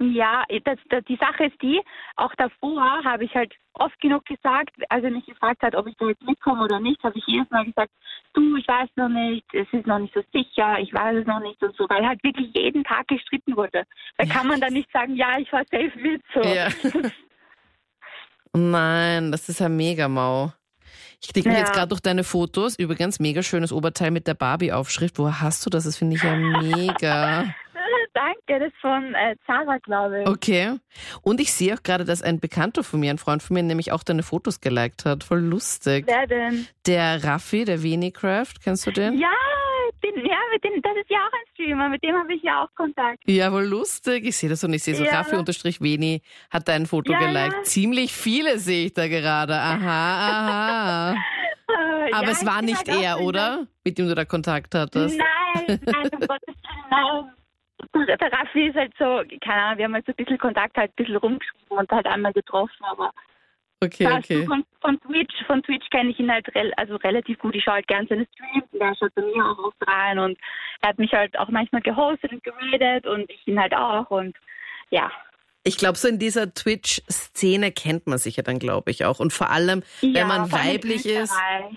Ja, 0.01 0.45
das, 0.63 0.79
das, 0.89 1.03
die 1.09 1.17
Sache 1.17 1.47
ist 1.47 1.61
die, 1.61 1.81
auch 2.15 2.33
davor 2.35 3.03
habe 3.03 3.25
ich 3.25 3.35
halt 3.35 3.53
oft 3.73 3.99
genug 3.99 4.23
gesagt, 4.23 4.71
als 4.87 5.03
er 5.03 5.11
mich 5.11 5.25
gefragt 5.25 5.61
hat, 5.61 5.75
ob 5.75 5.87
ich 5.87 5.95
da 5.97 6.07
jetzt 6.07 6.23
mitkomme 6.23 6.63
oder 6.63 6.79
nicht, 6.79 7.03
habe 7.03 7.17
ich 7.17 7.25
jedes 7.27 7.49
Mal 7.49 7.65
gesagt, 7.65 7.91
du, 8.33 8.55
ich 8.55 8.65
weiß 8.65 8.89
noch 8.95 9.09
nicht, 9.09 9.45
es 9.53 9.67
ist 9.73 9.85
noch 9.85 9.99
nicht 9.99 10.13
so 10.13 10.21
sicher, 10.31 10.79
ich 10.79 10.93
weiß 10.93 11.17
es 11.17 11.27
noch 11.27 11.41
nicht 11.41 11.61
und 11.61 11.75
so, 11.75 11.85
weil 11.89 12.07
halt 12.07 12.23
wirklich 12.23 12.49
jeden 12.53 12.85
Tag 12.85 13.09
gestritten 13.09 13.57
wurde. 13.57 13.83
Da 14.17 14.25
kann 14.25 14.47
man 14.47 14.61
dann 14.61 14.71
nicht 14.71 14.89
sagen, 14.93 15.17
ja, 15.17 15.37
ich 15.37 15.49
fahr 15.49 15.65
safe 15.69 15.91
mit. 15.99 16.23
So. 16.33 16.41
Ja. 16.43 16.69
Nein, 18.53 19.31
das 19.33 19.49
ist 19.49 19.59
ja 19.59 19.67
mega 19.67 20.07
mau. 20.07 20.53
Ich 21.21 21.33
klicke 21.33 21.49
mich 21.49 21.57
Ja. 21.57 21.63
jetzt 21.65 21.73
gerade 21.73 21.89
durch 21.89 22.01
deine 22.01 22.23
Fotos. 22.23 22.77
Übrigens, 22.77 23.19
mega 23.19 23.43
schönes 23.43 23.71
Oberteil 23.71 24.11
mit 24.11 24.25
der 24.27 24.33
Barbie-Aufschrift. 24.35 25.17
Woher 25.19 25.41
hast 25.41 25.65
du 25.65 25.69
das? 25.69 25.83
Das 25.83 25.97
finde 25.97 26.15
ich 26.15 26.23
ja 26.23 26.35
mega. 26.35 27.45
Danke, 28.13 28.59
das 28.59 28.69
ist 28.73 28.77
von 28.81 29.13
äh, 29.13 29.35
Zara, 29.45 29.77
glaube 29.77 30.21
ich. 30.21 30.27
Okay. 30.27 30.73
Und 31.21 31.39
ich 31.39 31.53
sehe 31.53 31.73
auch 31.75 31.83
gerade, 31.83 32.03
dass 32.05 32.21
ein 32.21 32.39
Bekannter 32.39 32.83
von 32.83 32.99
mir, 32.99 33.11
ein 33.11 33.17
Freund 33.17 33.41
von 33.43 33.53
mir, 33.53 33.63
nämlich 33.63 33.91
auch 33.91 34.03
deine 34.03 34.23
Fotos 34.23 34.59
geliked 34.61 35.05
hat. 35.05 35.23
Voll 35.23 35.39
lustig. 35.39 36.05
Wer 36.07 36.27
denn? 36.27 36.67
Der 36.85 37.23
Raffi, 37.23 37.65
der 37.65 37.81
Venicraft, 37.83 38.55
kennst 38.63 38.87
du 38.87 38.91
den? 38.91 39.17
Ja, 39.19 39.27
den, 40.03 40.25
ja, 40.25 40.37
mit 40.53 40.63
dem, 40.63 40.81
das 40.81 40.93
ist 40.97 41.09
ja 41.09 41.17
auch 41.19 41.33
ein 41.33 41.45
Streamer, 41.53 41.89
mit 41.89 42.03
dem 42.03 42.15
habe 42.15 42.33
ich 42.33 42.41
ja 42.43 42.63
auch 42.63 42.73
Kontakt. 42.75 43.19
Ja, 43.25 43.51
wohl 43.51 43.63
lustig. 43.65 44.25
Ich 44.25 44.37
sehe 44.37 44.49
das 44.49 44.63
und 44.63 44.73
ich 44.73 44.83
sehe 44.83 44.95
so, 44.95 45.03
Ja. 45.03 45.17
Raffi 45.19 45.35
unterstrich 45.35 45.81
Veni 45.81 46.21
hat 46.49 46.67
dein 46.67 46.85
Foto 46.85 47.11
Ja, 47.11 47.19
geliked. 47.19 47.53
ja. 47.53 47.63
Ziemlich 47.63 48.13
viele 48.13 48.57
sehe 48.59 48.85
ich 48.87 48.93
da 48.93 49.07
gerade. 49.07 49.53
Aha, 49.55 51.11
aha. 51.11 51.15
Äh, 51.69 52.11
Aber 52.13 52.25
ja, 52.25 52.31
es 52.31 52.43
war 52.47 52.63
nicht 52.63 52.77
halt 52.89 52.99
er, 53.03 53.19
oder? 53.19 53.67
Mit 53.83 53.99
dem 53.99 54.07
du 54.07 54.15
da 54.15 54.25
Kontakt 54.25 54.73
hattest. 54.73 55.15
Nein, 55.19 55.79
nein, 55.85 56.09
um 56.13 56.19
Gottes 56.27 56.47
Willen, 56.47 56.85
nein. 56.89 58.07
Der 58.07 58.17
der 58.17 58.31
Raffi 58.31 58.67
ist 58.69 58.75
halt 58.75 58.91
so, 58.97 59.21
keine 59.45 59.61
Ahnung, 59.61 59.77
wir 59.77 59.85
haben 59.85 59.93
halt 59.93 60.05
so 60.07 60.11
ein 60.11 60.15
bisschen 60.15 60.39
Kontakt, 60.39 60.75
halt 60.77 60.89
ein 60.89 60.95
bisschen 60.95 61.17
rumgeschrieben 61.17 61.77
und 61.77 61.91
halt 61.91 62.07
einmal 62.07 62.33
getroffen, 62.33 62.83
aber 62.85 63.11
Okay, 63.81 64.05
weißt 64.05 64.25
okay. 64.25 64.41
du, 64.41 64.45
von, 64.45 64.65
von 64.81 64.99
Twitch, 65.01 65.33
von 65.45 65.63
Twitch 65.63 65.89
kenne 65.89 66.09
ich 66.09 66.19
ihn 66.19 66.31
halt 66.31 66.53
rel 66.53 66.73
also 66.75 66.97
relativ 66.97 67.39
gut. 67.39 67.55
Ich 67.55 67.63
schaue 67.63 67.75
halt 67.75 67.87
gerne 67.87 68.07
seine 68.09 68.27
Streams 68.33 68.65
und 68.73 68.81
er 68.81 68.95
schaut 68.95 69.15
bei 69.15 69.21
mir 69.21 69.45
auch 69.45 69.57
oft 69.59 69.87
rein 69.87 70.19
und 70.19 70.37
er 70.81 70.89
hat 70.89 70.99
mich 70.99 71.13
halt 71.13 71.37
auch 71.39 71.47
manchmal 71.49 71.81
gehostet 71.81 72.33
und 72.33 72.43
geradet 72.43 73.07
und 73.07 73.29
ich 73.29 73.47
ihn 73.47 73.59
halt 73.59 73.73
auch 73.73 74.09
und 74.11 74.35
ja. 74.89 75.09
Ich 75.63 75.77
glaube, 75.77 75.97
so 75.97 76.07
in 76.07 76.17
dieser 76.17 76.53
Twitch-Szene 76.53 77.71
kennt 77.71 78.07
man 78.07 78.17
sich 78.17 78.37
ja 78.37 78.43
dann, 78.43 78.57
glaube 78.59 78.89
ich, 78.91 79.05
auch. 79.05 79.19
Und 79.19 79.31
vor 79.31 79.51
allem, 79.51 79.83
wenn 80.01 80.15
ja, 80.15 80.25
man 80.25 80.51
weiblich 80.51 81.05
ist, 81.05 81.33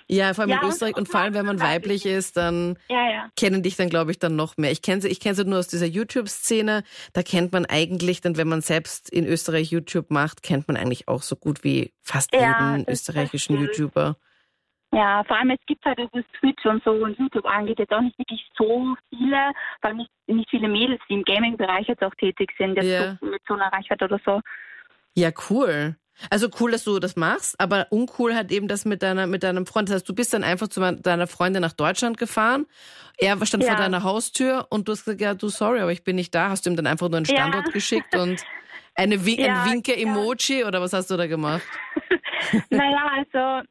ja, 0.09 0.33
vor 0.35 0.43
allem 0.45 0.51
Ja, 0.51 0.63
in 0.63 0.69
Österreich 0.69 0.97
und 0.97 1.03
und 1.03 1.09
vor 1.09 1.21
allem, 1.21 1.35
wenn 1.35 1.47
man 1.47 1.61
weiblich 1.61 2.07
ist, 2.07 2.37
dann 2.37 2.79
Ja, 2.89 3.29
kennen 3.37 3.65
dich 3.65 3.75
dann, 3.75 3.89
glaube 3.89 4.13
ich, 4.13 4.21
dann 4.21 4.37
noch 4.37 4.57
mehr. 4.57 4.71
Ich 4.71 4.83
kenne 4.83 5.03
sie, 5.03 5.09
ich 5.09 5.19
kenne 5.19 5.35
sie 5.35 5.45
nur 5.45 5.59
aus 5.59 5.67
dieser 5.67 5.87
YouTube-Szene. 5.87 6.85
Da 7.13 7.23
kennt 7.25 7.53
man 7.53 7.67
eigentlich 7.67 8.21
dann, 8.21 8.37
wenn 8.37 8.47
man 8.47 8.63
selbst 8.63 9.11
in 9.11 9.27
Österreich 9.27 9.73
YouTube 9.73 10.11
macht, 10.11 10.45
kennt 10.45 10.69
man 10.69 10.77
eigentlich 10.77 11.09
auch 11.09 11.23
so 11.23 11.35
gut 11.35 11.65
wie 11.65 11.93
fast 12.03 12.33
jeden 12.33 12.89
österreichischen. 12.89 13.57
YouTuber. 13.61 14.17
Ja, 14.95 15.25
vor 15.25 15.37
allem 15.39 15.51
es 15.51 15.59
gibt 15.67 15.85
halt, 15.87 15.99
was 16.13 16.25
Twitch 16.39 16.67
und 16.67 16.85
so 16.85 16.91
und 16.91 17.19
YouTube 17.19 17.47
angeht, 17.47 17.79
jetzt 17.79 17.93
auch 17.93 18.03
nicht 18.03 18.19
wirklich 18.19 18.47
so 18.59 18.95
viele, 19.09 19.53
vor 19.81 19.89
allem 19.89 19.97
nicht, 19.99 20.11
nicht 20.27 20.51
viele 20.51 20.69
Mädels, 20.69 21.01
die 21.09 21.15
im 21.15 21.25
Gaming-Bereich 21.25 21.89
jetzt 21.89 22.03
auch 22.03 22.15
tätig 22.17 22.53
sind, 22.59 22.77
jetzt 22.77 22.89
Ja. 22.91 23.17
so 23.21 23.27
mit 23.27 23.41
so 23.49 23.55
einer 23.55 23.73
Reichweite 23.73 24.05
oder 24.05 24.21
so. 24.25 24.41
Ja, 25.15 25.31
cool. 25.49 25.97
Also 26.29 26.49
cool, 26.61 26.73
dass 26.73 26.85
du 26.85 26.99
das 26.99 27.17
machst, 27.17 27.59
aber 27.59 27.87
uncool 27.91 28.35
hat 28.35 28.53
eben 28.53 28.69
das 28.69 28.85
mit 28.85 29.03
deiner 29.03 29.27
mit 29.27 29.43
deinem 29.43 29.65
Freund. 29.65 29.89
Das 29.89 29.97
heißt, 29.97 30.09
du 30.09 30.15
bist 30.15 30.35
dann 30.35 30.45
einfach 30.45 30.69
zu 30.69 30.81
deiner 30.81 31.27
Freundin 31.27 31.63
nach 31.63 31.73
Deutschland 31.73 32.19
gefahren. 32.19 32.67
Er 33.17 33.45
stand 33.47 33.65
vor 33.65 33.73
Ja. 33.75 33.81
deiner 33.81 34.03
Haustür 34.03 34.67
und 34.69 34.87
du 34.89 34.93
hast 34.93 35.05
gesagt, 35.07 35.23
ja, 35.23 35.33
du 35.35 35.49
sorry, 35.49 35.81
aber 35.81 35.91
ich 35.91 36.05
bin 36.05 36.17
nicht 36.17 36.35
da. 36.35 36.51
Hast 36.51 36.67
du 36.67 36.71
ihm 36.71 36.77
dann 36.77 36.87
einfach 36.87 37.09
nur 37.09 37.17
einen 37.17 37.25
Ja. 37.27 37.37
Standort 37.37 37.73
geschickt 37.73 38.15
und 38.15 38.43
eine 38.95 39.25
Win 39.25 39.39
Ja, 39.41 39.47
ein 39.55 39.65
Winke-Emoji 39.65 40.65
oder 40.65 40.83
was 40.83 40.93
hast 40.93 41.11
du 41.11 41.17
da 41.17 41.27
gemacht? 41.27 41.67
naja, 42.71 43.11
also 43.17 43.67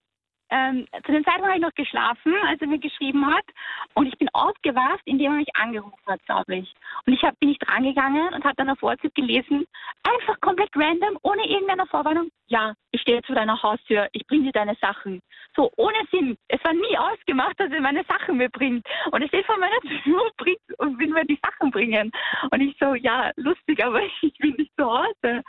ähm, 0.51 0.85
zu 1.05 1.11
dem 1.11 1.23
Zeitpunkt 1.23 1.47
habe 1.47 1.55
ich 1.55 1.61
noch 1.61 1.73
geschlafen, 1.73 2.35
als 2.47 2.61
er 2.61 2.67
mir 2.67 2.79
geschrieben 2.79 3.25
hat. 3.25 3.45
Und 3.93 4.07
ich 4.07 4.17
bin 4.17 4.29
aufgewacht, 4.33 5.01
indem 5.05 5.31
er 5.31 5.37
mich 5.37 5.55
angerufen 5.55 6.05
hat, 6.05 6.23
glaube 6.25 6.55
ich. 6.57 6.73
Und 7.05 7.13
ich 7.13 7.23
hab, 7.23 7.39
bin 7.39 7.49
nicht 7.49 7.67
rangegangen 7.67 8.33
und 8.33 8.43
habe 8.43 8.55
dann 8.57 8.69
auf 8.69 8.81
WhatsApp 8.81 9.15
gelesen, 9.15 9.65
einfach 10.03 10.39
komplett 10.41 10.69
random, 10.75 11.17
ohne 11.23 11.47
irgendeine 11.47 11.87
Vorwarnung. 11.87 12.29
Ja, 12.47 12.73
ich 12.91 13.01
stehe 13.01 13.21
vor 13.23 13.35
deiner 13.35 13.61
Haustür, 13.63 14.09
ich 14.11 14.27
bringe 14.27 14.45
dir 14.45 14.51
deine 14.51 14.75
Sachen. 14.75 15.21
So, 15.55 15.71
ohne 15.77 15.97
Sinn. 16.11 16.37
Es 16.49 16.63
war 16.63 16.73
nie 16.73 16.97
ausgemacht, 16.97 17.57
dass 17.57 17.71
er 17.71 17.81
meine 17.81 18.03
Sachen 18.03 18.37
mir 18.37 18.49
bringt. 18.49 18.85
Und 19.11 19.21
er 19.21 19.27
steht 19.29 19.45
vor 19.45 19.57
meiner 19.57 19.79
Tür 20.03 20.21
und 20.79 20.99
will 20.99 21.09
mir 21.09 21.25
die 21.25 21.39
Sachen 21.41 21.71
bringen. 21.71 22.11
Und 22.51 22.61
ich 22.61 22.75
so, 22.79 22.93
ja, 22.95 23.31
lustig, 23.37 23.83
aber 23.83 24.01
ich 24.21 24.37
bin 24.37 24.55
nicht 24.55 24.71
zu 24.77 24.85
Hause. 24.85 25.43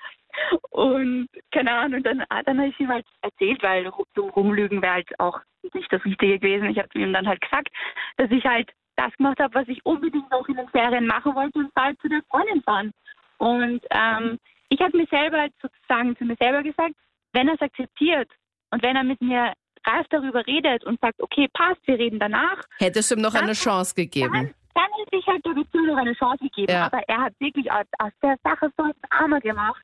Und 0.71 1.29
keine 1.51 1.73
Ahnung, 1.73 2.03
dann, 2.03 2.25
ah, 2.29 2.43
dann 2.43 2.59
habe 2.59 2.69
ich 2.69 2.81
ihm 2.81 2.89
halt 2.89 3.07
erzählt, 3.23 3.63
weil 3.63 3.91
so 4.15 4.29
rumlügen 4.29 4.83
wäre 4.83 4.95
halt 4.95 5.21
auch 5.21 5.41
nicht 5.75 5.93
das 5.93 6.05
Richtige 6.05 6.39
gewesen. 6.39 6.71
Ich 6.71 6.79
habe 6.79 6.89
ihm 6.95 7.13
dann 7.13 7.27
halt 7.27 7.41
gesagt, 7.41 7.69
dass 8.17 8.31
ich 8.31 8.45
halt 8.45 8.71
das 8.97 9.13
gemacht 9.17 9.39
habe, 9.41 9.55
was 9.55 9.69
ich 9.69 9.85
unbedingt 9.85 10.31
noch 10.31 10.47
in 10.49 10.57
den 10.57 10.69
Ferien 10.69 11.07
machen 11.07 11.35
wollte 11.35 11.59
und 11.59 11.71
halt 11.77 12.01
zu 12.01 12.09
der 12.09 12.23
Freundin 12.31 12.63
fahren. 12.63 12.93
Und 13.39 13.81
ähm, 13.91 14.39
ich 14.69 14.81
habe 14.81 14.97
mir 14.97 15.07
selber 15.07 15.41
halt 15.41 15.53
sozusagen 15.61 16.17
zu 16.17 16.25
mir 16.25 16.37
selber 16.37 16.63
gesagt, 16.63 16.95
wenn 17.33 17.49
er 17.49 17.55
es 17.55 17.61
akzeptiert 17.61 18.31
und 18.71 18.83
wenn 18.83 18.97
er 18.97 19.05
mit 19.05 19.21
mir 19.21 19.53
reif 19.85 20.07
darüber 20.11 20.47
redet 20.47 20.85
und 20.85 21.01
sagt, 21.01 21.21
okay, 21.21 21.49
passt, 21.53 21.81
wir 21.87 21.99
reden 21.99 22.19
danach, 22.19 22.63
Hättest 22.79 23.11
du 23.11 23.17
ihm 23.17 23.23
noch 23.23 23.35
eine 23.35 23.53
Chance 23.53 23.95
gegeben? 23.95 24.33
dann, 24.33 24.55
dann 24.75 24.91
ist 25.03 25.11
sich 25.13 25.27
halt 25.27 25.45
der 25.45 25.53
Beziehung 25.53 25.87
noch 25.87 25.97
eine 25.97 26.15
Chance 26.15 26.45
gegeben. 26.45 26.73
Ja. 26.73 26.87
Aber 26.87 27.03
er 27.09 27.23
hat 27.23 27.35
wirklich 27.41 27.71
aus, 27.71 27.85
der 28.23 28.37
Sache 28.45 28.71
so 28.77 28.85
ein 28.85 28.93
Drama 29.11 29.39
gemacht. 29.39 29.83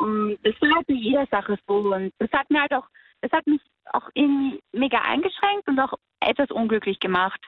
Und 0.00 0.38
das 0.42 0.54
war 0.60 0.74
halt 0.76 0.86
bei 0.86 0.94
jeder 0.94 1.26
Sache 1.30 1.58
so. 1.66 1.74
Und 1.74 2.12
das 2.18 2.30
hat 2.32 2.48
mir 2.50 2.60
halt 2.62 2.72
auch, 2.72 2.86
das 3.20 3.30
hat 3.32 3.46
mich 3.46 3.60
auch 3.92 4.08
irgendwie 4.14 4.60
mega 4.72 4.98
eingeschränkt 5.02 5.68
und 5.68 5.78
auch 5.78 5.94
etwas 6.20 6.50
unglücklich 6.50 6.98
gemacht. 7.00 7.40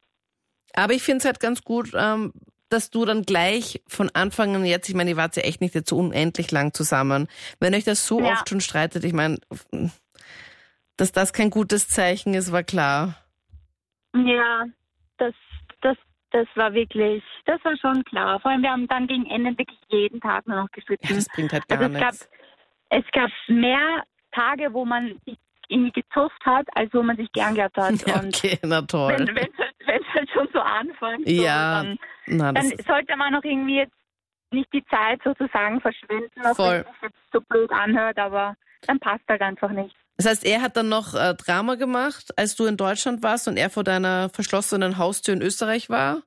Aber 0.74 0.92
ich 0.92 1.02
finde 1.02 1.18
es 1.18 1.24
halt 1.24 1.40
ganz 1.40 1.62
gut, 1.62 1.92
ähm, 1.94 2.32
dass 2.68 2.90
du 2.90 3.04
dann 3.04 3.22
gleich 3.22 3.82
von 3.86 4.10
Anfang 4.14 4.54
an 4.56 4.64
jetzt, 4.64 4.88
ich 4.88 4.94
meine, 4.94 5.10
ihr 5.10 5.16
wart 5.16 5.36
ja 5.36 5.42
echt 5.42 5.60
nicht 5.60 5.74
jetzt 5.74 5.90
so 5.90 5.96
unendlich 5.98 6.50
lang 6.50 6.72
zusammen. 6.72 7.28
Wenn 7.60 7.74
euch 7.74 7.84
das 7.84 8.06
so 8.06 8.20
Ja. 8.20 8.32
oft 8.32 8.48
schon 8.48 8.60
streitet, 8.60 9.04
ich 9.04 9.12
meine, 9.12 9.38
dass 10.96 11.12
das 11.12 11.32
kein 11.32 11.50
gutes 11.50 11.88
Zeichen 11.88 12.34
ist, 12.34 12.52
war 12.52 12.62
klar. 12.62 13.16
Ja, 14.14 14.64
das, 15.18 15.34
das, 16.32 16.46
war 16.54 16.72
wirklich, 16.74 17.22
das 17.44 17.64
war 17.64 17.76
schon 17.76 18.04
klar. 18.04 18.40
Vor 18.40 18.50
allem, 18.50 18.62
wir 18.62 18.70
haben 18.70 18.88
dann 18.88 19.06
gegen 19.06 19.26
Ende 19.26 19.56
wirklich 19.56 19.78
jeden 19.88 20.20
Tag 20.20 20.46
nur 20.46 20.56
noch 20.56 20.64
Ja, 20.64 20.74
gestritten. 20.74 21.14
das 21.14 21.28
bringt 21.28 21.52
halt 21.52 21.68
gar 21.68 21.80
Also 21.80 21.92
es 21.94 22.00
gab, 22.00 22.14
es 22.90 23.04
gab 23.12 23.30
mehr 23.48 24.04
Tage, 24.32 24.72
wo 24.72 24.84
man 24.84 25.20
sich 25.26 25.38
irgendwie 25.68 25.92
gezofft 25.92 26.44
hat, 26.44 26.66
als 26.74 26.92
wo 26.92 27.02
man 27.02 27.16
sich 27.16 27.30
gern 27.32 27.54
gehabt 27.54 27.76
hat. 27.76 27.94
Ja, 28.06 28.16
okay, 28.20 28.58
na 28.62 28.82
toll. 28.82 29.16
wenn 29.18 29.28
es 29.28 29.86
halt, 29.86 30.04
halt 30.14 30.30
schon 30.30 30.48
so 30.52 30.60
anfängt, 30.60 31.26
so, 31.26 31.32
Ja, 31.32 31.82
dann, 31.82 31.98
Na, 32.26 32.52
dann 32.52 32.72
sollte 32.86 33.16
man 33.16 33.34
auch 33.34 33.44
irgendwie 33.44 33.76
jetzt 33.76 33.94
nicht 34.50 34.72
die 34.72 34.84
Zeit 34.86 35.20
sozusagen 35.24 35.80
verschwenden, 35.80 36.44
auch 36.44 36.56
Voll. 36.56 36.84
wenn 37.00 37.10
es 37.10 37.16
so 37.32 37.40
blöd 37.40 37.70
anhört, 37.72 38.18
aber 38.18 38.54
dann 38.86 38.98
passt 38.98 39.24
halt 39.28 39.40
einfach 39.40 39.70
nicht. 39.70 39.96
Das 40.16 40.26
heißt, 40.26 40.44
er 40.44 40.62
hat 40.62 40.76
dann 40.76 40.88
noch 40.88 41.14
äh, 41.14 41.34
Drama 41.34 41.74
gemacht, 41.76 42.30
als 42.36 42.54
du 42.56 42.66
in 42.66 42.76
Deutschland 42.76 43.22
warst 43.22 43.48
und 43.48 43.56
er 43.56 43.70
vor 43.70 43.84
deiner 43.84 44.28
verschlossenen 44.28 44.98
Haustür 44.98 45.34
in 45.34 45.42
Österreich 45.42 45.88
war. 45.90 46.22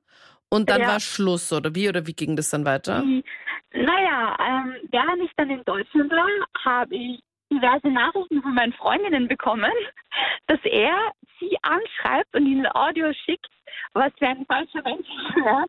Und 0.48 0.70
dann 0.70 0.82
Ja. 0.82 0.88
war 0.88 1.00
Schluss, 1.00 1.52
oder 1.52 1.74
wie? 1.74 1.88
Oder 1.88 2.06
wie 2.06 2.14
ging 2.14 2.36
das 2.36 2.50
dann 2.50 2.64
weiter? 2.64 3.02
Die, 3.02 3.24
naja, 3.72 4.36
ähm, 4.40 4.76
während 4.90 5.22
ich 5.22 5.30
dann 5.36 5.50
in 5.50 5.62
Deutschland 5.64 6.10
war, 6.12 6.28
habe 6.64 6.94
ich 6.94 7.20
diverse 7.52 7.88
Nachrichten 7.88 8.42
von 8.42 8.54
meinen 8.54 8.72
Freundinnen 8.74 9.28
bekommen, 9.28 9.72
dass 10.46 10.60
er 10.64 10.94
sie 11.40 11.56
anschreibt 11.62 12.34
und 12.34 12.46
ihnen 12.46 12.66
Audio 12.74 13.12
schickt, 13.24 13.48
was 13.92 14.12
für 14.18 14.28
ein 14.28 14.44
falscher 14.46 14.82
Mensch. 14.82 15.08
Ja. 15.44 15.64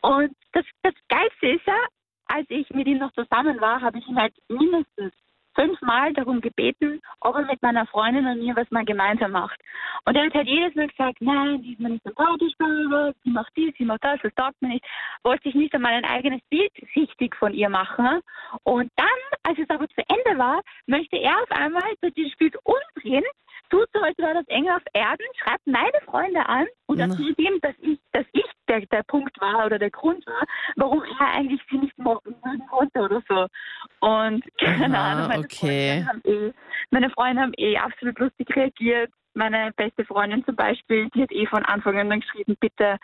Und 0.00 0.36
das, 0.52 0.64
das 0.82 0.94
Geilste 1.08 1.48
ist 1.48 1.66
ja, 1.66 1.78
als 2.26 2.46
ich 2.50 2.68
mit 2.70 2.86
ihm 2.86 2.98
noch 2.98 3.12
zusammen 3.14 3.60
war, 3.60 3.80
habe 3.80 3.98
ich 3.98 4.06
ihn 4.06 4.16
halt 4.16 4.34
mindestens 4.48 5.12
fünfmal 5.58 6.12
darum 6.12 6.40
gebeten, 6.40 7.00
ob 7.20 7.36
er 7.36 7.46
mit 7.46 7.60
meiner 7.62 7.86
Freundin 7.86 8.26
und 8.26 8.40
mir 8.40 8.54
was 8.54 8.70
mal 8.70 8.84
gemeinsam 8.84 9.32
macht. 9.32 9.60
Und 10.04 10.16
er 10.16 10.26
hat 10.26 10.34
halt 10.34 10.46
jedes 10.46 10.74
Mal 10.74 10.88
gesagt, 10.88 11.20
nein, 11.20 11.62
die 11.62 11.72
ist 11.72 11.80
mir 11.80 11.90
nicht 11.90 12.04
sympathisch, 12.04 12.52
sie 13.24 13.30
macht 13.30 13.52
dies, 13.56 13.74
sie 13.76 13.84
macht 13.84 14.04
das, 14.04 14.20
das 14.22 14.34
taugt 14.34 14.60
mir 14.62 14.68
nicht. 14.68 14.84
Wollte 15.24 15.42
sich 15.44 15.54
nicht 15.54 15.74
einmal 15.74 15.92
ein 15.92 16.04
eigenes 16.04 16.40
Bild 16.48 16.72
richtig 16.94 17.34
von 17.36 17.52
ihr 17.52 17.68
machen. 17.68 18.20
Und 18.62 18.90
dann, 18.96 19.18
als 19.42 19.58
es 19.58 19.68
aber 19.70 19.88
zu 19.88 20.02
Ende 20.08 20.38
war, 20.38 20.60
möchte 20.86 21.16
er 21.16 21.42
auf 21.42 21.50
einmal 21.50 21.82
dieses 22.16 22.36
Bild 22.36 22.56
umdrehen, 22.64 23.24
tut 23.70 23.88
so, 23.92 24.00
als 24.00 24.16
wäre 24.18 24.34
das 24.34 24.48
Engel 24.48 24.72
auf 24.72 24.82
Erden, 24.92 25.26
schreibt 25.42 25.66
meine 25.66 26.00
Freunde 26.04 26.46
an 26.46 26.66
und 26.86 26.98
erzählt 26.98 27.38
ihm, 27.38 27.60
dass 27.60 27.74
ich, 27.80 27.98
dass 28.12 28.26
ich 28.32 28.44
der, 28.68 28.80
der 28.86 29.02
Punkt 29.04 29.40
war 29.40 29.66
oder 29.66 29.78
der 29.78 29.90
Grund 29.90 30.26
war, 30.26 30.44
warum 30.76 31.02
er 31.02 31.26
eigentlich 31.28 31.60
sie 31.70 31.78
nicht 31.78 31.98
mochten 31.98 32.34
konnte 32.70 33.00
oder 33.00 33.22
so. 33.28 33.46
Und 34.00 34.44
keine 34.58 34.98
Ahnung, 34.98 35.28
meine, 35.28 35.44
okay. 35.44 36.04
Freunde 36.04 36.08
haben 36.08 36.22
eh, 36.24 36.52
meine 36.90 37.10
Freunde 37.10 37.42
haben 37.42 37.52
eh 37.56 37.76
absolut 37.78 38.18
lustig 38.18 38.54
reagiert. 38.54 39.10
Meine 39.34 39.72
beste 39.76 40.04
Freundin 40.04 40.44
zum 40.44 40.56
Beispiel, 40.56 41.08
die 41.14 41.22
hat 41.22 41.32
eh 41.32 41.46
von 41.46 41.64
Anfang 41.64 41.98
an 41.98 42.10
dann 42.10 42.20
geschrieben, 42.20 42.56
bitte, 42.58 42.98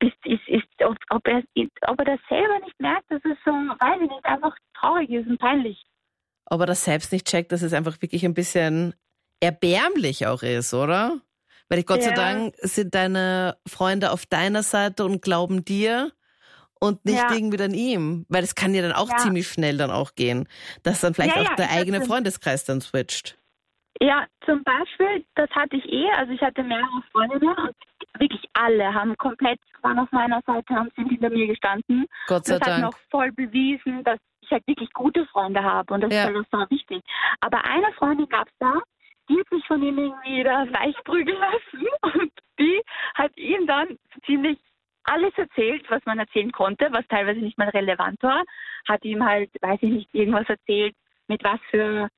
ist, 0.00 0.14
ist, 0.24 0.48
ist, 0.48 0.84
ob, 0.84 0.96
ob, 1.10 1.26
er, 1.26 1.42
ob 1.88 1.98
er 1.98 2.04
das 2.04 2.20
selber 2.28 2.58
nicht 2.60 2.78
merkt, 2.80 3.10
dass 3.10 3.24
es 3.24 3.38
so, 3.44 3.50
weiß 3.50 4.00
ich 4.02 4.10
nicht, 4.10 4.24
einfach 4.24 4.56
traurig 4.78 5.10
ist 5.10 5.28
und 5.28 5.38
peinlich. 5.38 5.84
Ob 6.46 6.60
er 6.60 6.66
das 6.66 6.84
selbst 6.84 7.12
nicht 7.12 7.26
checkt, 7.26 7.52
dass 7.52 7.62
es 7.62 7.72
einfach 7.72 8.00
wirklich 8.02 8.24
ein 8.24 8.34
bisschen 8.34 8.94
erbärmlich 9.40 10.26
auch 10.26 10.42
ist, 10.42 10.72
oder? 10.74 11.20
Weil 11.68 11.78
ich 11.78 11.86
Gott 11.86 12.02
sei 12.02 12.10
Ja. 12.10 12.14
Dank 12.14 12.54
sind 12.60 12.94
deine 12.94 13.56
Freunde 13.66 14.12
auf 14.12 14.26
deiner 14.26 14.62
Seite 14.62 15.04
und 15.04 15.22
glauben 15.22 15.64
dir 15.64 16.12
und 16.80 17.04
nicht 17.04 17.30
Ja. 17.30 17.36
irgendwie 17.36 17.56
dann 17.56 17.72
ihm. 17.74 18.26
Weil 18.28 18.44
es 18.44 18.54
kann 18.54 18.74
ja 18.74 18.82
dann 18.82 18.92
auch 18.92 19.08
Ja. 19.10 19.16
ziemlich 19.16 19.48
schnell 19.48 19.76
dann 19.78 19.90
auch 19.90 20.14
gehen, 20.14 20.48
dass 20.82 21.00
dann 21.00 21.14
vielleicht 21.14 21.38
auch 21.38 21.54
der 21.56 21.66
das 21.66 21.70
eigene. 21.76 22.02
Freundeskreis 22.02 22.64
dann 22.64 22.80
switcht. 22.80 23.38
Ja, 24.00 24.26
zum 24.44 24.62
Beispiel, 24.64 25.24
das 25.36 25.48
hatte 25.50 25.76
ich 25.76 25.84
eh, 25.86 26.10
also 26.18 26.32
ich 26.32 26.40
hatte 26.42 26.64
mehrere 26.64 27.02
Freundinnen 27.12 27.54
und 27.56 27.74
wirklich 28.20 28.42
alle 28.52 28.92
haben 28.92 29.16
komplett, 29.16 29.60
waren 29.82 29.98
auf 30.00 30.10
meiner 30.10 30.42
Seite, 30.46 30.74
haben 30.74 30.90
sind 30.96 31.08
hinter 31.10 31.30
mir 31.30 31.46
gestanden. 31.46 32.06
Gott 32.26 32.44
sei 32.44 32.58
das 32.58 32.68
hat 32.68 32.76
mir 32.76 32.82
Dank. 32.82 32.94
auch 32.94 32.98
voll 33.10 33.30
bewiesen, 33.32 34.02
dass 34.02 34.18
ich 34.42 34.50
halt 34.50 34.66
wirklich 34.66 34.92
gute 34.92 35.24
Freunde 35.26 35.62
habe 35.62 35.94
und 35.94 36.00
das 36.00 36.12
Ja. 36.12 36.24
ist 36.28 36.34
halt 36.34 36.46
so 36.50 36.76
wichtig. 36.76 37.02
Aber 37.40 37.64
eine 37.64 37.92
Freundin 37.96 38.28
gab 38.28 38.48
es 38.48 38.54
da, 38.58 38.74
die 39.28 39.38
hat 39.38 39.48
sich 39.50 39.66
von 39.66 39.82
ihm 39.82 39.98
irgendwie 39.98 40.42
da 40.42 40.66
weich 40.72 40.96
prügeln 41.04 41.38
lassen 41.38 41.86
und 42.02 42.32
die 42.58 42.82
hat 43.14 43.36
ihm 43.36 43.66
dann 43.66 43.98
ziemlich 44.26 44.58
alles 45.04 45.32
erzählt, 45.36 45.84
was 45.90 46.04
man 46.06 46.18
erzählen 46.18 46.50
konnte, 46.50 46.88
was 46.90 47.06
teilweise 47.08 47.40
nicht 47.40 47.58
mal 47.58 47.68
relevant 47.68 48.22
war. 48.22 48.42
Hat 48.88 49.04
ihm 49.04 49.24
halt, 49.24 49.50
weiß 49.60 49.78
ich 49.82 49.90
nicht, 49.90 50.14
irgendwas 50.14 50.48
erzählt, 50.48 50.94
mit 51.28 51.44
was 51.44 51.60
für 51.70 52.08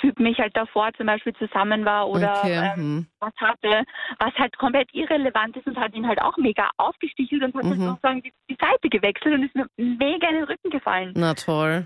Typen 0.00 0.26
ich 0.26 0.38
halt 0.38 0.56
davor 0.56 0.90
zum 0.96 1.06
Beispiel 1.06 1.32
zusammen 1.34 1.84
war 1.84 2.08
oder 2.08 2.38
Okay, 2.42 2.54
ähm, 2.74 2.74
hm. 2.76 3.06
was 3.20 3.32
hatte, 3.40 3.84
was 4.18 4.34
halt 4.38 4.56
komplett 4.58 4.88
irrelevant 4.94 5.56
ist 5.56 5.66
und 5.66 5.76
hat 5.78 5.94
ihn 5.94 6.06
halt 6.06 6.20
auch 6.20 6.36
mega 6.36 6.68
aufgestichelt 6.78 7.42
und 7.42 7.54
hat 7.54 7.64
Mhm. 7.64 7.86
sozusagen 7.86 8.22
die, 8.22 8.32
die 8.48 8.56
Seite 8.60 8.88
gewechselt 8.88 9.34
und 9.34 9.44
ist 9.44 9.54
mir 9.54 9.66
mega 9.76 10.28
in 10.28 10.34
den 10.36 10.44
Rücken 10.44 10.70
gefallen. 10.70 11.12
Na 11.16 11.34
toll. 11.34 11.84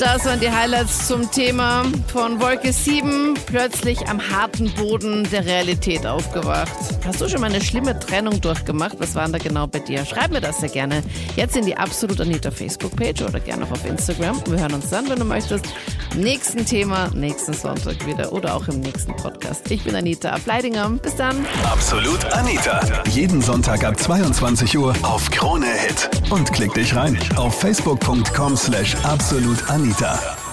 Das 0.00 0.26
waren 0.26 0.40
die 0.40 0.50
Highlights 0.50 1.06
zum 1.06 1.30
Thema 1.30 1.84
von 2.08 2.40
Wolke 2.40 2.72
7, 2.72 3.34
plötzlich 3.46 4.08
am 4.08 4.20
harten 4.20 4.72
Boden 4.74 5.22
der 5.30 5.46
Realität 5.46 6.04
aufgewacht. 6.04 6.72
Hast 7.06 7.20
du 7.20 7.28
schon 7.28 7.40
mal 7.40 7.50
eine 7.50 7.60
schlimme 7.60 7.96
Trennung 8.00 8.40
durchgemacht? 8.40 8.98
Was 8.98 9.14
war 9.14 9.22
denn 9.24 9.34
da 9.34 9.38
genau 9.38 9.68
bei 9.68 9.78
dir? 9.78 10.04
Schreib 10.04 10.32
mir 10.32 10.40
das 10.40 10.58
sehr 10.60 10.68
gerne. 10.68 11.02
Jetzt 11.36 11.56
in 11.56 11.64
die 11.64 11.76
Absolut 11.76 12.20
Anita 12.20 12.50
Facebook-Page 12.50 13.22
oder 13.22 13.38
gerne 13.38 13.64
auch 13.64 13.70
auf 13.70 13.86
Instagram. 13.88 14.42
Wir 14.48 14.58
hören 14.58 14.74
uns 14.74 14.90
dann, 14.90 15.08
wenn 15.08 15.18
du 15.20 15.24
möchtest, 15.24 15.72
nächsten 16.16 16.66
Thema, 16.66 17.08
nächsten 17.20 17.52
Sonntag 17.52 18.06
wieder 18.06 18.32
oder 18.32 18.54
auch 18.54 18.68
im 18.68 18.80
nächsten 18.80 19.14
Podcast. 19.16 19.70
Ich 19.70 19.84
bin 19.84 19.94
Anita 19.94 20.30
Ableidinger. 20.30 20.90
Bis 20.90 21.16
dann. 21.16 21.46
Absolut 21.64 22.24
Anita. 22.32 22.80
Jeden 23.10 23.40
Sonntag 23.40 23.84
ab 23.84 23.98
22 23.98 24.76
Uhr 24.78 24.94
auf 25.02 25.30
Krone 25.30 25.66
Hit. 25.66 26.10
Und 26.30 26.52
klick 26.52 26.74
dich 26.74 26.94
rein 26.94 27.18
auf 27.36 27.58
facebook.com 27.60 28.56
slash 28.56 28.96
absolutanita. 29.04 30.43